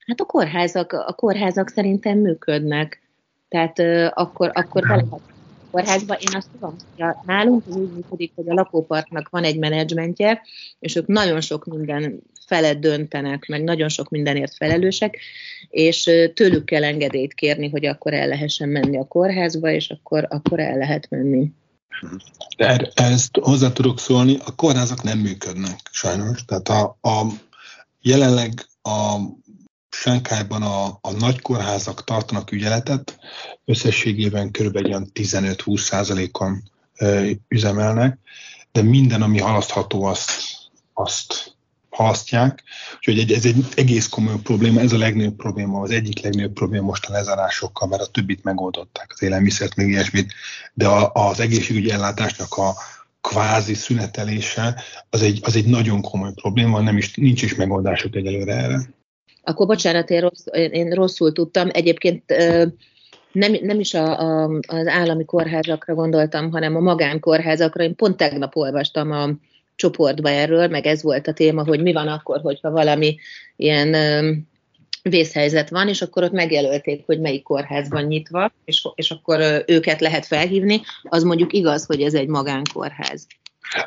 Hát 0.06 0.20
a 0.20 0.26
kórházak, 0.26 0.94
a 0.94 1.14
kórházak 1.14 1.70
szerintem 1.70 2.18
működnek. 2.18 3.02
Tehát 3.50 3.80
uh, 3.80 4.08
akkor, 4.14 4.52
akkor 4.54 4.82
be 4.82 4.96
lehet 4.96 5.22
kórházba. 5.76 6.14
Én 6.14 6.36
azt 6.36 6.48
tudom, 6.52 6.76
hogy 6.96 7.06
a, 7.06 7.24
nálunk 7.26 7.68
úgy 7.68 7.92
működik, 7.94 8.32
hogy 8.36 8.50
a 8.50 8.54
lakóparknak 8.54 9.30
van 9.30 9.44
egy 9.44 9.58
menedzsmentje, 9.58 10.42
és 10.80 10.96
ők 10.96 11.08
nagyon 11.08 11.42
sok 11.42 11.66
minden 11.66 12.22
felett 12.46 12.80
döntenek, 12.80 13.46
meg 13.48 13.64
nagyon 13.64 13.90
sok 13.90 14.10
mindenért 14.10 14.56
felelősek, 14.56 15.18
és 15.70 16.10
tőlük 16.34 16.66
kell 16.66 16.84
engedélyt 16.84 17.34
kérni, 17.34 17.70
hogy 17.70 17.86
akkor 17.86 18.14
el 18.14 18.28
lehessen 18.28 18.70
menni 18.70 18.98
a 18.98 19.08
kórházba, 19.08 19.70
és 19.70 19.90
akkor, 19.90 20.28
akkor 20.30 20.60
el 20.60 20.78
lehet 20.78 21.10
menni. 21.10 21.52
De 22.58 22.92
ezt 22.94 23.38
hozzá 23.42 23.72
tudok 23.72 24.00
szólni, 24.00 24.38
a 24.46 24.56
kórházak 24.56 25.04
nem 25.04 25.20
működnek 25.20 25.80
sajnos. 25.92 26.46
Tehát 26.46 26.70
a, 26.70 26.98
a 27.02 27.26
jelenleg 28.02 28.52
a 28.82 29.18
Sánkhájban 30.02 30.62
a, 30.62 30.86
a 31.02 31.12
nagy 31.12 31.42
kórházak 31.42 32.04
tartanak 32.04 32.52
ügyeletet, 32.52 33.18
összességében 33.66 34.52
kb. 34.52 34.78
15-20 35.14 35.78
százalékon 35.78 36.72
üzemelnek, 37.48 38.18
de 38.72 38.82
minden, 38.82 39.22
ami 39.22 39.40
halasztható, 39.40 40.04
azt, 40.04 40.32
azt 40.94 41.56
halasztják. 41.90 42.64
Úgyhogy 42.96 43.32
ez 43.32 43.46
egy 43.46 43.66
egész 43.76 44.08
komoly 44.08 44.40
probléma, 44.44 44.80
ez 44.80 44.94
a 44.94 44.98
legnagyobb 44.98 45.36
probléma, 45.36 45.82
az 45.82 45.92
egyik 45.92 46.22
legnagyobb 46.22 46.54
probléma 46.54 46.86
most 46.86 47.06
a 47.06 47.12
lezárásokkal, 47.12 47.88
mert 47.88 48.02
a 48.02 48.12
többit 48.12 48.44
megoldották, 48.44 49.12
az 49.14 49.22
élelmiszert, 49.22 49.76
még 49.76 49.88
ilyesmit, 49.88 50.34
de 50.74 50.88
a, 50.88 51.12
az 51.14 51.40
egészségügyi 51.40 51.92
ellátásnak 51.92 52.54
a 52.54 52.74
kvázi 53.22 53.74
szünetelése, 53.74 54.84
az 55.10 55.22
egy, 55.22 55.40
az 55.44 55.56
egy 55.56 55.66
nagyon 55.66 56.02
komoly 56.02 56.34
probléma, 56.34 56.82
nem 56.82 56.98
is, 56.98 57.14
nincs 57.14 57.42
is 57.42 57.56
megoldásuk 57.56 58.16
egyelőre 58.16 58.54
erre. 58.54 58.95
Akkor 59.46 59.68
bocsánat, 59.68 60.10
én, 60.10 60.22
rossz, 60.22 60.46
én 60.52 60.90
rosszul 60.90 61.32
tudtam. 61.32 61.70
Egyébként 61.72 62.24
nem, 63.32 63.58
nem 63.62 63.80
is 63.80 63.94
a, 63.94 64.20
a, 64.20 64.60
az 64.68 64.88
állami 64.88 65.26
kórházakra 65.26 65.94
gondoltam, 65.94 66.52
hanem 66.52 66.76
a 66.76 66.80
magánkórházakra. 66.80 67.84
Én 67.84 67.96
pont 67.96 68.18
tegnap 68.18 68.56
olvastam 68.56 69.12
a 69.12 69.30
csoportba 69.76 70.30
erről, 70.30 70.68
meg 70.68 70.86
ez 70.86 71.04
volt 71.04 71.28
a 71.28 71.34
téma, 71.34 71.64
hogy 71.66 71.82
mi 71.82 71.94
van 71.94 72.08
akkor, 72.08 72.42
hogyha 72.42 72.72
valami 72.72 73.16
ilyen 73.56 73.96
vészhelyzet 75.10 75.70
van, 75.70 75.88
és 75.88 76.02
akkor 76.02 76.24
ott 76.24 76.32
megjelölték, 76.32 77.04
hogy 77.06 77.20
melyik 77.20 77.44
kórház 77.44 77.90
van 77.90 78.04
nyitva, 78.04 78.52
és, 78.66 78.88
és 78.96 79.12
akkor 79.12 79.64
őket 79.68 80.02
lehet 80.02 80.26
felhívni, 80.26 80.82
az 81.04 81.24
mondjuk 81.24 81.54
igaz, 81.54 81.86
hogy 81.86 82.02
ez 82.02 82.14
egy 82.14 82.28
magánkórház. 82.28 83.28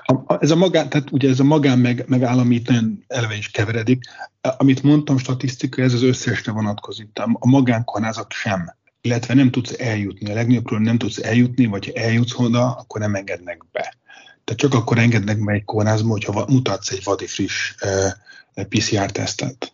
A, 0.05 0.12
a, 0.35 0.39
ez 0.41 0.51
a 0.51 0.57
magán, 0.57 0.89
tehát 0.89 1.11
ugye 1.11 1.29
ez 1.29 1.41
a 1.41 1.45
magán 1.45 1.79
meg, 1.79 2.05
meg 2.07 2.22
állami 2.22 2.55
itt 2.55 2.68
nagyon 2.68 3.05
eleve 3.07 3.37
is 3.37 3.51
keveredik. 3.51 4.05
Amit 4.41 4.83
mondtam, 4.83 5.18
statisztika, 5.18 5.83
ez 5.83 5.93
az 5.93 6.03
összesre 6.03 6.53
vonatkozik. 6.53 7.09
A 7.33 7.49
magánkórházak 7.49 8.33
sem 8.33 8.76
illetve 9.01 9.35
nem 9.35 9.51
tudsz 9.51 9.74
eljutni. 9.79 10.31
A 10.31 10.35
legnagyobb 10.35 10.70
nem 10.70 10.99
tudsz 10.99 11.18
eljutni, 11.18 11.66
vagy 11.66 11.87
ha 11.87 12.01
eljutsz 12.01 12.39
oda, 12.39 12.70
akkor 12.70 13.01
nem 13.01 13.14
engednek 13.14 13.64
be. 13.72 13.97
Tehát 14.45 14.61
csak 14.61 14.74
akkor 14.74 14.99
engednek 14.99 15.45
be 15.45 15.53
egy 15.53 15.64
kórházba, 15.64 16.09
hogyha 16.09 16.45
mutatsz 16.49 16.91
egy 16.91 17.05
vadi 17.05 17.26
friss 17.26 17.74
uh, 17.85 18.64
PCR-tesztet. 18.64 19.72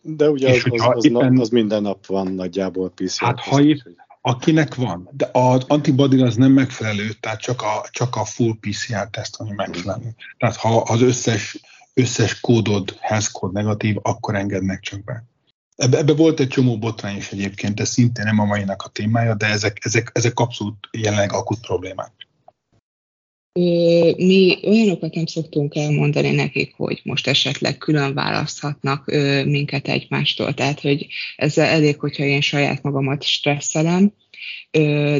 De 0.00 0.30
ugye 0.30 0.54
és 0.54 0.64
az, 0.64 0.86
az, 0.94 1.04
éppen, 1.04 1.38
az 1.38 1.48
minden 1.48 1.82
nap 1.82 2.06
van 2.06 2.32
nagyjából 2.32 2.90
PCR. 2.90 3.24
Hát 3.24 3.40
ha 3.40 3.62
épp, 3.62 3.78
akinek 4.26 4.74
van, 4.74 5.08
de 5.12 5.28
az 5.32 5.64
antibody 5.66 6.22
az 6.22 6.36
nem 6.36 6.52
megfelelő, 6.52 7.12
tehát 7.12 7.40
csak 7.40 7.62
a, 7.62 7.86
csak 7.90 8.16
a 8.16 8.24
full 8.24 8.56
PCR-teszt, 8.60 9.36
ami 9.36 9.50
megfelelő. 9.52 10.14
Tehát 10.38 10.56
ha 10.56 10.76
az 10.76 11.00
összes, 11.00 11.60
összes 11.94 12.40
kódod, 12.40 12.96
health 13.00 13.30
code 13.32 13.60
negatív, 13.60 13.96
akkor 14.02 14.34
engednek 14.34 14.80
csak 14.80 15.04
be. 15.04 15.24
Ebbe, 15.76 15.98
ebbe 15.98 16.14
volt 16.14 16.40
egy 16.40 16.48
csomó 16.48 16.78
botrány 16.78 17.16
is 17.16 17.32
egyébként, 17.32 17.80
ez 17.80 17.88
szintén 17.88 18.24
nem 18.24 18.38
a 18.38 18.44
mainak 18.44 18.82
a 18.82 18.88
témája, 18.88 19.34
de 19.34 19.46
ezek, 19.46 19.78
ezek, 19.84 20.10
ezek 20.12 20.38
abszolút 20.38 20.88
jelenleg 20.90 21.32
akut 21.32 21.60
problémák. 21.60 22.12
Mi 24.16 24.58
olyanokat 24.62 25.14
nem 25.14 25.26
szoktunk 25.26 25.74
elmondani 25.76 26.30
nekik, 26.30 26.74
hogy 26.76 27.00
most 27.04 27.26
esetleg 27.26 27.78
külön 27.78 28.14
választhatnak 28.14 29.04
minket 29.44 29.88
egymástól. 29.88 30.54
Tehát, 30.54 30.80
hogy 30.80 31.06
ezzel 31.36 31.66
elég, 31.66 31.98
hogyha 31.98 32.24
én 32.24 32.40
saját 32.40 32.82
magamat 32.82 33.22
stresszelem, 33.22 34.12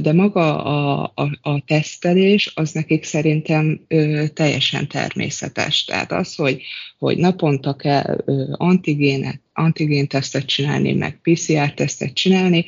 de 0.03 0.12
maga 0.12 0.64
a, 0.64 1.12
a, 1.14 1.51
a 1.51 1.61
tesztelés 1.66 2.53
az 2.55 2.72
nekik 2.72 3.05
szerintem 3.05 3.87
teljesen 4.34 4.89
természetes. 4.89 5.84
Tehát 5.84 6.12
az, 6.12 6.34
hogy, 6.34 6.62
hogy 6.99 7.16
naponta 7.16 7.76
kell 7.76 8.24
antigénet, 8.53 9.41
antigén 9.53 10.07
tesztet 10.07 10.47
csinálni, 10.47 10.93
meg 10.93 11.20
PCR-tesztet 11.22 12.12
csinálni, 12.14 12.64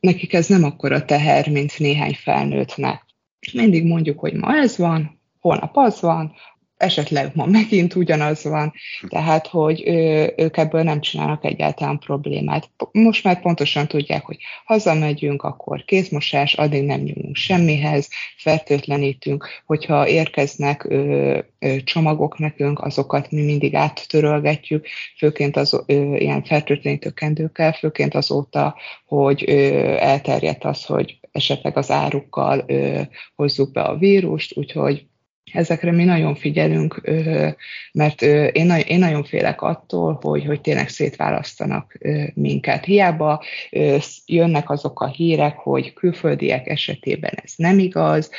nekik 0.00 0.32
ez 0.32 0.46
nem 0.46 0.64
akkora 0.64 1.04
teher, 1.04 1.48
mint 1.48 1.78
néhány 1.78 2.18
felnőttnek. 2.22 3.13
Mindig 3.52 3.84
mondjuk, 3.86 4.18
hogy 4.18 4.34
ma 4.34 4.56
ez 4.56 4.78
van, 4.78 5.20
holnap 5.40 5.76
az 5.76 6.00
van, 6.00 6.32
esetleg 6.76 7.30
ma 7.34 7.46
megint 7.46 7.94
ugyanaz 7.94 8.44
van, 8.44 8.72
tehát 9.08 9.46
hogy 9.46 9.82
ők 10.36 10.56
ebből 10.56 10.82
nem 10.82 11.00
csinálnak 11.00 11.44
egyáltalán 11.44 11.98
problémát. 11.98 12.70
Most 12.92 13.24
már 13.24 13.40
pontosan 13.40 13.88
tudják, 13.88 14.24
hogy 14.24 14.36
hazamegyünk, 14.64 15.42
akkor 15.42 15.84
kézmosás, 15.84 16.54
addig 16.54 16.84
nem 16.84 17.00
nyúlunk 17.00 17.36
semmihez, 17.36 18.08
fertőtlenítünk, 18.36 19.48
hogyha 19.66 20.08
érkeznek 20.08 20.84
ö, 20.84 21.38
ö, 21.58 21.76
csomagok 21.84 22.38
nekünk, 22.38 22.80
azokat 22.80 23.30
mi 23.30 23.44
mindig 23.44 23.74
áttörölgetjük, 23.74 24.86
főként 25.16 25.56
az 25.56 25.82
ö, 25.86 26.16
ilyen 26.16 26.44
fertőtlenítő 26.44 27.10
kendőkkel, 27.10 27.72
főként 27.72 28.14
azóta, 28.14 28.76
hogy 29.06 29.44
ö, 29.46 29.52
elterjedt 29.98 30.64
az, 30.64 30.84
hogy 30.84 31.18
esetleg 31.32 31.76
az 31.76 31.90
árukkal 31.90 32.64
ö, 32.66 33.00
hozzuk 33.34 33.72
be 33.72 33.82
a 33.82 33.96
vírust, 33.96 34.56
úgyhogy 34.56 35.06
Ezekre 35.54 35.92
mi 35.92 36.04
nagyon 36.04 36.34
figyelünk, 36.34 37.00
mert 37.92 38.22
én, 38.52 38.70
én 38.86 38.98
nagyon 38.98 39.24
félek 39.24 39.62
attól, 39.62 40.18
hogy, 40.22 40.44
hogy 40.44 40.60
tényleg 40.60 40.88
szétválasztanak 40.88 41.98
minket. 42.34 42.84
Hiába 42.84 43.42
jönnek 44.26 44.70
azok 44.70 45.00
a 45.00 45.06
hírek, 45.06 45.56
hogy 45.56 45.92
külföldiek 45.92 46.66
esetében 46.66 47.32
ez 47.42 47.52
nem 47.56 47.78
igaz, 47.78 48.30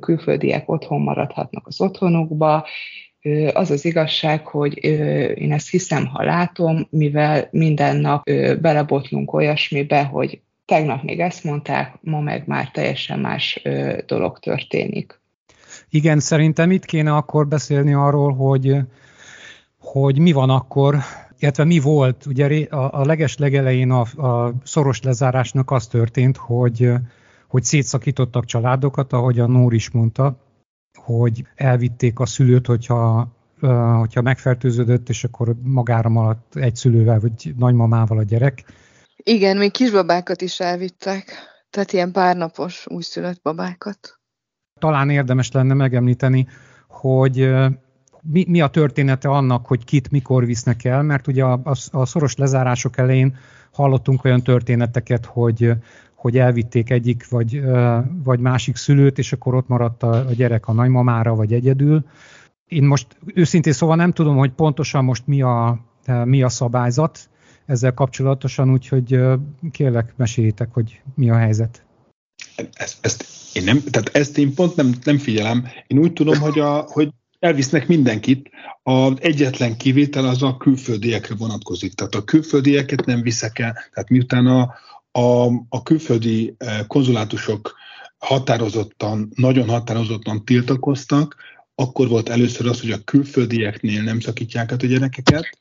külföldiek 0.00 0.70
otthon 0.70 1.00
maradhatnak 1.00 1.66
az 1.66 1.80
otthonukba, 1.80 2.66
az 3.52 3.70
az 3.70 3.84
igazság, 3.84 4.46
hogy 4.46 4.84
én 5.38 5.52
ezt 5.52 5.70
hiszem, 5.70 6.06
ha 6.06 6.22
látom, 6.22 6.86
mivel 6.90 7.48
minden 7.50 7.96
nap 7.96 8.30
belebotlunk 8.60 9.32
olyasmibe, 9.32 10.02
hogy 10.02 10.40
tegnap 10.64 11.02
még 11.02 11.20
ezt 11.20 11.44
mondták, 11.44 11.94
ma 12.00 12.20
meg 12.20 12.46
már 12.46 12.70
teljesen 12.70 13.18
más 13.18 13.62
dolog 14.06 14.38
történik. 14.38 15.19
Igen, 15.90 16.20
szerintem 16.20 16.70
itt 16.70 16.84
kéne 16.84 17.14
akkor 17.14 17.48
beszélni 17.48 17.94
arról, 17.94 18.34
hogy, 18.34 18.76
hogy 19.78 20.18
mi 20.18 20.32
van 20.32 20.50
akkor, 20.50 20.96
illetve 21.38 21.64
mi 21.64 21.78
volt. 21.78 22.26
Ugye 22.26 22.66
a, 22.70 23.00
a 23.00 23.04
leges 23.04 23.36
legelején 23.36 23.90
a, 23.90 24.00
a 24.26 24.54
szoros 24.64 25.02
lezárásnak 25.02 25.70
az 25.70 25.86
történt, 25.86 26.36
hogy, 26.36 26.92
hogy 27.48 27.64
szétszakítottak 27.64 28.44
családokat, 28.44 29.12
ahogy 29.12 29.38
a 29.38 29.46
Nór 29.46 29.74
is 29.74 29.90
mondta, 29.90 30.36
hogy 30.94 31.44
elvitték 31.54 32.18
a 32.18 32.26
szülőt, 32.26 32.66
hogyha, 32.66 33.28
hogyha 33.98 34.22
megfertőződött, 34.22 35.08
és 35.08 35.24
akkor 35.24 35.54
magára 35.62 36.08
maradt 36.08 36.56
egy 36.56 36.76
szülővel, 36.76 37.20
vagy 37.20 37.54
nagymamával 37.56 38.18
a 38.18 38.22
gyerek. 38.22 38.64
Igen, 39.16 39.56
még 39.56 39.70
kisbabákat 39.70 40.40
is 40.40 40.60
elvittek, 40.60 41.32
tehát 41.70 41.92
ilyen 41.92 42.12
párnapos 42.12 42.86
újszülött 42.88 43.42
babákat 43.42 44.19
talán 44.80 45.10
érdemes 45.10 45.50
lenne 45.50 45.74
megemlíteni, 45.74 46.46
hogy 46.88 47.50
mi, 48.22 48.44
mi 48.48 48.60
a 48.60 48.68
története 48.68 49.28
annak, 49.28 49.66
hogy 49.66 49.84
kit 49.84 50.10
mikor 50.10 50.46
visznek 50.46 50.84
el, 50.84 51.02
mert 51.02 51.26
ugye 51.26 51.44
a, 51.44 51.60
a, 51.64 51.74
a 51.90 52.06
szoros 52.06 52.36
lezárások 52.36 52.98
elején 52.98 53.36
hallottunk 53.72 54.24
olyan 54.24 54.42
történeteket, 54.42 55.26
hogy, 55.26 55.72
hogy 56.14 56.38
elvitték 56.38 56.90
egyik 56.90 57.28
vagy, 57.28 57.62
vagy 58.24 58.40
másik 58.40 58.76
szülőt, 58.76 59.18
és 59.18 59.32
akkor 59.32 59.54
ott 59.54 59.68
maradt 59.68 60.02
a, 60.02 60.12
a 60.12 60.32
gyerek 60.32 60.68
a 60.68 60.72
nagymamára, 60.72 61.34
vagy 61.34 61.52
egyedül. 61.52 62.04
Én 62.68 62.84
most 62.84 63.06
őszintén 63.34 63.72
szóval 63.72 63.96
nem 63.96 64.12
tudom, 64.12 64.36
hogy 64.36 64.50
pontosan 64.50 65.04
most 65.04 65.26
mi 65.26 65.42
a, 65.42 65.80
mi 66.24 66.42
a 66.42 66.48
szabályzat 66.48 67.28
ezzel 67.66 67.94
kapcsolatosan, 67.94 68.70
úgyhogy 68.70 69.20
kérlek, 69.70 70.12
meséljétek, 70.16 70.72
hogy 70.72 71.02
mi 71.14 71.30
a 71.30 71.36
helyzet. 71.36 71.84
Ezt, 72.72 72.98
ezt 73.00 73.39
én 73.52 73.64
nem, 73.64 73.82
tehát 73.82 74.08
ezt 74.16 74.38
én 74.38 74.54
pont 74.54 74.76
nem, 74.76 74.94
nem 75.04 75.18
figyelem. 75.18 75.68
Én 75.86 75.98
úgy 75.98 76.12
tudom, 76.12 76.38
hogy, 76.38 76.58
a, 76.58 76.86
hogy 76.88 77.08
elvisznek 77.38 77.86
mindenkit. 77.86 78.50
Az 78.82 79.12
egyetlen 79.20 79.76
kivétel 79.76 80.28
az 80.28 80.42
a 80.42 80.56
külföldiekre 80.56 81.34
vonatkozik. 81.34 81.94
Tehát 81.94 82.14
a 82.14 82.24
külföldieket 82.24 83.04
nem 83.04 83.22
viszek 83.22 83.58
el. 83.58 83.72
Tehát 83.72 84.08
miután 84.08 84.46
a, 84.46 84.74
a, 85.12 85.46
a 85.68 85.82
külföldi 85.82 86.54
eh, 86.58 86.78
konzulátusok 86.86 87.74
határozottan, 88.18 89.30
nagyon 89.34 89.68
határozottan 89.68 90.44
tiltakoztak, 90.44 91.36
akkor 91.74 92.08
volt 92.08 92.28
először 92.28 92.66
az, 92.66 92.80
hogy 92.80 92.90
a 92.90 93.04
külföldieknél 93.04 94.02
nem 94.02 94.20
szakítják 94.20 94.72
át 94.72 94.82
a 94.82 94.86
gyerekeket 94.86 95.58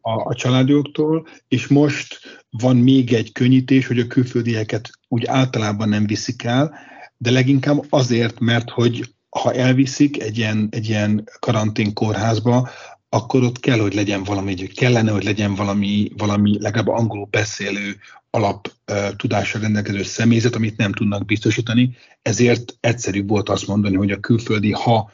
a, 0.00 0.10
a 0.10 0.34
családjogoktól, 0.34 1.26
és 1.48 1.66
most 1.66 2.18
van 2.50 2.76
még 2.76 3.12
egy 3.12 3.32
könnyítés, 3.32 3.86
hogy 3.86 3.98
a 3.98 4.06
külföldieket 4.06 4.90
úgy 5.08 5.26
általában 5.26 5.88
nem 5.88 6.06
viszik 6.06 6.42
el, 6.42 6.74
de 7.18 7.30
leginkább 7.30 7.84
azért, 7.88 8.40
mert 8.40 8.70
hogy 8.70 9.14
ha 9.28 9.52
elviszik 9.52 10.22
egy 10.22 10.38
ilyen, 10.38 10.68
egy 10.70 10.88
ilyen 10.88 11.28
karantén 11.38 11.94
kórházba, 11.94 12.68
akkor 13.08 13.42
ott 13.42 13.60
kell, 13.60 13.78
hogy 13.78 13.94
legyen 13.94 14.22
valami, 14.22 14.56
hogy 14.56 14.74
kellene, 14.74 15.10
hogy 15.10 15.24
legyen 15.24 15.54
valami, 15.54 16.10
valami 16.16 16.60
legalább 16.60 16.88
angolul 16.88 17.26
beszélő 17.30 17.96
alap 18.30 18.72
tudásra 19.16 19.60
rendelkező 19.60 20.02
személyzet, 20.02 20.54
amit 20.54 20.76
nem 20.76 20.92
tudnak 20.92 21.24
biztosítani. 21.24 21.96
Ezért 22.22 22.76
egyszerűbb 22.80 23.28
volt 23.28 23.48
azt 23.48 23.66
mondani, 23.66 23.96
hogy 23.96 24.10
a 24.10 24.20
külföldi, 24.20 24.72
ha 24.72 25.10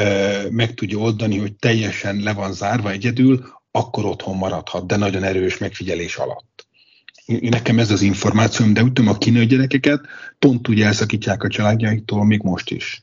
uh, 0.00 0.50
meg 0.50 0.74
tudja 0.74 0.98
oldani, 0.98 1.38
hogy 1.38 1.54
teljesen 1.54 2.16
le 2.16 2.32
van 2.32 2.52
zárva 2.52 2.90
egyedül, 2.90 3.56
akkor 3.70 4.04
otthon 4.04 4.36
maradhat, 4.36 4.86
de 4.86 4.96
nagyon 4.96 5.22
erős 5.22 5.58
megfigyelés 5.58 6.16
alatt 6.16 6.67
nekem 7.28 7.78
ez 7.78 7.90
az 7.90 8.02
információm, 8.02 8.72
de 8.72 8.82
úgy 8.82 8.92
tudom, 8.92 9.10
a 9.10 9.18
kínai 9.18 9.46
gyerekeket 9.46 10.00
pont 10.38 10.68
úgy 10.68 10.80
elszakítják 10.80 11.42
a 11.42 11.48
családjaiktól, 11.48 12.24
még 12.24 12.42
most 12.42 12.70
is. 12.70 13.02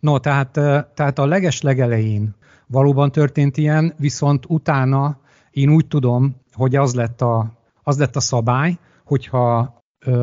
No, 0.00 0.18
tehát, 0.18 0.50
tehát 0.94 1.18
a 1.18 1.26
leges 1.26 1.60
legelején 1.60 2.34
valóban 2.66 3.12
történt 3.12 3.56
ilyen, 3.56 3.94
viszont 3.98 4.44
utána 4.48 5.20
én 5.50 5.70
úgy 5.70 5.86
tudom, 5.86 6.36
hogy 6.52 6.76
az 6.76 6.94
lett 6.94 7.20
a, 7.20 7.52
az 7.82 7.98
lett 7.98 8.16
a 8.16 8.20
szabály, 8.20 8.78
hogyha 9.04 9.76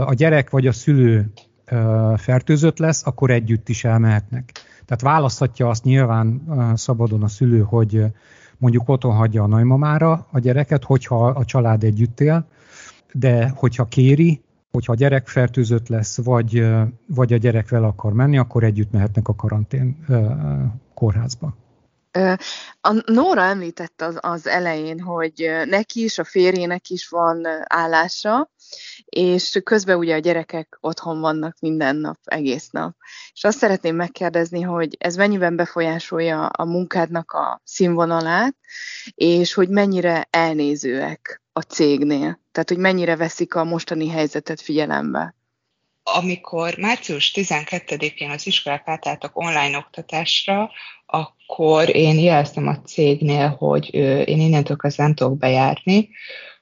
a 0.05 0.13
gyerek 0.13 0.49
vagy 0.49 0.67
a 0.67 0.71
szülő 0.71 1.31
fertőzött 2.15 2.77
lesz, 2.77 3.05
akkor 3.05 3.31
együtt 3.31 3.69
is 3.69 3.83
elmehetnek. 3.83 4.51
Tehát 4.85 5.01
választhatja 5.01 5.69
azt 5.69 5.83
nyilván 5.83 6.41
szabadon 6.75 7.23
a 7.23 7.27
szülő, 7.27 7.59
hogy 7.59 8.05
mondjuk 8.57 8.89
otthon 8.89 9.15
hagyja 9.15 9.43
a 9.43 9.47
nagymamára 9.47 10.27
a 10.31 10.39
gyereket, 10.39 10.83
hogyha 10.83 11.27
a 11.27 11.45
család 11.45 11.83
együtt 11.83 12.19
él, 12.19 12.47
de 13.17 13.49
hogyha 13.55 13.87
kéri, 13.87 14.41
hogyha 14.71 14.91
a 14.91 14.95
gyerek 14.95 15.27
fertőzött 15.27 15.87
lesz, 15.87 16.17
vagy, 16.23 16.65
vagy 17.07 17.33
a 17.33 17.37
gyerek 17.37 17.69
vele 17.69 17.85
akar 17.85 18.13
menni, 18.13 18.37
akkor 18.37 18.63
együtt 18.63 18.91
mehetnek 18.91 19.27
a 19.27 19.35
karantén 19.35 20.05
kórházba. 20.93 21.55
A 22.81 23.03
Nóra 23.11 23.41
említette 23.41 24.05
az, 24.05 24.17
az 24.21 24.47
elején, 24.47 24.99
hogy 24.99 25.51
neki 25.65 26.03
is, 26.03 26.17
a 26.17 26.23
férjének 26.23 26.89
is 26.89 27.07
van 27.07 27.45
állása, 27.67 28.51
és 29.05 29.59
közben 29.63 29.97
ugye 29.97 30.15
a 30.15 30.19
gyerekek 30.19 30.77
otthon 30.81 31.19
vannak 31.19 31.55
minden 31.59 31.95
nap, 31.95 32.17
egész 32.23 32.69
nap. 32.69 32.95
És 33.33 33.43
azt 33.43 33.57
szeretném 33.57 33.95
megkérdezni, 33.95 34.61
hogy 34.61 34.95
ez 34.99 35.15
mennyiben 35.15 35.55
befolyásolja 35.55 36.45
a 36.45 36.65
munkádnak 36.65 37.31
a 37.31 37.61
színvonalát, 37.63 38.55
és 39.13 39.53
hogy 39.53 39.69
mennyire 39.69 40.27
elnézőek 40.29 41.41
a 41.53 41.61
cégnél, 41.61 42.43
tehát 42.55 42.69
hogy 42.69 42.77
mennyire 42.77 43.15
veszik 43.15 43.55
a 43.55 43.63
mostani 43.63 44.09
helyzetet 44.09 44.61
figyelembe 44.61 45.35
amikor 46.13 46.77
március 46.77 47.33
12-én 47.35 48.29
az 48.29 48.47
iskolák 48.47 48.81
átálltak 48.85 49.37
online 49.37 49.77
oktatásra, 49.77 50.69
akkor 51.05 51.95
én 51.95 52.19
jeleztem 52.19 52.67
a 52.67 52.81
cégnél, 52.81 53.47
hogy 53.47 53.93
én 54.27 54.39
innentől 54.39 54.77
kezdve 54.77 55.03
nem 55.03 55.13
tudok 55.13 55.37
bejárni, 55.37 56.09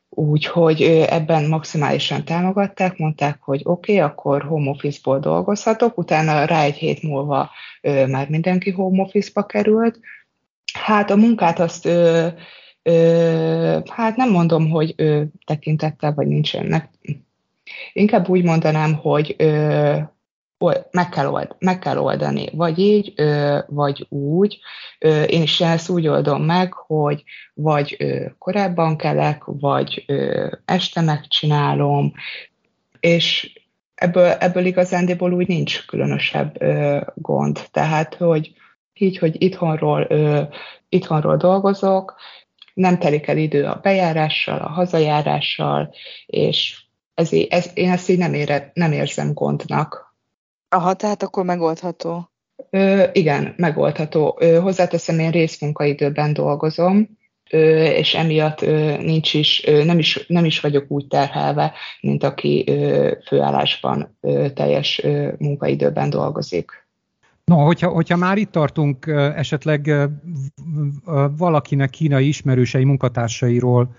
úgyhogy 0.09 0.81
ebben 1.09 1.47
maximálisan 1.47 2.25
támogatták, 2.25 2.97
mondták, 2.97 3.37
hogy 3.41 3.61
oké, 3.63 3.95
okay, 3.95 4.09
akkor 4.09 4.43
home 4.43 4.69
office-ból 4.69 5.19
dolgozhatok, 5.19 5.97
utána 5.97 6.45
rá 6.45 6.63
egy 6.63 6.75
hét 6.75 7.01
múlva 7.01 7.51
már 8.07 8.29
mindenki 8.29 8.71
home 8.71 9.01
office-ba 9.01 9.45
került. 9.45 9.99
Hát 10.73 11.09
a 11.09 11.15
munkát 11.15 11.59
azt 11.59 11.89
ö, 12.83 13.79
hát 13.89 14.15
nem 14.15 14.31
mondom, 14.31 14.69
hogy 14.69 14.93
ö, 14.97 15.21
tekintettel, 15.45 16.13
vagy 16.13 16.27
nincsenek 16.27 16.89
Inkább 17.93 18.29
úgy 18.29 18.43
mondanám, 18.43 18.93
hogy 18.93 19.35
ö, 19.37 19.97
meg 20.91 21.09
kell, 21.09 21.27
old, 21.27 21.55
meg 21.59 21.79
kell 21.79 21.97
oldani, 21.97 22.49
vagy 22.53 22.79
így, 22.79 23.13
ö, 23.15 23.59
vagy 23.67 24.05
úgy. 24.09 24.59
Ö, 24.99 25.23
én 25.23 25.41
is 25.41 25.61
ezt 25.61 25.89
úgy 25.89 26.07
oldom 26.07 26.43
meg, 26.43 26.73
hogy 26.73 27.23
vagy 27.53 27.95
ö, 27.99 28.25
korábban 28.37 28.97
kelek, 28.97 29.43
vagy 29.45 30.03
ö, 30.07 30.47
este 30.65 31.01
megcsinálom, 31.01 32.13
és 32.99 33.59
ebből, 33.95 34.25
ebből 34.25 34.65
igazándiból 34.65 35.33
úgy 35.33 35.47
nincs 35.47 35.85
különösebb 35.85 36.61
ö, 36.61 37.01
gond. 37.15 37.59
Tehát, 37.71 38.15
hogy 38.15 38.53
így, 38.93 39.17
hogy 39.17 39.41
itthonról, 39.41 40.05
ö, 40.09 40.41
itthonról 40.89 41.37
dolgozok, 41.37 42.15
nem 42.73 42.97
telik 42.97 43.27
el 43.27 43.37
idő 43.37 43.65
a 43.65 43.79
bejárással, 43.81 44.59
a 44.59 44.69
hazajárással, 44.69 45.93
és 46.25 46.83
ez, 47.13 47.29
ez, 47.49 47.71
én 47.73 47.89
ezt 47.89 48.09
így 48.09 48.17
nem, 48.17 48.33
ére, 48.33 48.71
nem 48.73 48.91
érzem 48.91 49.33
gondnak. 49.33 50.15
Aha, 50.69 50.93
tehát 50.93 51.23
akkor 51.23 51.43
megoldható. 51.45 52.31
Ö, 52.69 53.03
igen, 53.11 53.53
megoldható. 53.57 54.37
Ö, 54.39 54.59
hozzáteszem, 54.59 55.19
én 55.19 55.31
részmunkaidőben 55.31 56.33
dolgozom, 56.33 57.17
ö, 57.49 57.83
és 57.83 58.13
emiatt 58.13 58.61
ö, 58.61 58.97
nincs 58.97 59.33
is, 59.33 59.65
ö, 59.65 59.83
nem, 59.83 59.99
is, 59.99 60.25
nem 60.27 60.45
is 60.45 60.59
vagyok 60.59 60.91
úgy 60.91 61.07
terhelve, 61.07 61.73
mint 62.01 62.23
aki 62.23 62.63
ö, 62.67 63.11
főállásban 63.25 64.17
ö, 64.21 64.49
teljes 64.49 65.03
ö, 65.03 65.31
munkaidőben 65.37 66.09
dolgozik. 66.09 66.82
No, 67.45 67.57
hogyha, 67.57 67.89
hogyha 67.89 68.17
már 68.17 68.37
itt 68.37 68.51
tartunk, 68.51 69.07
esetleg 69.35 70.09
valakinek 71.37 71.89
kínai 71.89 72.27
ismerősei 72.27 72.83
munkatársairól 72.83 73.95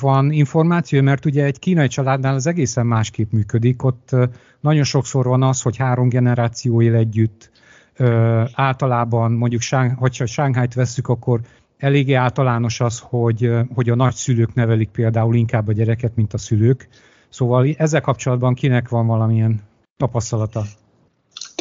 van 0.00 0.32
információ, 0.32 1.02
mert 1.02 1.24
ugye 1.24 1.44
egy 1.44 1.58
kínai 1.58 1.88
családnál 1.88 2.34
az 2.34 2.46
egészen 2.46 2.86
másképp 2.86 3.32
működik. 3.32 3.82
Ott 3.82 4.16
nagyon 4.60 4.84
sokszor 4.84 5.24
van 5.24 5.42
az, 5.42 5.62
hogy 5.62 5.76
három 5.76 6.08
generáció 6.08 6.82
él 6.82 6.94
együtt. 6.94 7.50
Általában 8.52 9.32
mondjuk, 9.32 9.62
hogyha 9.96 10.26
Sánghájt 10.26 10.74
vesszük, 10.74 11.08
akkor 11.08 11.40
eléggé 11.78 12.12
általános 12.12 12.80
az, 12.80 12.98
hogy, 12.98 13.50
hogy 13.74 13.90
a 13.90 13.94
nagyszülők 13.94 14.54
nevelik 14.54 14.88
például 14.88 15.34
inkább 15.34 15.68
a 15.68 15.72
gyereket, 15.72 16.16
mint 16.16 16.34
a 16.34 16.38
szülők. 16.38 16.88
Szóval 17.28 17.74
ezzel 17.76 18.00
kapcsolatban 18.00 18.54
kinek 18.54 18.88
van 18.88 19.06
valamilyen 19.06 19.60
tapasztalata? 19.96 20.62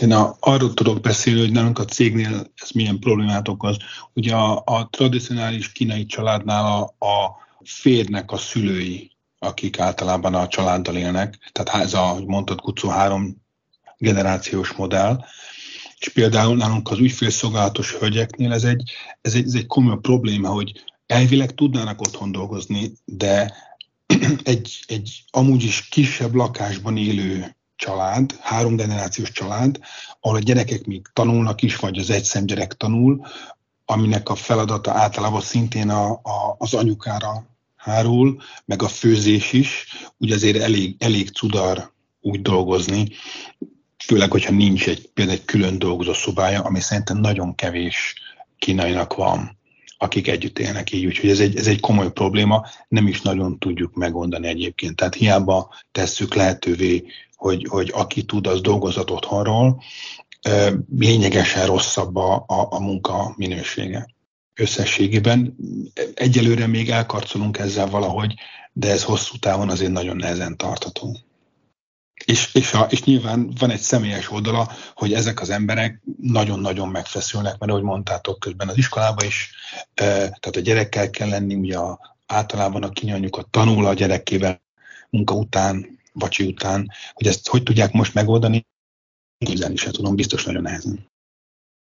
Én 0.01 0.11
a, 0.11 0.35
arról 0.39 0.73
tudok 0.73 1.01
beszélni, 1.01 1.39
hogy 1.39 1.51
nálunk 1.51 1.79
a 1.79 1.85
cégnél 1.85 2.51
ez 2.55 2.69
milyen 2.69 2.99
problémát 2.99 3.47
okoz. 3.47 3.77
Ugye 4.13 4.35
a, 4.35 4.61
a 4.65 4.87
tradicionális 4.89 5.71
kínai 5.71 6.05
családnál 6.05 6.65
a, 6.65 7.05
a 7.05 7.35
férnek 7.63 8.31
a 8.31 8.37
szülői, 8.37 9.11
akik 9.39 9.79
általában 9.79 10.33
a 10.35 10.47
családdal 10.47 10.95
élnek, 10.95 11.51
tehát 11.51 11.83
ez 11.83 11.93
a, 11.93 12.23
mondtad, 12.25 12.61
Kucó 12.61 12.89
három 12.89 13.41
generációs 13.97 14.71
modell, 14.71 15.23
és 15.99 16.09
például 16.09 16.55
nálunk 16.55 16.91
az 16.91 16.99
ügyfélszolgálatos 16.99 17.93
hölgyeknél 17.93 18.53
ez 18.53 18.63
egy, 18.63 18.91
ez 19.21 19.33
egy, 19.33 19.45
ez 19.45 19.53
egy 19.53 19.65
komoly 19.65 19.99
probléma, 20.01 20.49
hogy 20.49 20.83
elvileg 21.05 21.53
tudnának 21.53 22.01
otthon 22.01 22.31
dolgozni, 22.31 22.91
de 23.05 23.53
egy, 24.43 24.83
egy 24.87 25.23
amúgy 25.29 25.63
is 25.63 25.87
kisebb 25.87 26.33
lakásban 26.33 26.97
élő 26.97 27.55
család, 27.79 28.37
három 28.41 28.75
generációs 28.75 29.31
család, 29.31 29.79
ahol 30.19 30.37
a 30.37 30.39
gyerekek 30.39 30.85
még 30.85 31.07
tanulnak 31.13 31.61
is, 31.61 31.75
vagy 31.75 31.97
az 31.97 32.09
egyszem 32.09 32.45
gyerek 32.45 32.73
tanul, 32.73 33.25
aminek 33.85 34.29
a 34.29 34.35
feladata 34.35 34.91
általában 34.91 35.41
szintén 35.41 35.89
a, 35.89 36.11
a, 36.11 36.55
az 36.57 36.73
anyukára 36.73 37.45
hárul, 37.75 38.41
meg 38.65 38.81
a 38.81 38.87
főzés 38.87 39.53
is, 39.53 39.85
úgy 40.17 40.31
azért 40.31 40.61
elég, 40.61 40.95
elég 40.99 41.29
cudar 41.29 41.91
úgy 42.21 42.41
dolgozni, 42.41 43.07
főleg, 44.05 44.31
hogyha 44.31 44.51
nincs 44.51 44.87
egy, 44.87 45.09
például 45.13 45.37
egy 45.37 45.45
külön 45.45 45.79
dolgozó 45.79 46.13
szobája, 46.13 46.61
ami 46.61 46.79
szerintem 46.79 47.17
nagyon 47.17 47.55
kevés 47.55 48.15
kínainak 48.57 49.13
van, 49.13 49.57
akik 49.97 50.27
együtt 50.27 50.59
élnek 50.59 50.91
így, 50.91 51.05
úgyhogy 51.05 51.29
ez 51.29 51.39
egy, 51.39 51.57
ez 51.57 51.67
egy 51.67 51.79
komoly 51.79 52.11
probléma, 52.11 52.65
nem 52.87 53.07
is 53.07 53.21
nagyon 53.21 53.59
tudjuk 53.59 53.93
megoldani 53.93 54.47
egyébként. 54.47 54.95
Tehát 54.95 55.15
hiába 55.15 55.73
tesszük 55.91 56.33
lehetővé, 56.33 57.05
hogy, 57.39 57.67
hogy 57.69 57.91
aki 57.93 58.23
tud, 58.23 58.47
az 58.47 58.61
dolgozat 58.61 59.09
otthonról, 59.09 59.81
lényegesen 60.97 61.65
rosszabb 61.65 62.15
a, 62.15 62.43
a, 62.47 62.67
a 62.69 62.79
munka 62.79 63.33
minősége 63.35 64.07
összességében. 64.55 65.55
Egyelőre 66.13 66.67
még 66.67 66.89
elkarcolunk 66.89 67.57
ezzel 67.57 67.87
valahogy, 67.87 68.33
de 68.73 68.89
ez 68.89 69.03
hosszú 69.03 69.37
távon 69.37 69.69
azért 69.69 69.91
nagyon 69.91 70.15
nehezen 70.15 70.57
tartható. 70.57 71.17
És, 72.25 72.53
és, 72.53 72.73
a, 72.73 72.87
és 72.89 73.03
nyilván 73.03 73.53
van 73.59 73.69
egy 73.69 73.79
személyes 73.79 74.31
oldala, 74.31 74.71
hogy 74.95 75.13
ezek 75.13 75.41
az 75.41 75.49
emberek 75.49 76.01
nagyon-nagyon 76.21 76.89
megfeszülnek, 76.89 77.57
mert 77.57 77.71
ahogy 77.71 77.83
mondtátok 77.83 78.39
közben 78.39 78.67
az 78.67 78.77
iskolában 78.77 79.25
is, 79.25 79.51
tehát 79.93 80.55
a 80.55 80.59
gyerekkel 80.59 81.09
kell 81.09 81.29
lenni, 81.29 81.55
ugye 81.55 81.77
a, 81.77 82.17
általában 82.25 82.83
a 82.83 82.89
kinyanyukat 82.89 83.47
tanul 83.47 83.85
a 83.85 83.93
gyerekével 83.93 84.61
munka 85.09 85.33
után, 85.33 85.98
vacsi 86.13 86.45
után, 86.45 86.91
hogy 87.13 87.27
ezt 87.27 87.47
hogy 87.47 87.63
tudják 87.63 87.91
most 87.91 88.13
megoldani, 88.13 88.65
képzelni 89.45 89.75
sem 89.75 89.91
tudom, 89.91 90.15
biztos 90.15 90.45
nagyon 90.45 90.61
nehezen. 90.61 91.07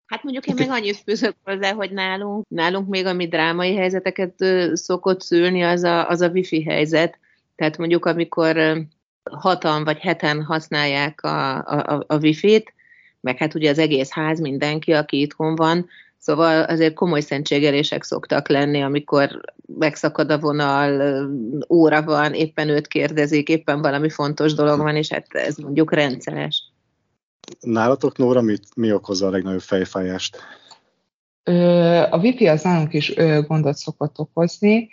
Hát 0.06 0.22
mondjuk 0.22 0.46
én 0.46 0.54
meg 0.54 0.70
annyit 0.70 0.96
fűzök 0.96 1.36
hozzá, 1.44 1.72
hogy 1.72 1.90
nálunk, 1.90 2.44
nálunk 2.48 2.88
még 2.88 3.06
ami 3.06 3.28
drámai 3.28 3.76
helyzeteket 3.76 4.34
szokott 4.72 5.20
szülni, 5.20 5.62
az 5.62 5.82
a, 5.82 6.08
az 6.08 6.20
a 6.20 6.28
wifi 6.28 6.62
helyzet. 6.62 7.18
Tehát 7.54 7.78
mondjuk 7.78 8.04
amikor 8.04 8.86
hatan 9.30 9.84
vagy 9.84 9.98
heten 9.98 10.44
használják 10.44 11.22
a, 11.22 11.56
a, 11.56 12.04
a 12.06 12.18
wifi-t, 12.18 12.72
meg 13.20 13.36
hát 13.36 13.54
ugye 13.54 13.70
az 13.70 13.78
egész 13.78 14.10
ház, 14.10 14.40
mindenki, 14.40 14.92
aki 14.92 15.20
itthon 15.20 15.54
van, 15.54 15.88
Szóval 16.22 16.62
azért 16.62 16.94
komoly 16.94 17.20
szentségelések 17.20 18.02
szoktak 18.02 18.48
lenni, 18.48 18.82
amikor 18.82 19.40
megszakad 19.78 20.30
a 20.30 20.38
vonal, 20.38 21.26
óra 21.68 22.02
van, 22.02 22.34
éppen 22.34 22.68
őt 22.68 22.86
kérdezik, 22.86 23.48
éppen 23.48 23.80
valami 23.80 24.10
fontos 24.10 24.54
dolog 24.54 24.78
van, 24.78 24.96
és 24.96 25.08
hát 25.08 25.26
ez 25.30 25.56
mondjuk 25.56 25.92
rendszeres. 25.92 26.72
Nálatok, 27.60 28.16
Nóra, 28.16 28.40
mi, 28.40 28.56
mi 28.76 28.92
okozza 28.92 29.26
a 29.26 29.30
legnagyobb 29.30 29.60
fejfájást? 29.60 30.38
A 32.10 32.18
wifi 32.18 32.46
az 32.46 32.62
nálunk 32.62 32.92
is 32.92 33.14
gondot 33.46 33.76
szokott 33.76 34.18
okozni. 34.18 34.88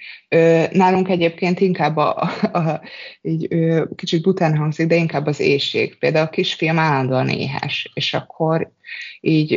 Nálunk 0.71 1.09
egyébként 1.09 1.59
inkább 1.59 1.97
a, 1.97 2.21
a 2.41 2.81
így 3.21 3.47
kicsit 3.95 4.21
bután 4.21 4.57
hangzik, 4.57 4.87
de 4.87 4.95
inkább 4.95 5.25
az 5.25 5.39
éjség. 5.39 5.97
Például 5.97 6.25
a 6.25 6.29
kisfiam 6.29 6.79
állandóan 6.79 7.29
éhes, 7.29 7.91
és 7.93 8.13
akkor 8.13 8.71
így 9.21 9.53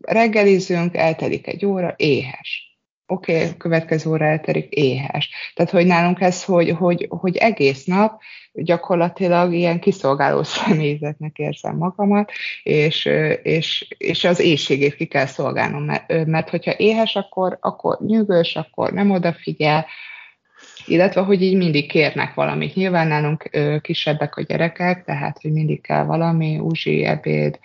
reggelizünk, 0.00 0.96
eltelik 0.96 1.46
egy 1.46 1.66
óra, 1.66 1.94
éhes 1.96 2.65
oké, 3.06 3.34
okay, 3.34 3.56
következő 3.56 4.10
óra 4.10 4.24
elterik 4.24 4.72
éhes. 4.72 5.30
Tehát, 5.54 5.72
hogy 5.72 5.86
nálunk 5.86 6.20
ez, 6.20 6.44
hogy, 6.44 6.70
hogy, 6.70 7.06
hogy 7.08 7.36
egész 7.36 7.84
nap 7.84 8.20
gyakorlatilag 8.52 9.52
ilyen 9.54 9.80
kiszolgáló 9.80 10.42
személyzetnek 10.58 11.38
érzem 11.38 11.76
magamat, 11.76 12.32
és, 12.62 13.04
és, 13.42 13.94
és 13.98 14.24
az 14.24 14.40
éjségét 14.40 14.94
ki 14.94 15.04
kell 15.04 15.26
szolgálnom, 15.26 15.82
mert, 15.82 16.26
mert 16.26 16.50
hogyha 16.50 16.74
éhes, 16.76 17.14
akkor, 17.14 17.58
akkor 17.60 17.98
nyűgös, 18.00 18.56
akkor 18.56 18.92
nem 18.92 19.10
odafigyel, 19.10 19.86
illetve 20.86 21.20
hogy 21.20 21.42
így 21.42 21.56
mindig 21.56 21.88
kérnek 21.88 22.34
valamit. 22.34 22.74
Nyilván 22.74 23.06
nálunk 23.06 23.50
kisebbek 23.80 24.36
a 24.36 24.42
gyerekek, 24.42 25.04
tehát 25.04 25.38
hogy 25.42 25.52
mindig 25.52 25.80
kell 25.80 26.04
valami, 26.04 26.58
uzsi, 26.58 27.04
ebéd, 27.04 27.58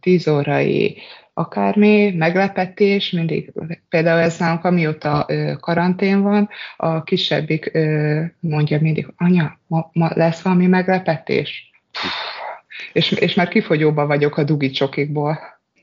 tíz 0.00 0.28
órai, 0.28 1.02
akármi, 1.34 2.10
meglepetés, 2.10 3.10
mindig, 3.10 3.52
például 3.88 4.20
ez 4.20 4.38
nálunk, 4.38 4.64
amióta 4.64 5.26
karantén 5.60 6.22
van, 6.22 6.48
a 6.76 7.02
kisebbik 7.02 7.78
mondja 8.40 8.80
mindig, 8.80 9.12
anya, 9.16 9.58
ma, 9.66 9.90
ma 9.92 10.10
lesz 10.14 10.40
valami 10.42 10.66
meglepetés? 10.66 11.70
És, 12.92 13.12
és 13.12 13.34
már 13.34 13.48
kifogyóba 13.48 14.06
vagyok 14.06 14.36
a 14.36 14.44
dugi 14.44 14.70
csokikból 14.70 15.38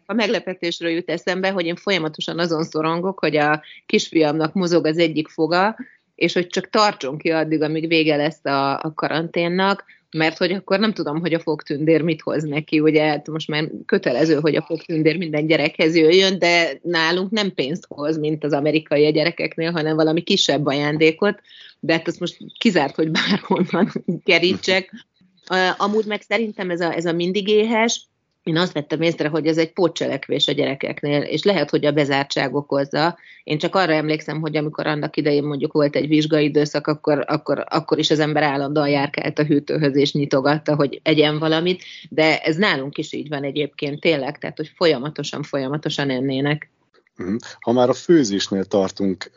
a 0.09 0.13
meglepetésről 0.13 0.89
jut 0.89 1.09
eszembe, 1.09 1.51
hogy 1.51 1.65
én 1.65 1.75
folyamatosan 1.75 2.39
azon 2.39 2.63
szorongok, 2.63 3.19
hogy 3.19 3.35
a 3.37 3.61
kisfiamnak 3.85 4.53
mozog 4.53 4.85
az 4.85 4.97
egyik 4.97 5.27
foga, 5.27 5.77
és 6.15 6.33
hogy 6.33 6.47
csak 6.47 6.69
tartson 6.69 7.17
ki 7.17 7.29
addig, 7.31 7.61
amíg 7.61 7.87
vége 7.87 8.15
lesz 8.15 8.45
a, 8.45 8.73
a 8.73 8.93
karanténnak, 8.95 9.85
mert 10.11 10.37
hogy 10.37 10.51
akkor 10.51 10.79
nem 10.79 10.93
tudom, 10.93 11.19
hogy 11.19 11.33
a 11.33 11.39
fogtündér 11.39 12.01
mit 12.01 12.21
hoz 12.21 12.43
neki, 12.43 12.79
ugye 12.79 13.07
hát 13.07 13.27
most 13.27 13.47
már 13.47 13.69
kötelező, 13.85 14.39
hogy 14.39 14.55
a 14.55 14.61
fogtündér 14.61 15.17
minden 15.17 15.47
gyerekhez 15.47 15.95
jöjjön, 15.95 16.39
de 16.39 16.79
nálunk 16.81 17.31
nem 17.31 17.53
pénzt 17.53 17.85
hoz, 17.87 18.17
mint 18.17 18.43
az 18.43 18.53
amerikai 18.53 19.05
a 19.05 19.09
gyerekeknél, 19.09 19.71
hanem 19.71 19.95
valami 19.95 20.21
kisebb 20.21 20.65
ajándékot, 20.65 21.39
de 21.79 21.93
hát 21.93 22.07
azt 22.07 22.19
most 22.19 22.37
kizárt, 22.59 22.95
hogy 22.95 23.11
bárhonnan 23.11 23.91
kerítsek. 24.25 24.91
Amúgy 25.77 26.05
meg 26.05 26.21
szerintem 26.21 26.69
ez 26.69 26.81
a, 26.81 26.93
ez 26.93 27.05
a 27.05 27.11
mindig 27.13 27.47
éhes, 27.47 28.07
én 28.47 28.57
azt 28.57 28.73
vettem 28.73 29.01
észre, 29.01 29.27
hogy 29.27 29.47
ez 29.47 29.57
egy 29.57 29.73
pótcselekvés 29.73 30.47
a 30.47 30.51
gyerekeknél, 30.51 31.21
és 31.21 31.43
lehet, 31.43 31.69
hogy 31.69 31.85
a 31.85 31.91
bezártság 31.91 32.55
okozza. 32.55 33.17
Én 33.43 33.57
csak 33.57 33.75
arra 33.75 33.93
emlékszem, 33.93 34.41
hogy 34.41 34.57
amikor 34.57 34.87
annak 34.87 35.17
idején 35.17 35.43
mondjuk 35.43 35.73
volt 35.73 35.95
egy 35.95 36.07
vizsgai 36.07 36.43
időszak, 36.43 36.87
akkor, 36.87 37.23
akkor, 37.27 37.63
akkor 37.69 37.97
is 37.97 38.09
az 38.09 38.19
ember 38.19 38.43
állandóan 38.43 38.89
járkált 38.89 39.39
a 39.39 39.45
hűtőhöz, 39.45 39.95
és 39.95 40.13
nyitogatta, 40.13 40.75
hogy 40.75 40.99
egyen 41.03 41.39
valamit, 41.39 41.83
de 42.09 42.41
ez 42.41 42.55
nálunk 42.55 42.97
is 42.97 43.13
így 43.13 43.29
van 43.29 43.43
egyébként 43.43 43.99
tényleg, 43.99 44.37
tehát 44.37 44.57
hogy 44.57 44.71
folyamatosan, 44.75 45.43
folyamatosan 45.43 46.09
ennének. 46.09 46.69
Mhm. 47.15 47.35
Ha 47.59 47.71
már 47.71 47.89
a 47.89 47.93
főzésnél 47.93 48.65
tartunk, 48.65 49.31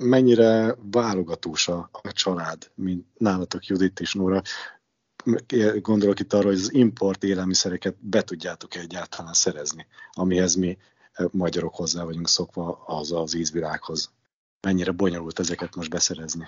mennyire 0.00 0.76
válogatós 0.90 1.68
a, 1.68 1.90
a 2.02 2.12
család, 2.12 2.70
mint 2.74 3.04
nálatok 3.18 3.66
Judit 3.66 4.00
és 4.00 4.14
Nóra 4.14 4.42
gondolok 5.80 6.20
itt 6.20 6.32
arra, 6.32 6.46
hogy 6.46 6.54
az 6.54 6.74
import 6.74 7.24
élelmiszereket 7.24 7.94
be 8.00 8.22
tudjátok 8.22 8.74
egyáltalán 8.74 9.32
szerezni, 9.32 9.86
amihez 10.12 10.54
mi 10.54 10.78
eh, 11.12 11.26
magyarok 11.30 11.74
hozzá 11.74 12.04
vagyunk 12.04 12.28
szokva 12.28 12.82
az 12.86 13.12
az 13.12 13.34
ízvilághoz. 13.34 14.10
Mennyire 14.60 14.90
bonyolult 14.90 15.38
ezeket 15.38 15.76
most 15.76 15.90
beszerezni? 15.90 16.44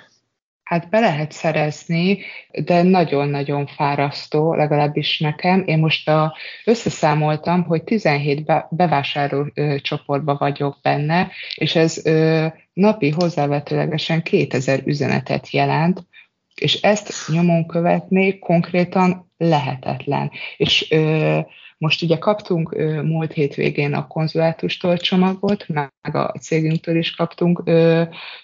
Hát 0.63 0.89
be 0.89 1.01
lehet 1.01 1.33
szerezni, 1.33 2.19
de 2.65 2.83
nagyon-nagyon 2.83 3.67
fárasztó, 3.67 4.55
legalábbis 4.55 5.19
nekem. 5.19 5.63
Én 5.67 5.79
most 5.79 6.09
a, 6.09 6.37
összeszámoltam, 6.65 7.63
hogy 7.63 7.83
17 7.83 8.45
be, 8.45 8.67
bevásárló 8.71 9.51
ö, 9.55 9.77
vagyok 10.15 10.79
benne, 10.83 11.31
és 11.55 11.75
ez 11.75 12.07
ö, 12.07 12.47
napi 12.73 13.11
hozzávetőlegesen 13.11 14.23
2000 14.23 14.83
üzenetet 14.85 15.51
jelent, 15.51 16.07
és 16.55 16.75
ezt 16.75 17.29
nyomon 17.29 17.67
követni 17.67 18.39
konkrétan 18.39 19.31
lehetetlen. 19.37 20.31
És 20.57 20.91
ö, 20.91 21.39
most 21.79 22.03
ugye 22.03 22.19
kaptunk 22.19 22.73
ö, 22.73 23.03
múlt 23.03 23.33
hétvégén 23.33 23.95
a 23.95 24.07
konzulátustól 24.07 24.97
csomagot, 24.97 25.69
meg 25.69 25.91
a 26.17 26.33
cégünktől 26.41 26.97
is 26.97 27.15
kaptunk 27.15 27.63
ö, 27.65 28.03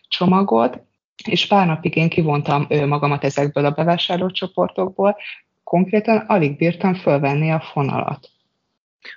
csomagot, 0.09 0.81
és 1.25 1.47
pár 1.47 1.67
napig 1.67 1.97
én 1.97 2.09
kivontam 2.09 2.67
ö, 2.69 2.87
magamat 2.87 3.25
ezekből 3.25 3.65
a 3.65 3.71
bevásárlócsoportokból, 3.71 5.17
konkrétan 5.65 6.17
alig 6.17 6.57
bírtam 6.57 6.95
fölvenni 6.95 7.51
a 7.51 7.61
fonalat 7.61 8.31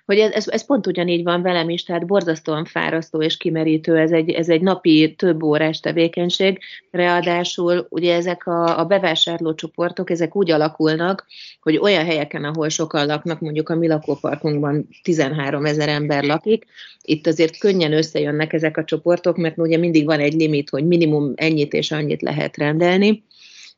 hogy 0.05 0.17
ez, 0.17 0.31
ez, 0.31 0.47
ez 0.47 0.65
pont 0.65 0.87
ugyanígy 0.87 1.23
van 1.23 1.41
velem 1.41 1.69
is, 1.69 1.83
tehát 1.83 2.05
borzasztóan 2.05 2.65
fárasztó 2.65 3.21
és 3.21 3.37
kimerítő, 3.37 3.97
ez 3.97 4.11
egy, 4.11 4.29
ez 4.29 4.49
egy 4.49 4.61
napi 4.61 5.15
több 5.17 5.43
órás 5.43 5.79
tevékenység, 5.79 6.59
ráadásul 6.91 7.87
ugye 7.89 8.15
ezek 8.15 8.47
a, 8.47 8.79
a 8.79 8.85
bevásárlócsoportok, 8.85 10.09
ezek 10.09 10.35
úgy 10.35 10.51
alakulnak, 10.51 11.25
hogy 11.61 11.77
olyan 11.77 12.05
helyeken, 12.05 12.43
ahol 12.43 12.69
sokan 12.69 13.05
laknak, 13.05 13.39
mondjuk 13.39 13.69
a 13.69 13.75
mi 13.75 13.87
lakóparkunkban 13.87 14.87
13 15.03 15.65
ezer 15.65 15.89
ember 15.89 16.23
lakik, 16.23 16.65
itt 17.01 17.27
azért 17.27 17.57
könnyen 17.57 17.93
összejönnek 17.93 18.53
ezek 18.53 18.77
a 18.77 18.83
csoportok, 18.83 19.37
mert 19.37 19.57
ugye 19.57 19.77
mindig 19.77 20.05
van 20.05 20.19
egy 20.19 20.33
limit, 20.33 20.69
hogy 20.69 20.87
minimum 20.87 21.33
ennyit 21.35 21.73
és 21.73 21.91
annyit 21.91 22.21
lehet 22.21 22.57
rendelni, 22.57 23.23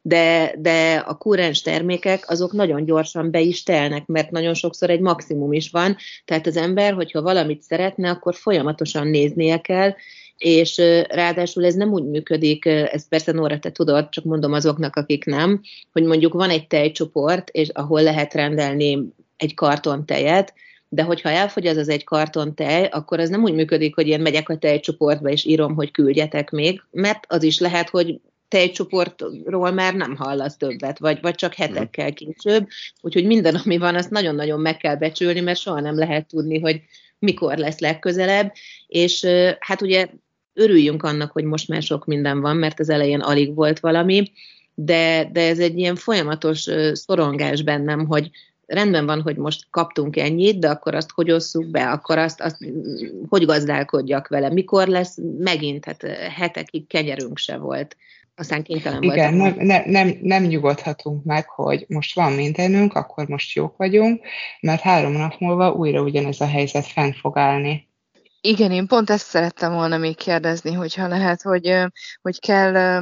de, 0.06 0.56
de 0.58 0.96
a 0.96 1.18
kurrens 1.18 1.62
termékek 1.62 2.30
azok 2.30 2.52
nagyon 2.52 2.86
gyorsan 2.86 3.32
be 3.32 3.40
is 3.40 3.64
telnek, 3.64 4.06
mert 4.06 4.32
nagyon 4.32 4.54
sokszor 4.54 4.90
egy 4.90 5.00
maximum 5.00 5.54
is 5.54 5.70
van, 5.70 5.96
tehát 6.26 6.48
az 6.48 6.58
ember, 6.58 6.94
hogyha 6.94 7.22
valamit 7.22 7.62
szeretne, 7.62 8.10
akkor 8.10 8.36
folyamatosan 8.36 9.08
néznie 9.08 9.58
kell, 9.58 9.94
és 10.38 10.78
ráadásul 11.08 11.66
ez 11.66 11.74
nem 11.74 11.92
úgy 11.92 12.04
működik, 12.04 12.66
ezt 12.66 13.08
persze 13.08 13.32
Nóra, 13.32 13.60
te 13.60 13.72
tudod, 13.72 14.10
csak 14.10 14.24
mondom 14.24 14.54
azoknak, 14.54 14.96
akik 14.96 15.26
nem, 15.26 15.62
hogy 15.92 16.04
mondjuk 16.04 16.34
van 16.34 16.50
egy 16.50 16.68
tejcsoport, 16.68 17.50
és 17.50 17.70
ahol 17.70 18.02
lehet 18.02 18.34
rendelni 18.34 19.08
egy 19.38 19.54
karton 19.54 20.06
tejet, 20.06 20.54
de 20.90 21.04
hogyha 21.04 21.30
elfogy 21.30 21.68
az 21.68 21.78
az 21.78 21.90
egy 21.90 22.04
karton 22.04 22.56
tej, 22.56 22.86
akkor 22.86 23.20
az 23.20 23.30
nem 23.30 23.44
úgy 23.44 23.54
működik, 23.54 23.96
hogy 23.96 24.08
én 24.08 24.22
megyek 24.22 24.50
a 24.50 24.58
tejcsoportba 24.58 25.30
és 25.30 25.46
írom, 25.46 25.76
hogy 25.76 25.92
küldjetek 25.92 26.50
még, 26.50 26.84
mert 26.92 27.26
az 27.28 27.44
is 27.44 27.60
lehet, 27.60 27.90
hogy 27.90 28.20
tejcsoportról 28.54 29.72
már 29.72 29.96
nem 29.96 30.16
hallasz 30.16 30.58
többet, 30.58 31.00
vagy, 31.00 31.22
vagy 31.22 31.36
csak 31.36 31.54
hetekkel 31.54 32.14
később. 32.14 32.68
Úgyhogy 33.02 33.26
minden, 33.26 33.56
ami 33.56 33.78
van, 33.78 33.96
azt 33.96 34.10
nagyon-nagyon 34.10 34.60
meg 34.60 34.78
kell 34.78 34.96
becsülni, 34.96 35.40
mert 35.40 35.60
soha 35.60 35.80
nem 35.80 35.98
lehet 35.98 36.28
tudni, 36.28 36.60
hogy 36.60 36.82
mikor 37.20 37.58
lesz 37.58 37.80
legközelebb. 37.80 38.54
És 38.88 39.26
hát 39.60 39.82
ugye 39.82 40.08
örüljünk 40.54 41.04
annak, 41.04 41.32
hogy 41.32 41.44
most 41.44 41.68
már 41.68 41.82
sok 41.82 42.06
minden 42.06 42.42
van, 42.42 42.56
mert 42.56 42.80
az 42.80 42.90
elején 42.90 43.20
alig 43.20 43.56
volt 43.56 43.80
valami, 43.80 44.32
de, 44.76 45.30
de 45.32 45.48
ez 45.48 45.60
egy 45.60 45.78
ilyen 45.78 45.96
folyamatos 45.96 46.70
szorongás 46.92 47.62
bennem, 47.62 48.06
hogy 48.06 48.30
rendben 48.66 49.06
van, 49.06 49.22
hogy 49.22 49.36
most 49.36 49.68
kaptunk 49.70 50.18
ennyit, 50.18 50.60
de 50.60 50.70
akkor 50.70 50.96
azt 50.96 51.12
hogy 51.12 51.32
osszuk 51.32 51.66
be, 51.66 51.92
akkor 51.92 52.18
azt, 52.18 52.42
azt 52.42 52.58
hogy 53.30 53.46
gazdálkodjak 53.46 54.28
vele, 54.28 54.50
mikor 54.50 54.88
lesz 54.88 55.18
megint, 55.38 55.86
hát 55.86 56.02
hetekig 56.36 56.88
kenyerünk 56.88 57.38
se 57.38 57.58
volt 57.58 57.96
aztán 58.36 58.64
kénytelen 58.64 59.02
Igen, 59.02 59.34
nem, 59.34 59.56
nem, 59.58 59.84
nem, 59.86 60.18
nem 60.22 60.44
nyugodhatunk 60.44 61.24
meg, 61.24 61.50
hogy 61.50 61.86
most 61.88 62.16
van 62.16 62.34
mindenünk, 62.34 62.94
akkor 62.94 63.28
most 63.28 63.56
jók 63.56 63.78
vagyunk, 63.78 64.26
mert 64.60 64.82
három 64.82 65.12
nap 65.12 65.40
múlva 65.40 65.72
újra 65.72 66.02
ugyanez 66.02 66.42
a 66.42 66.48
helyzet 66.48 66.86
fenn 66.86 67.12
fog 67.12 67.38
állni. 67.38 67.92
Igen, 68.42 68.72
én 68.72 68.88
pont 68.88 69.10
ezt 69.10 69.26
szerettem 69.26 69.74
volna 69.74 69.98
még 69.98 70.16
kérdezni, 70.16 70.74
hogyha 70.74 71.08
lehet, 71.08 71.42
hogy, 71.42 71.76
hogy 72.22 72.40
kell 72.40 73.02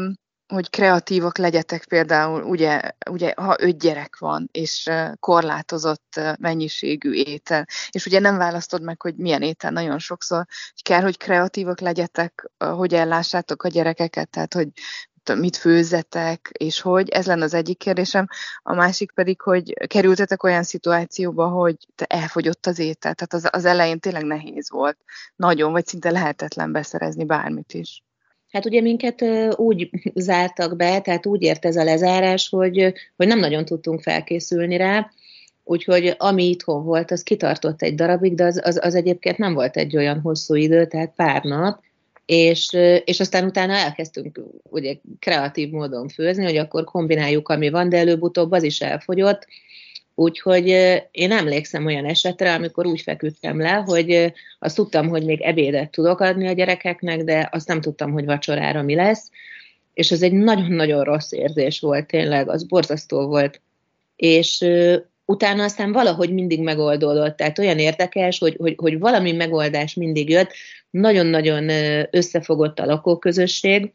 hogy 0.52 0.70
kreatívak 0.70 1.38
legyetek 1.38 1.86
például, 1.86 2.44
ugye, 2.44 2.82
ugye, 3.10 3.34
ha 3.36 3.56
öt 3.60 3.78
gyerek 3.78 4.18
van, 4.18 4.50
és 4.52 4.90
korlátozott 5.20 6.20
mennyiségű 6.40 7.12
étel, 7.12 7.68
és 7.92 8.06
ugye 8.06 8.20
nem 8.20 8.38
választod 8.38 8.82
meg, 8.82 9.02
hogy 9.02 9.16
milyen 9.16 9.42
étel 9.42 9.72
nagyon 9.72 10.00
sokszor, 10.00 10.46
hogy 10.72 10.84
kell, 10.84 11.02
hogy 11.02 11.18
kreatívak 11.18 11.80
legyetek, 11.80 12.52
hogy 12.58 12.94
ellássátok 12.94 13.64
a 13.64 13.68
gyerekeket, 13.68 14.30
tehát 14.30 14.54
hogy 14.54 14.68
mit 15.30 15.58
főzzetek, 15.58 16.50
és 16.58 16.82
hogy, 16.82 17.10
ez 17.10 17.26
lenne 17.26 17.44
az 17.44 17.54
egyik 17.54 17.78
kérdésem. 17.78 18.28
A 18.64 18.74
másik 18.74 19.12
pedig, 19.12 19.42
hogy 19.42 19.74
kerültetek 19.88 20.44
olyan 20.44 20.64
szituációba, 20.64 21.48
hogy 21.48 21.76
te 21.96 22.06
elfogyott 22.06 22.66
az 22.66 22.80
étel, 22.80 23.14
tehát 23.14 23.34
az, 23.34 23.48
az 23.52 23.66
elején 23.66 24.00
tényleg 24.00 24.24
nehéz 24.24 24.72
volt. 24.72 24.98
Nagyon, 25.36 25.72
vagy 25.72 25.86
szinte 25.86 26.12
lehetetlen 26.12 26.72
beszerezni 26.72 27.26
bármit 27.26 27.74
is. 27.74 28.04
Hát 28.52 28.66
ugye 28.66 28.82
minket 28.82 29.22
úgy 29.56 29.90
zártak 30.14 30.76
be, 30.76 31.02
tehát 31.02 31.26
úgy 31.26 31.42
ért 31.42 31.66
ez 31.66 31.76
a 31.76 31.84
lezárás, 31.84 32.50
hogy, 32.50 32.94
hogy 33.16 33.28
nem 33.28 33.40
nagyon 33.40 33.66
tudtunk 33.66 34.02
felkészülni 34.02 34.78
rá, 34.78 35.12
úgyhogy 35.64 36.16
ami 36.18 36.50
itthon 36.50 36.84
volt, 36.84 37.12
az 37.12 37.24
kitartott 37.24 37.82
egy 37.82 37.96
darabig, 37.96 38.36
de 38.36 38.44
az, 38.44 38.62
az, 38.64 38.80
az 38.82 38.96
egyébként 38.96 39.38
nem 39.38 39.54
volt 39.54 39.78
egy 39.78 39.98
olyan 39.98 40.20
hosszú 40.20 40.56
idő, 40.56 40.86
tehát 40.86 41.14
pár 41.16 41.44
nap, 41.44 41.82
és, 42.26 42.68
és 43.06 43.20
aztán 43.20 43.46
utána 43.46 43.74
elkezdtünk 43.74 44.40
ugye 44.64 44.96
kreatív 45.20 45.70
módon 45.70 46.08
főzni, 46.08 46.44
hogy 46.44 46.58
akkor 46.58 46.84
kombináljuk, 46.84 47.50
ami 47.50 47.70
van, 47.70 47.90
de 47.90 47.98
előbb-utóbb 47.98 48.52
az 48.52 48.64
is 48.64 48.82
elfogyott, 48.82 49.48
Úgyhogy 50.16 50.68
én 51.12 51.32
emlékszem 51.32 51.86
olyan 51.86 52.06
esetre, 52.06 52.54
amikor 52.54 52.86
úgy 52.86 53.02
feküdtem 53.02 53.60
le, 53.60 53.72
hogy 53.72 54.34
azt 54.60 54.76
tudtam, 54.76 55.08
hogy 55.08 55.26
még 55.26 55.42
ebédet 55.42 55.92
tudok 55.92 56.20
adni 56.20 56.48
a 56.48 56.52
gyerekeknek, 56.52 57.24
de 57.24 57.50
azt 57.52 57.68
nem 57.68 57.82
tudtam, 57.82 58.12
hogy 58.12 58.26
vacsorára 58.26 58.82
mi 58.82 58.96
lesz. 58.96 59.30
És 59.94 60.12
ez 60.12 60.22
egy 60.22 60.34
nagyon-nagyon 60.34 61.04
rossz 61.04 61.32
érzés 61.32 61.80
volt 61.80 62.08
tényleg, 62.08 62.50
az 62.50 62.64
borzasztó 62.64 63.28
volt. 63.28 63.62
És 64.16 64.66
utána 65.26 65.64
aztán 65.64 65.92
valahogy 65.92 66.34
mindig 66.34 66.62
megoldódott. 66.62 67.38
Tehát 67.38 67.60
olyan 67.60 67.80
érdekes, 67.80 68.40
hogy, 68.40 68.56
hogy, 68.60 68.76
hogy 68.78 69.00
valami 69.00 69.32
megoldás 69.32 69.94
mindig 69.94 70.30
jött. 70.30 70.52
Nagyon-nagyon 70.92 71.70
összefogott 72.12 72.80
a 72.80 72.86
lakóközösség, 72.86 73.94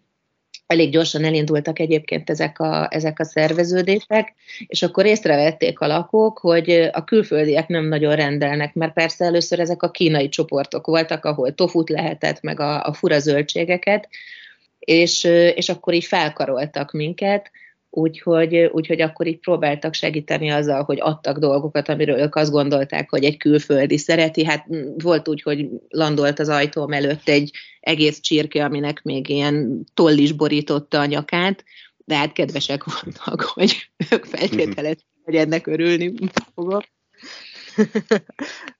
elég 0.66 0.90
gyorsan 0.90 1.24
elindultak 1.24 1.78
egyébként 1.78 2.30
ezek 2.30 2.58
a, 2.58 2.88
ezek 2.90 3.18
a 3.18 3.24
szerveződések, 3.24 4.34
és 4.66 4.82
akkor 4.82 5.06
észrevették 5.06 5.80
a 5.80 5.86
lakók, 5.86 6.38
hogy 6.38 6.70
a 6.92 7.04
külföldiek 7.04 7.68
nem 7.68 7.84
nagyon 7.84 8.14
rendelnek, 8.16 8.74
mert 8.74 8.92
persze 8.92 9.24
először 9.24 9.60
ezek 9.60 9.82
a 9.82 9.90
kínai 9.90 10.28
csoportok 10.28 10.86
voltak, 10.86 11.24
ahol 11.24 11.54
tofut 11.54 11.88
lehetett, 11.88 12.40
meg 12.40 12.60
a, 12.60 12.84
a 12.84 12.92
fura 12.92 13.18
zöldségeket, 13.18 14.08
és, 14.78 15.24
és 15.54 15.68
akkor 15.68 15.94
így 15.94 16.04
felkaroltak 16.04 16.92
minket, 16.92 17.50
úgyhogy, 17.90 18.56
úgyhogy 18.56 19.00
akkor 19.00 19.26
így 19.26 19.38
próbáltak 19.38 19.94
segíteni 19.94 20.50
azzal, 20.50 20.82
hogy 20.82 21.00
adtak 21.00 21.38
dolgokat, 21.38 21.88
amiről 21.88 22.18
ők 22.18 22.34
azt 22.34 22.50
gondolták, 22.50 23.10
hogy 23.10 23.24
egy 23.24 23.36
külföldi 23.36 23.98
szereti. 23.98 24.44
Hát 24.44 24.66
volt 24.96 25.28
úgy, 25.28 25.42
hogy 25.42 25.68
landolt 25.88 26.38
az 26.38 26.48
ajtóm 26.48 26.92
előtt 26.92 27.28
egy 27.28 27.50
egész 27.80 28.20
csirke, 28.20 28.64
aminek 28.64 29.02
még 29.02 29.28
ilyen 29.28 29.84
toll 29.94 30.16
is 30.16 30.32
borította 30.32 31.00
a 31.00 31.06
nyakát, 31.06 31.64
de 31.96 32.16
hát 32.16 32.32
kedvesek 32.32 32.84
voltak, 32.84 33.40
hogy 33.54 33.90
ők 34.10 34.24
feltételezték, 34.24 35.06
hogy 35.24 35.34
ennek 35.34 35.66
örülni 35.66 36.12
fogok. 36.54 36.84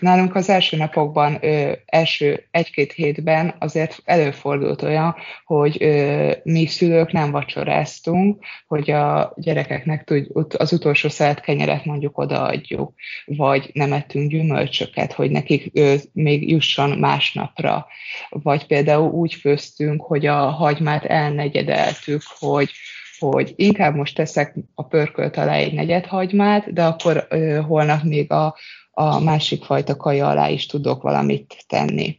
Nálunk 0.00 0.34
az 0.34 0.48
első 0.48 0.76
napokban, 0.76 1.38
ö, 1.40 1.72
első 1.86 2.46
egy-két 2.50 2.92
hétben 2.92 3.54
azért 3.58 4.02
előfordult 4.04 4.82
olyan, 4.82 5.14
hogy 5.44 5.76
ö, 5.80 6.32
mi 6.42 6.66
szülők 6.66 7.12
nem 7.12 7.30
vacsoráztunk, 7.30 8.44
hogy 8.66 8.90
a 8.90 9.32
gyerekeknek 9.36 10.04
tud, 10.04 10.26
az 10.58 10.72
utolsó 10.72 11.08
szelet 11.08 11.40
kenyeret 11.40 11.84
mondjuk 11.84 12.18
odaadjuk, 12.18 12.92
vagy 13.24 13.70
nem 13.72 13.92
ettünk 13.92 14.30
gyümölcsöket, 14.30 15.12
hogy 15.12 15.30
nekik 15.30 15.70
ö, 15.72 15.94
még 16.12 16.50
jusson 16.50 16.98
másnapra. 16.98 17.86
Vagy 18.28 18.66
például 18.66 19.10
úgy 19.10 19.34
főztünk, 19.34 20.02
hogy 20.02 20.26
a 20.26 20.36
hagymát 20.36 21.04
elnegyedeltük, 21.04 22.22
hogy 22.38 22.70
hogy 23.18 23.52
inkább 23.56 23.94
most 23.94 24.14
teszek 24.14 24.54
a 24.74 24.86
pörkölt 24.86 25.36
alá 25.36 25.54
egy 25.54 25.72
negyed 25.72 26.06
hagymát, 26.06 26.72
de 26.72 26.84
akkor 26.84 27.26
ö, 27.28 27.60
holnap 27.60 28.02
még 28.02 28.32
a, 28.32 28.56
a 28.90 29.20
másik 29.20 29.64
fajta 29.64 29.96
kaja 29.96 30.28
alá 30.28 30.48
is 30.48 30.66
tudok 30.66 31.02
valamit 31.02 31.64
tenni. 31.68 32.18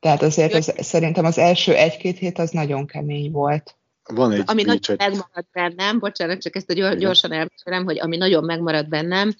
Tehát 0.00 0.22
azért 0.22 0.54
az, 0.54 0.74
szerintem 0.76 1.24
az 1.24 1.38
első 1.38 1.74
egy-két 1.74 2.18
hét 2.18 2.38
az 2.38 2.50
nagyon 2.50 2.86
kemény 2.86 3.30
volt. 3.30 3.76
Van 4.14 4.32
egy 4.32 4.42
ami 4.46 4.62
nagyon 4.62 4.96
megmaradt 4.98 5.48
bennem, 5.52 5.98
bocsánat, 5.98 6.42
csak 6.42 6.56
ezt 6.56 6.70
a 6.70 6.94
gyorsan 6.94 7.32
elmesélem, 7.32 7.84
hogy 7.84 8.00
ami 8.00 8.16
nagyon 8.16 8.44
megmaradt 8.44 8.88
bennem, 8.88 9.34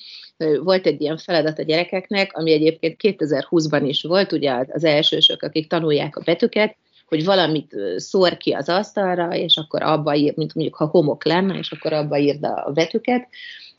volt 0.62 0.86
egy 0.86 1.00
ilyen 1.00 1.18
feladat 1.18 1.58
a 1.58 1.62
gyerekeknek, 1.62 2.36
ami 2.36 2.52
egyébként 2.52 2.96
2020-ban 3.02 3.82
is 3.86 4.02
volt, 4.02 4.32
ugye 4.32 4.64
az 4.68 4.84
elsősök, 4.84 5.42
akik 5.42 5.68
tanulják 5.68 6.16
a 6.16 6.22
betűket, 6.24 6.76
hogy 7.06 7.24
valamit 7.24 7.74
szór 7.96 8.36
ki 8.36 8.52
az 8.52 8.68
asztalra, 8.68 9.34
és 9.34 9.56
akkor 9.56 9.82
abba 9.82 10.14
ír, 10.14 10.32
mint 10.36 10.54
mondjuk 10.54 10.76
ha 10.76 10.86
homok 10.86 11.24
lenne, 11.24 11.58
és 11.58 11.72
akkor 11.72 11.92
abba 11.92 12.18
írd 12.18 12.44
a 12.44 12.70
betűket, 12.74 13.28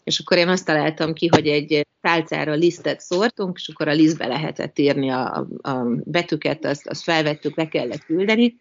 és 0.04 0.20
akkor 0.20 0.38
én 0.38 0.48
azt 0.48 0.66
találtam 0.66 1.14
ki, 1.14 1.28
hogy 1.28 1.48
egy 1.48 1.88
tálcára 2.02 2.54
lisztet 2.54 3.00
szórtunk, 3.00 3.58
és 3.58 3.68
akkor 3.68 3.88
a 3.88 3.94
lisztbe 3.94 4.28
lehetett 4.28 4.80
írni 4.80 5.10
a, 5.10 5.48
a 5.62 5.84
betűket, 6.04 6.66
azt, 6.66 6.88
azt 6.88 7.04
felvettük, 7.04 7.58
le 7.58 7.68
kellett 7.68 8.06
küldeni. 8.06 8.60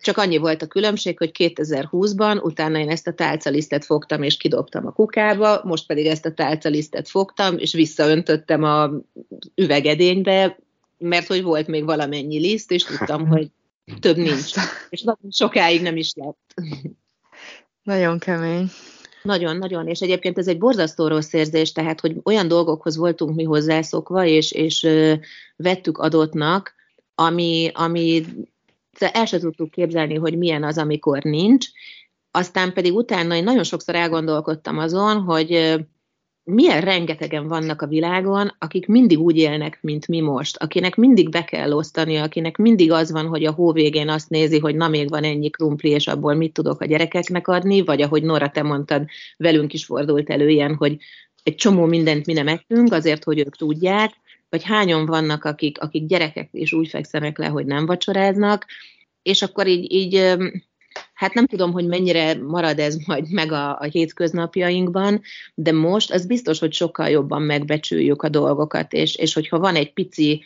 Csak 0.00 0.16
annyi 0.16 0.36
volt 0.36 0.62
a 0.62 0.66
különbség, 0.66 1.18
hogy 1.18 1.30
2020-ban 1.38 2.42
utána 2.42 2.78
én 2.78 2.90
ezt 2.90 3.06
a 3.06 3.12
tálcalisztet 3.12 3.84
fogtam 3.84 4.22
és 4.22 4.36
kidobtam 4.36 4.86
a 4.86 4.92
kukába, 4.92 5.60
most 5.64 5.86
pedig 5.86 6.06
ezt 6.06 6.26
a 6.26 6.32
tálcalisztet 6.32 7.08
fogtam, 7.08 7.58
és 7.58 7.72
visszaöntöttem 7.72 8.62
a 8.62 8.90
üvegedénybe, 9.54 10.58
mert 10.98 11.26
hogy 11.26 11.42
volt 11.42 11.66
még 11.66 11.84
valamennyi 11.84 12.38
liszt, 12.38 12.70
és 12.70 12.82
tudtam, 12.82 13.26
hogy 13.26 13.48
több 14.00 14.16
nincs. 14.16 14.52
És 14.90 15.02
nagyon 15.02 15.30
sokáig 15.30 15.82
nem 15.82 15.96
is 15.96 16.12
lett. 16.14 16.54
Nagyon 17.82 18.18
kemény. 18.18 18.70
Nagyon-nagyon, 19.22 19.88
és 19.88 20.00
egyébként 20.00 20.38
ez 20.38 20.48
egy 20.48 20.58
borzasztó 20.58 21.06
rossz 21.06 21.32
érzés, 21.32 21.72
tehát, 21.72 22.00
hogy 22.00 22.16
olyan 22.22 22.48
dolgokhoz 22.48 22.96
voltunk 22.96 23.34
mi 23.34 23.42
hozzászokva, 23.44 24.24
és, 24.24 24.52
és 24.52 24.88
vettük 25.56 25.98
adottnak, 25.98 26.74
ami, 27.14 27.70
ami 27.74 28.24
el 28.98 29.26
sem 29.26 29.40
tudtuk 29.40 29.70
képzelni, 29.70 30.14
hogy 30.14 30.38
milyen 30.38 30.64
az, 30.64 30.78
amikor 30.78 31.22
nincs. 31.22 31.66
Aztán 32.30 32.72
pedig 32.72 32.94
utána 32.94 33.34
én 33.34 33.44
nagyon 33.44 33.64
sokszor 33.64 33.94
elgondolkodtam 33.94 34.78
azon, 34.78 35.20
hogy 35.20 35.80
milyen 36.44 36.80
rengetegen 36.80 37.48
vannak 37.48 37.82
a 37.82 37.86
világon, 37.86 38.54
akik 38.58 38.86
mindig 38.86 39.18
úgy 39.18 39.36
élnek, 39.36 39.78
mint 39.80 40.08
mi 40.08 40.20
most, 40.20 40.56
akinek 40.56 40.96
mindig 40.96 41.28
be 41.28 41.44
kell 41.44 41.72
osztani, 41.72 42.16
akinek 42.16 42.56
mindig 42.56 42.92
az 42.92 43.12
van, 43.12 43.26
hogy 43.26 43.44
a 43.44 43.52
hó 43.52 43.72
végén 43.72 44.08
azt 44.08 44.30
nézi, 44.30 44.58
hogy 44.58 44.74
na 44.74 44.88
még 44.88 45.08
van 45.08 45.24
ennyi 45.24 45.50
krumpli, 45.50 45.90
és 45.90 46.06
abból 46.06 46.34
mit 46.34 46.52
tudok 46.52 46.80
a 46.80 46.84
gyerekeknek 46.84 47.48
adni, 47.48 47.82
vagy 47.82 48.02
ahogy 48.02 48.22
Nora, 48.22 48.50
te 48.50 48.62
mondtad, 48.62 49.04
velünk 49.36 49.72
is 49.72 49.84
fordult 49.84 50.30
elő 50.30 50.48
ilyen, 50.48 50.74
hogy 50.74 50.96
egy 51.42 51.54
csomó 51.54 51.84
mindent 51.84 52.26
mi 52.26 52.32
nem 52.32 52.48
ettünk, 52.48 52.92
azért, 52.92 53.24
hogy 53.24 53.38
ők 53.38 53.56
tudják, 53.56 54.10
vagy 54.48 54.62
hányan 54.62 55.06
vannak, 55.06 55.44
akik, 55.44 55.80
akik 55.80 56.06
gyerekek 56.06 56.48
és 56.52 56.72
úgy 56.72 56.88
fekszenek 56.88 57.38
le, 57.38 57.46
hogy 57.46 57.66
nem 57.66 57.86
vacsoráznak, 57.86 58.66
és 59.22 59.42
akkor 59.42 59.66
így, 59.66 59.92
így 59.92 60.36
hát 61.14 61.34
nem 61.34 61.46
tudom, 61.46 61.72
hogy 61.72 61.86
mennyire 61.86 62.34
marad 62.34 62.78
ez 62.78 62.96
majd 63.06 63.30
meg 63.30 63.52
a, 63.52 63.78
a 63.78 63.84
hétköznapjainkban, 63.84 65.20
de 65.54 65.72
most 65.72 66.12
az 66.12 66.26
biztos, 66.26 66.58
hogy 66.58 66.72
sokkal 66.72 67.08
jobban 67.08 67.42
megbecsüljük 67.42 68.22
a 68.22 68.28
dolgokat, 68.28 68.92
és, 68.92 69.16
és 69.16 69.34
hogyha 69.34 69.58
van 69.58 69.74
egy 69.74 69.92
pici, 69.92 70.42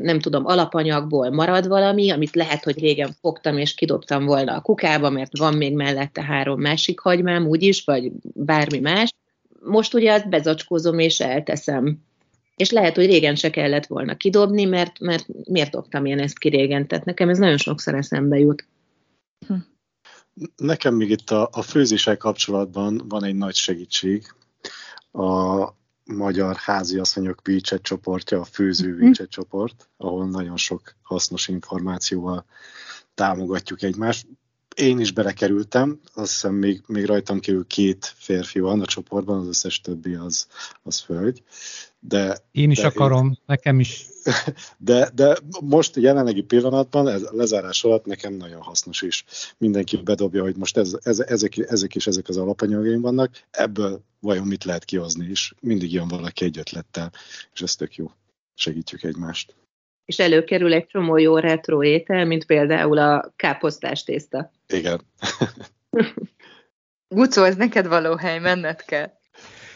nem 0.00 0.20
tudom, 0.20 0.46
alapanyagból 0.46 1.30
marad 1.30 1.68
valami, 1.68 2.10
amit 2.10 2.34
lehet, 2.34 2.64
hogy 2.64 2.78
régen 2.78 3.16
fogtam 3.20 3.58
és 3.58 3.74
kidobtam 3.74 4.24
volna 4.24 4.54
a 4.54 4.60
kukába, 4.60 5.10
mert 5.10 5.38
van 5.38 5.54
még 5.54 5.74
mellette 5.74 6.22
három 6.22 6.60
másik 6.60 7.00
hagymám, 7.00 7.46
úgyis, 7.46 7.84
vagy 7.84 8.10
bármi 8.22 8.78
más, 8.78 9.10
most 9.60 9.94
ugye 9.94 10.12
azt 10.12 10.28
bezacskózom 10.28 10.98
és 10.98 11.20
elteszem. 11.20 11.98
És 12.56 12.70
lehet, 12.70 12.94
hogy 12.94 13.06
régen 13.06 13.34
se 13.34 13.50
kellett 13.50 13.86
volna 13.86 14.16
kidobni, 14.16 14.64
mert, 14.64 14.98
mert 14.98 15.26
miért 15.48 15.70
dobtam 15.70 16.04
én 16.04 16.18
ezt 16.18 16.38
ki 16.38 16.48
régen? 16.48 16.86
Tehát 16.86 17.04
nekem 17.04 17.28
ez 17.28 17.38
nagyon 17.38 17.56
sokszor 17.56 17.94
eszembe 17.94 18.38
jut. 18.38 18.64
Hm. 19.46 19.54
Nekem 20.56 20.94
még 20.94 21.10
itt 21.10 21.30
a, 21.30 21.48
a 21.52 21.62
főzéssel 21.62 22.16
kapcsolatban 22.16 23.04
van 23.08 23.24
egy 23.24 23.34
nagy 23.34 23.54
segítség. 23.54 24.34
A 25.12 25.68
magyar 26.04 26.56
háziasszonyok 26.56 27.40
WeChat 27.48 27.82
csoportja, 27.82 28.40
a 28.40 28.44
főző 28.44 28.92
mhm. 28.94 29.04
WeChat 29.04 29.28
csoport, 29.28 29.88
ahol 29.96 30.28
nagyon 30.28 30.56
sok 30.56 30.94
hasznos 31.02 31.48
információval 31.48 32.44
támogatjuk 33.14 33.82
egymást. 33.82 34.26
Én 34.76 34.98
is 34.98 35.12
belekerültem, 35.12 36.00
azt 36.14 36.32
hiszem 36.32 36.54
még, 36.54 36.82
még 36.86 37.04
rajtam 37.04 37.40
kívül 37.40 37.66
két 37.66 38.14
férfi 38.16 38.60
van 38.60 38.80
a 38.80 38.86
csoportban, 38.86 39.38
az 39.40 39.46
összes 39.46 39.80
többi 39.80 40.14
az, 40.14 40.46
az 40.82 41.00
föld. 41.00 41.42
De, 42.02 42.38
Én 42.50 42.70
is 42.70 42.80
de 42.80 42.86
akarom, 42.86 43.26
én, 43.26 43.38
nekem 43.46 43.80
is. 43.80 44.06
De, 44.78 45.10
de 45.14 45.36
most 45.60 45.96
jelenlegi 45.96 46.42
pillanatban, 46.42 47.08
ez 47.08 47.22
lezárás 47.30 47.84
alatt 47.84 48.04
nekem 48.04 48.34
nagyon 48.34 48.60
hasznos 48.60 49.02
is. 49.02 49.24
Mindenki 49.58 49.96
bedobja, 49.96 50.42
hogy 50.42 50.56
most 50.56 50.76
ez, 50.76 50.96
ez, 51.02 51.20
ezek, 51.20 51.56
ezek 51.56 51.94
is 51.94 52.06
ezek 52.06 52.28
az 52.28 52.36
alapanyagaim 52.36 53.00
vannak, 53.00 53.30
ebből 53.50 54.04
vajon 54.20 54.46
mit 54.46 54.64
lehet 54.64 54.84
kihozni, 54.84 55.28
és 55.30 55.54
mindig 55.60 55.92
jön 55.92 56.08
valaki 56.08 56.44
egy 56.44 56.58
ötlettel, 56.58 57.12
és 57.52 57.60
ez 57.60 57.74
tök 57.74 57.94
jó. 57.94 58.10
Segítjük 58.54 59.02
egymást. 59.02 59.54
És 60.04 60.18
előkerül 60.18 60.72
egy 60.72 60.86
csomó 60.86 61.16
jó 61.16 61.38
retro 61.38 61.84
étel, 61.84 62.24
mint 62.24 62.44
például 62.44 62.98
a 62.98 63.32
káposztás 63.36 64.04
tészta. 64.04 64.52
Igen. 64.68 65.00
Gucó, 67.14 67.42
ez 67.42 67.56
neked 67.56 67.86
való 67.86 68.16
hely, 68.16 68.38
menned 68.38 68.84
kell. 68.84 69.10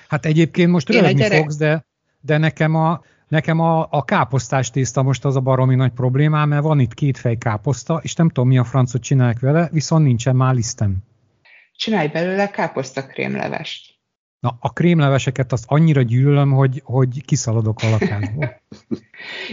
Hát 0.09 0.27
egyébként 0.27 0.70
most 0.70 0.89
röhögni 0.89 1.22
fogsz, 1.22 1.57
de 1.57 1.87
de 2.25 2.39
nekem 2.39 2.75
a, 2.75 3.01
nekem 3.29 3.61
a, 3.61 3.87
a 3.91 4.05
káposztás 4.05 4.70
tészta 4.70 5.03
most 5.03 5.25
az 5.25 5.37
a 5.37 5.41
baromi 5.41 5.75
nagy 5.75 5.93
problémám, 5.93 6.49
mert 6.49 6.62
van 6.62 6.81
itt 6.81 6.95
két 6.95 7.18
fej 7.18 7.37
káposzta, 7.37 8.01
és 8.03 8.14
nem 8.14 8.29
tudom 8.29 8.49
mi 8.49 8.59
a 8.59 8.64
francot 8.64 9.03
csinálják 9.03 9.41
vele, 9.41 9.68
viszont 9.72 10.05
nincsen 10.05 10.37
már 10.37 10.55
lisztem. 10.55 10.97
Csinálj 11.77 12.09
belőle 12.09 12.51
káposzta 12.51 13.07
krémlevest. 13.07 13.93
Na, 14.45 14.57
a 14.61 14.72
krémleveseket 14.72 15.53
azt 15.53 15.64
annyira 15.68 16.03
gyűlölöm, 16.03 16.53
hogy, 16.53 16.80
hogy 16.84 17.24
kiszaladok 17.24 17.82
a 17.82 17.88
lakásból. 17.88 18.61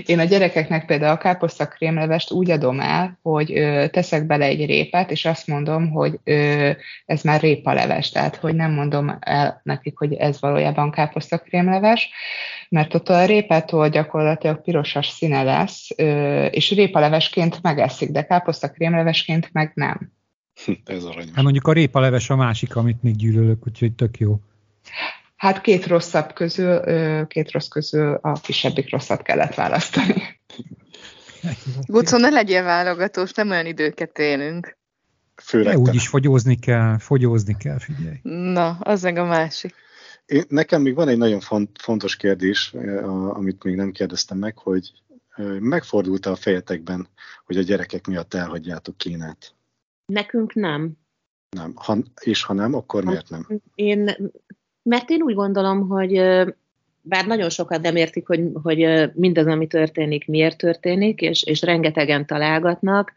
Én 0.06 0.20
a 0.20 0.24
gyerekeknek 0.24 0.86
például 0.86 1.16
a 1.16 1.18
káposzta 1.18 1.68
krémlevest 1.68 2.32
úgy 2.32 2.52
adom 2.52 2.80
el, 2.80 3.20
hogy 3.22 3.58
ö, 3.58 3.86
teszek 3.92 4.26
bele 4.26 4.46
egy 4.46 4.66
répát, 4.66 5.12
és 5.12 5.26
azt 5.26 5.48
mondom, 5.48 5.90
hogy 5.90 6.20
ö, 6.24 6.70
ez 7.06 7.22
már 7.22 7.42
répaleves, 7.42 8.10
tehát 8.10 8.36
hogy 8.36 8.56
nem 8.56 8.72
mondom 8.72 9.18
el 9.20 9.62
nekik, 9.64 9.98
hogy 9.98 10.14
ez 10.14 10.40
valójában 10.40 10.92
káposzta 10.92 11.38
krémleves, 11.38 12.10
mert 12.70 12.94
ott 12.94 13.10
a 13.10 13.26
répától 13.26 13.90
gyakorlatilag 13.90 14.62
pirosas 14.62 15.08
színe 15.08 15.44
lesz, 15.44 15.88
ö, 15.96 16.46
és 16.46 16.72
répalevesként 16.72 17.62
megeszik, 17.62 18.12
de 18.12 18.26
káposzta 18.26 18.70
krémlevesként 18.70 19.50
meg 19.52 19.72
nem. 19.76 20.12
Ez 20.86 21.04
aranyos. 21.04 21.32
Hát 21.34 21.44
mondjuk 21.44 21.68
a 21.68 21.74
répaleves 21.74 22.30
a 22.30 22.36
másik, 22.36 22.76
amit 22.76 23.04
még 23.04 23.16
gyűlölök, 23.16 23.68
úgyhogy 23.68 23.94
tök 23.94 24.18
jó. 24.18 24.40
Hát 25.36 25.62
két 25.62 25.86
rosszabb 25.86 26.34
közül, 26.34 26.82
két 27.28 27.52
rossz 27.52 27.68
közül 27.68 28.20
a 28.22 28.32
kisebbik 28.32 28.92
rosszat 28.92 29.22
kellett 29.22 29.56
választani. 29.56 30.40
Gucó, 31.86 32.18
ne 32.18 32.30
legyél 32.30 32.64
válogatós, 32.64 33.34
nem 33.34 33.50
olyan 33.50 33.66
időket 33.66 34.20
élünk. 34.20 34.78
Főleg 35.36 35.78
úgy 35.78 35.96
is 35.96 36.08
fogyózni 36.08 36.60
kell, 36.60 36.98
fogyózni 36.98 37.58
kell, 37.58 37.80
figyelj. 37.80 38.20
Na, 38.54 38.70
az 38.70 39.02
meg 39.02 39.18
a 39.18 39.26
másik. 39.26 39.76
Én, 40.26 40.44
nekem 40.48 40.82
még 40.82 40.96
van 40.96 41.08
egy 41.08 41.18
nagyon 41.18 41.40
font, 41.40 41.70
fontos 41.82 42.16
kérdés, 42.16 42.74
amit 43.30 43.64
még 43.64 43.76
nem 43.76 43.92
kérdeztem 43.92 44.38
meg, 44.38 44.58
hogy 44.58 44.92
megfordult 45.60 46.26
a 46.26 46.36
fejetekben, 46.36 47.08
hogy 47.46 47.58
a 47.58 47.62
gyerekek 47.62 48.08
miatt 48.08 48.34
elhagyjátok 48.34 48.98
Kínát? 48.98 49.56
Nekünk 50.06 50.54
nem. 50.54 50.92
Nem. 51.50 51.72
Ha, 51.76 51.98
és 52.22 52.44
ha 52.44 52.54
nem, 52.54 52.74
akkor 52.74 53.04
miért 53.04 53.30
nem? 53.30 53.48
Én, 53.76 54.32
mert 54.84 55.10
én 55.10 55.22
úgy 55.22 55.34
gondolom, 55.34 55.88
hogy 55.88 56.12
bár 57.02 57.26
nagyon 57.28 57.50
sokat 57.50 57.82
nem 57.82 57.96
értik, 57.96 58.28
hogy, 58.28 58.42
hogy 58.64 59.12
mindaz, 59.14 59.48
ami 59.48 59.68
történik, 59.68 60.28
miért 60.28 60.58
történik, 60.58 61.22
és, 61.22 61.44
és 61.44 61.62
rengetegen 61.62 62.26
találgatnak, 62.26 63.14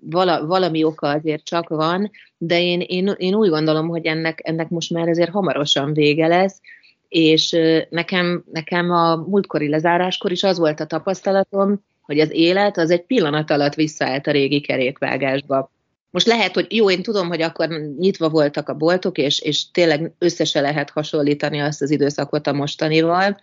vala, 0.00 0.46
valami 0.46 0.84
oka 0.84 1.08
azért 1.08 1.44
csak 1.44 1.68
van, 1.68 2.10
de 2.38 2.62
én, 2.62 2.80
én, 2.80 3.14
én 3.16 3.34
úgy 3.34 3.48
gondolom, 3.48 3.88
hogy 3.88 4.06
ennek, 4.06 4.40
ennek 4.42 4.68
most 4.68 4.90
már 4.90 5.08
azért 5.08 5.30
hamarosan 5.30 5.92
vége 5.92 6.26
lesz, 6.26 6.60
és 7.08 7.56
nekem, 7.90 8.44
nekem 8.52 8.90
a 8.90 9.16
múltkori 9.16 9.68
lezáráskor 9.68 10.32
is 10.32 10.42
az 10.42 10.58
volt 10.58 10.80
a 10.80 10.86
tapasztalatom, 10.86 11.84
hogy 12.02 12.20
az 12.20 12.30
élet 12.32 12.78
az 12.78 12.90
egy 12.90 13.02
pillanat 13.02 13.50
alatt 13.50 13.74
visszaállt 13.74 14.26
a 14.26 14.30
régi 14.30 14.60
kerékvágásba. 14.60 15.70
Most 16.10 16.26
lehet, 16.26 16.54
hogy 16.54 16.66
jó, 16.72 16.90
én 16.90 17.02
tudom, 17.02 17.28
hogy 17.28 17.42
akkor 17.42 17.68
nyitva 17.98 18.28
voltak 18.28 18.68
a 18.68 18.74
boltok, 18.74 19.18
és, 19.18 19.40
és 19.40 19.70
tényleg 19.70 20.12
össze 20.18 20.60
lehet 20.60 20.90
hasonlítani 20.90 21.58
azt 21.58 21.82
az 21.82 21.90
időszakot 21.90 22.46
a 22.46 22.52
mostanival, 22.52 23.40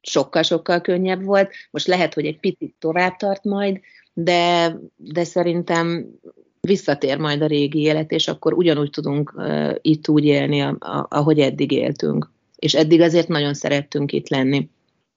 sokkal-sokkal 0.00 0.80
könnyebb 0.80 1.24
volt. 1.24 1.52
Most 1.70 1.86
lehet, 1.86 2.14
hogy 2.14 2.26
egy 2.26 2.38
picit 2.38 2.74
tovább 2.78 3.16
tart 3.16 3.44
majd, 3.44 3.80
de, 4.12 4.74
de 4.96 5.24
szerintem 5.24 6.06
visszatér 6.60 7.18
majd 7.18 7.42
a 7.42 7.46
régi 7.46 7.80
élet, 7.80 8.10
és 8.10 8.28
akkor 8.28 8.52
ugyanúgy 8.52 8.90
tudunk 8.90 9.32
uh, 9.36 9.74
itt 9.80 10.08
úgy 10.08 10.24
élni, 10.24 10.60
a, 10.60 10.76
a, 10.78 11.06
ahogy 11.10 11.38
eddig 11.38 11.72
éltünk. 11.72 12.30
És 12.56 12.74
eddig 12.74 13.00
azért 13.00 13.28
nagyon 13.28 13.54
szerettünk 13.54 14.12
itt 14.12 14.28
lenni. 14.28 14.68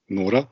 Nóra? 0.05 0.49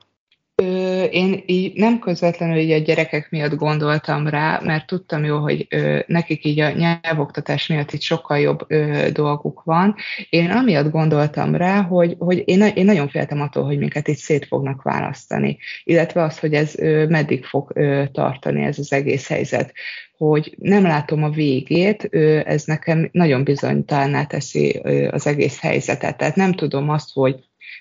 Ö, 0.63 1.03
én 1.03 1.43
így 1.45 1.73
nem 1.73 1.99
közvetlenül 1.99 2.57
így 2.57 2.71
a 2.71 2.77
gyerekek 2.77 3.29
miatt 3.29 3.55
gondoltam 3.55 4.27
rá, 4.27 4.61
mert 4.63 4.87
tudtam 4.87 5.23
jó, 5.23 5.37
hogy 5.37 5.67
ö, 5.69 5.99
nekik 6.07 6.45
így 6.45 6.59
a 6.59 6.71
nyelvoktatás 6.71 7.67
miatt 7.67 7.91
itt 7.91 8.01
sokkal 8.01 8.39
jobb 8.39 8.65
ö, 8.67 9.07
dolguk 9.11 9.63
van. 9.63 9.95
Én 10.29 10.51
amiatt 10.51 10.91
gondoltam 10.91 11.55
rá, 11.55 11.81
hogy, 11.81 12.15
hogy 12.19 12.43
én, 12.45 12.61
én 12.61 12.85
nagyon 12.85 13.09
féltem 13.09 13.41
attól, 13.41 13.63
hogy 13.63 13.77
minket 13.77 14.07
itt 14.07 14.17
szét 14.17 14.45
fognak 14.45 14.81
választani, 14.81 15.57
illetve 15.83 16.23
az, 16.23 16.39
hogy 16.39 16.53
ez 16.53 16.79
ö, 16.79 17.07
meddig 17.07 17.45
fog 17.45 17.71
ö, 17.75 18.03
tartani 18.11 18.63
ez 18.63 18.79
az 18.79 18.93
egész 18.93 19.27
helyzet 19.27 19.73
hogy 20.17 20.55
nem 20.57 20.83
látom 20.83 21.23
a 21.23 21.29
végét, 21.29 22.03
ez 22.45 22.63
nekem 22.63 23.09
nagyon 23.11 23.43
bizonytalanná 23.43 24.25
teszi 24.25 24.69
az 25.11 25.27
egész 25.27 25.59
helyzetet. 25.59 26.17
Tehát 26.17 26.35
nem 26.35 26.53
tudom 26.53 26.89
azt, 26.89 27.13
hogy 27.13 27.35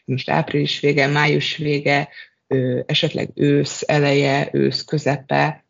most 0.05 0.31
április 0.31 0.81
vége, 0.81 1.07
május 1.07 1.57
vége, 1.57 2.09
esetleg 2.87 3.31
ősz 3.35 3.83
eleje, 3.87 4.49
ősz 4.53 4.85
közepe, 4.85 5.65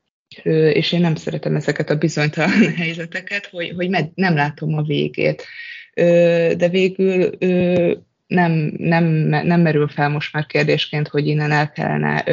és 0.73 0.93
én 0.93 1.01
nem 1.01 1.15
szeretem 1.15 1.57
ezeket 1.57 1.91
a 1.91 1.97
bizonytalan 1.97 2.75
helyzeteket, 2.77 3.47
hogy, 3.47 3.73
hogy 3.77 3.89
nem 4.15 4.35
látom 4.35 4.75
a 4.75 4.83
végét. 4.83 5.45
De 6.57 6.69
végül 6.69 7.31
nem, 8.27 8.73
nem, 8.77 9.05
nem 9.45 9.61
merül 9.61 9.89
fel 9.89 10.09
most 10.09 10.33
már 10.33 10.47
kérdésként, 10.47 11.09
hogy 11.09 11.27
innen 11.27 11.51
el 11.51 11.73
kellene 11.73 12.25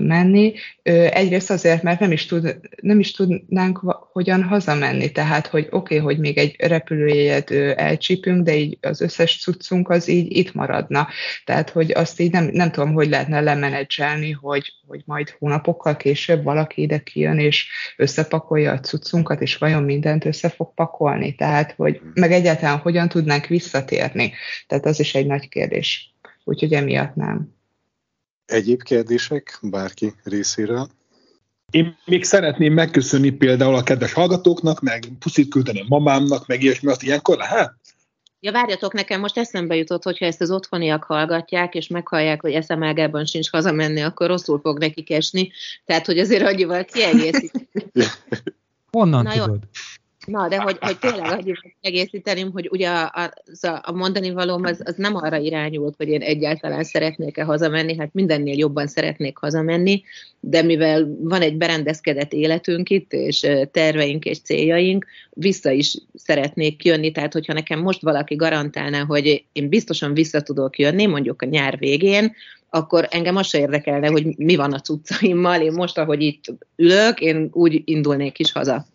menni. 0.00 0.52
Egyrészt 0.82 1.50
azért, 1.50 1.82
mert 1.82 2.00
nem 2.00 2.12
is, 2.12 2.26
tud, 2.26 2.60
nem 2.80 2.98
is 2.98 3.10
tudnánk 3.10 3.78
hogyan 4.12 4.42
hazamenni, 4.42 5.12
tehát, 5.12 5.46
hogy 5.46 5.66
oké, 5.70 5.76
okay, 5.76 5.98
hogy 5.98 6.18
még 6.18 6.38
egy 6.38 6.56
repülőjegyet 6.58 7.50
elcsípünk, 7.78 8.44
de 8.44 8.56
így 8.56 8.78
az 8.80 9.00
összes 9.00 9.40
cuccunk 9.40 9.88
az 9.88 10.08
így 10.08 10.36
itt 10.36 10.54
maradna. 10.54 11.08
Tehát, 11.44 11.70
hogy 11.70 11.90
azt 11.90 12.20
így 12.20 12.32
nem, 12.32 12.48
nem 12.52 12.70
tudom, 12.70 12.92
hogy 12.92 13.08
lehetne 13.08 13.40
lemenedzselni, 13.40 14.30
hogy, 14.30 14.72
hogy 14.86 15.02
majd 15.04 15.36
hónapokkal 15.38 15.96
később 15.96 16.42
valaki 16.42 16.82
ide 16.82 16.98
kijön, 16.98 17.38
és 17.38 17.68
összepakolja 17.96 18.72
a 18.72 18.80
cuccunkat, 18.80 19.40
és 19.40 19.56
vajon 19.56 19.82
mindent 19.82 20.24
össze 20.24 20.48
fog 20.48 20.74
pakolni. 20.74 21.34
Tehát, 21.34 21.72
hogy 21.76 22.00
meg 22.14 22.32
egyáltalán 22.32 22.78
hogyan 22.78 23.08
tudnánk 23.08 23.46
visszatérni. 23.46 24.32
Tehát 24.66 24.86
az 24.86 25.00
is 25.00 25.14
egy 25.14 25.26
nagy 25.26 25.48
kérdés. 25.48 26.14
Úgyhogy 26.44 26.72
emiatt 26.72 27.14
nem. 27.14 27.58
Egyéb 28.50 28.82
kérdések 28.82 29.58
bárki 29.62 30.14
részéről? 30.24 30.88
Én 31.70 31.96
még 32.04 32.24
szeretném 32.24 32.72
megköszönni 32.72 33.30
például 33.30 33.74
a 33.74 33.82
kedves 33.82 34.12
hallgatóknak, 34.12 34.80
meg 34.80 35.04
puszit 35.18 35.50
küldeni 35.50 35.84
mamámnak, 35.88 36.46
meg 36.46 36.62
ilyesmi, 36.62 36.90
azt 36.90 37.02
ilyenkor 37.02 37.36
lehet? 37.36 37.74
Ja, 38.40 38.52
várjatok, 38.52 38.92
nekem 38.92 39.20
most 39.20 39.38
eszembe 39.38 39.74
jutott, 39.76 40.02
hogyha 40.02 40.24
ezt 40.26 40.40
az 40.40 40.50
otthoniak 40.50 41.04
hallgatják, 41.04 41.74
és 41.74 41.86
meghallják, 41.86 42.40
hogy 42.40 42.52
eszemágában 42.52 43.24
sincs 43.24 43.50
hazamenni, 43.50 44.00
akkor 44.00 44.26
rosszul 44.26 44.60
fog 44.60 44.78
nekik 44.78 45.10
esni. 45.10 45.52
Tehát, 45.84 46.06
hogy 46.06 46.18
azért 46.18 46.42
annyival 46.42 46.84
kiegészít. 46.84 47.68
Honnan 48.90 49.22
Na, 49.22 49.32
tudod? 49.32 49.48
Jó. 49.48 49.58
Na, 50.26 50.48
de 50.48 50.56
hogy, 50.56 50.76
hogy 50.80 50.98
tényleg 50.98 51.30
annyit 51.30 51.76
egészíteném, 51.80 52.50
hogy 52.52 52.68
ugye 52.70 52.88
a, 52.88 53.30
a, 53.60 53.80
a 53.82 53.92
mondani 53.92 54.30
valóm 54.30 54.64
az, 54.64 54.80
az 54.84 54.94
nem 54.96 55.16
arra 55.16 55.36
irányult, 55.36 55.94
hogy 55.96 56.08
én 56.08 56.20
egyáltalán 56.20 56.84
szeretnék-e 56.84 57.44
hazamenni, 57.44 57.96
hát 57.96 58.10
mindennél 58.12 58.58
jobban 58.58 58.86
szeretnék 58.86 59.38
hazamenni, 59.38 60.02
de 60.40 60.62
mivel 60.62 61.16
van 61.20 61.40
egy 61.40 61.56
berendezkedett 61.56 62.32
életünk 62.32 62.90
itt, 62.90 63.12
és 63.12 63.46
terveink 63.70 64.24
és 64.24 64.40
céljaink, 64.40 65.06
vissza 65.30 65.70
is 65.70 65.96
szeretnék 66.14 66.84
jönni, 66.84 67.10
tehát 67.10 67.32
hogyha 67.32 67.52
nekem 67.52 67.80
most 67.80 68.02
valaki 68.02 68.34
garantálná, 68.34 69.04
hogy 69.04 69.44
én 69.52 69.68
biztosan 69.68 70.14
vissza 70.14 70.40
tudok 70.40 70.78
jönni, 70.78 71.06
mondjuk 71.06 71.42
a 71.42 71.46
nyár 71.46 71.78
végén, 71.78 72.34
akkor 72.70 73.06
engem 73.10 73.36
az 73.36 73.46
se 73.46 73.58
érdekelne, 73.58 74.08
hogy 74.08 74.36
mi 74.36 74.56
van 74.56 74.72
a 74.72 74.80
cuccaimmal, 74.80 75.60
én 75.60 75.72
most, 75.72 75.98
ahogy 75.98 76.22
itt 76.22 76.44
ülök, 76.76 77.20
én 77.20 77.48
úgy 77.52 77.82
indulnék 77.84 78.38
is 78.38 78.52
haza. 78.52 78.86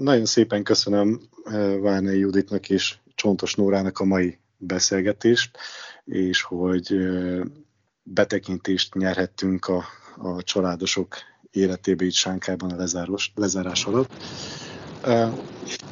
Nagyon 0.00 0.24
szépen 0.24 0.62
köszönöm 0.62 1.20
eh, 1.44 1.78
Várnai 1.80 2.18
Juditnak 2.18 2.68
és 2.68 2.96
Csontos 3.14 3.54
Nórának 3.54 3.98
a 3.98 4.04
mai 4.04 4.38
beszélgetést, 4.56 5.58
és 6.04 6.42
hogy 6.42 6.92
eh, 6.92 7.40
betekintést 8.02 8.94
nyerhettünk 8.94 9.66
a, 9.66 9.84
a 10.16 10.42
családosok 10.42 11.16
életébe 11.50 12.04
itt 12.04 12.12
Sánkában 12.12 12.70
a 12.70 12.76
lezárós, 12.76 13.32
lezárás 13.34 13.84
alatt. 13.84 14.12
Eh, 15.04 15.32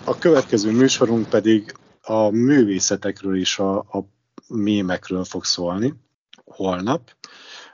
a 0.04 0.18
következő 0.18 0.70
műsorunk 0.72 1.28
pedig 1.28 1.74
a 2.02 2.30
művészetekről 2.30 3.38
és 3.38 3.58
a, 3.58 3.78
a 3.78 4.08
mémekről 4.46 5.24
fog 5.24 5.44
szólni 5.44 5.94
holnap, 6.44 7.16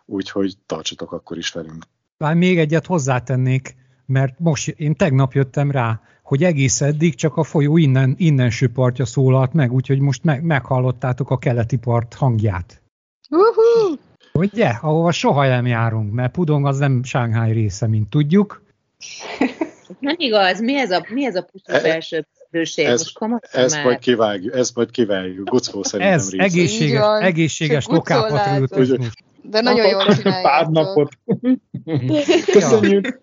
úgyhogy 0.04 0.54
tartsatok 0.66 1.12
akkor 1.12 1.38
is 1.38 1.50
velünk. 1.50 1.84
Már 2.16 2.34
még 2.34 2.58
egyet 2.58 2.86
hozzátennék, 2.86 3.76
mert 4.06 4.38
most 4.38 4.68
én 4.68 4.94
tegnap 4.94 5.32
jöttem 5.32 5.70
rá, 5.70 6.02
hogy 6.24 6.44
egész 6.44 6.80
eddig 6.80 7.14
csak 7.14 7.36
a 7.36 7.42
folyó 7.42 7.76
innen, 7.76 8.14
innenső 8.18 8.68
partja 8.68 9.04
szólalt 9.04 9.52
meg, 9.52 9.72
úgyhogy 9.72 9.98
most 9.98 10.24
meg, 10.24 10.42
meghallottátok 10.42 11.30
a 11.30 11.38
keleti 11.38 11.76
part 11.76 12.14
hangját. 12.14 12.82
Uh-huh. 13.30 13.98
Ugye? 14.32 14.66
Ahova 14.66 15.12
soha 15.12 15.46
nem 15.46 15.66
járunk, 15.66 16.12
mert 16.12 16.32
Pudong 16.32 16.66
az 16.66 16.78
nem 16.78 17.02
Shanghai 17.02 17.52
része, 17.52 17.86
mint 17.86 18.10
tudjuk. 18.10 18.62
Nem 20.00 20.14
igaz, 20.18 20.60
mi 20.60 20.78
ez 20.78 20.90
a, 20.90 21.06
mi 21.08 21.24
ez 21.24 21.34
a 21.36 21.42
pusztus 21.42 21.74
e, 21.74 21.80
belső 21.82 22.26
bőség? 22.50 22.84
Ez, 22.84 23.12
ezt 23.52 23.84
majd 23.84 23.98
kivágjuk, 23.98 24.54
ezt 24.54 24.74
majd 24.74 24.90
kivágjuk. 24.90 25.48
Gucó 25.48 25.82
szerintem 25.82 26.14
Ez 26.14 26.30
része. 26.30 26.44
egészséges, 26.44 27.02
egészséges 27.20 27.86
lokálpatriotizmus. 27.86 29.12
De 29.46 29.60
nagyon 29.60 29.88
jól 29.88 30.14
csináljátok. 30.14 30.42
Pár 30.42 30.66
napot. 30.68 31.12
Köszönjük. 32.52 33.18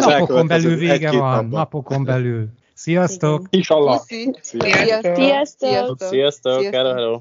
Napokon 0.00 0.46
belül 0.46 0.76
vége 0.76 1.10
van, 1.12 1.48
napokon 1.48 2.04
belül. 2.04 2.48
Sziasztok! 2.74 3.46
Inshallah. 3.50 4.00
Sziasztok! 4.42 5.14
Sziasztok! 5.14 5.96
Sziasztok! 5.98 6.62
Hello, 6.62 6.92
hello! 6.92 7.20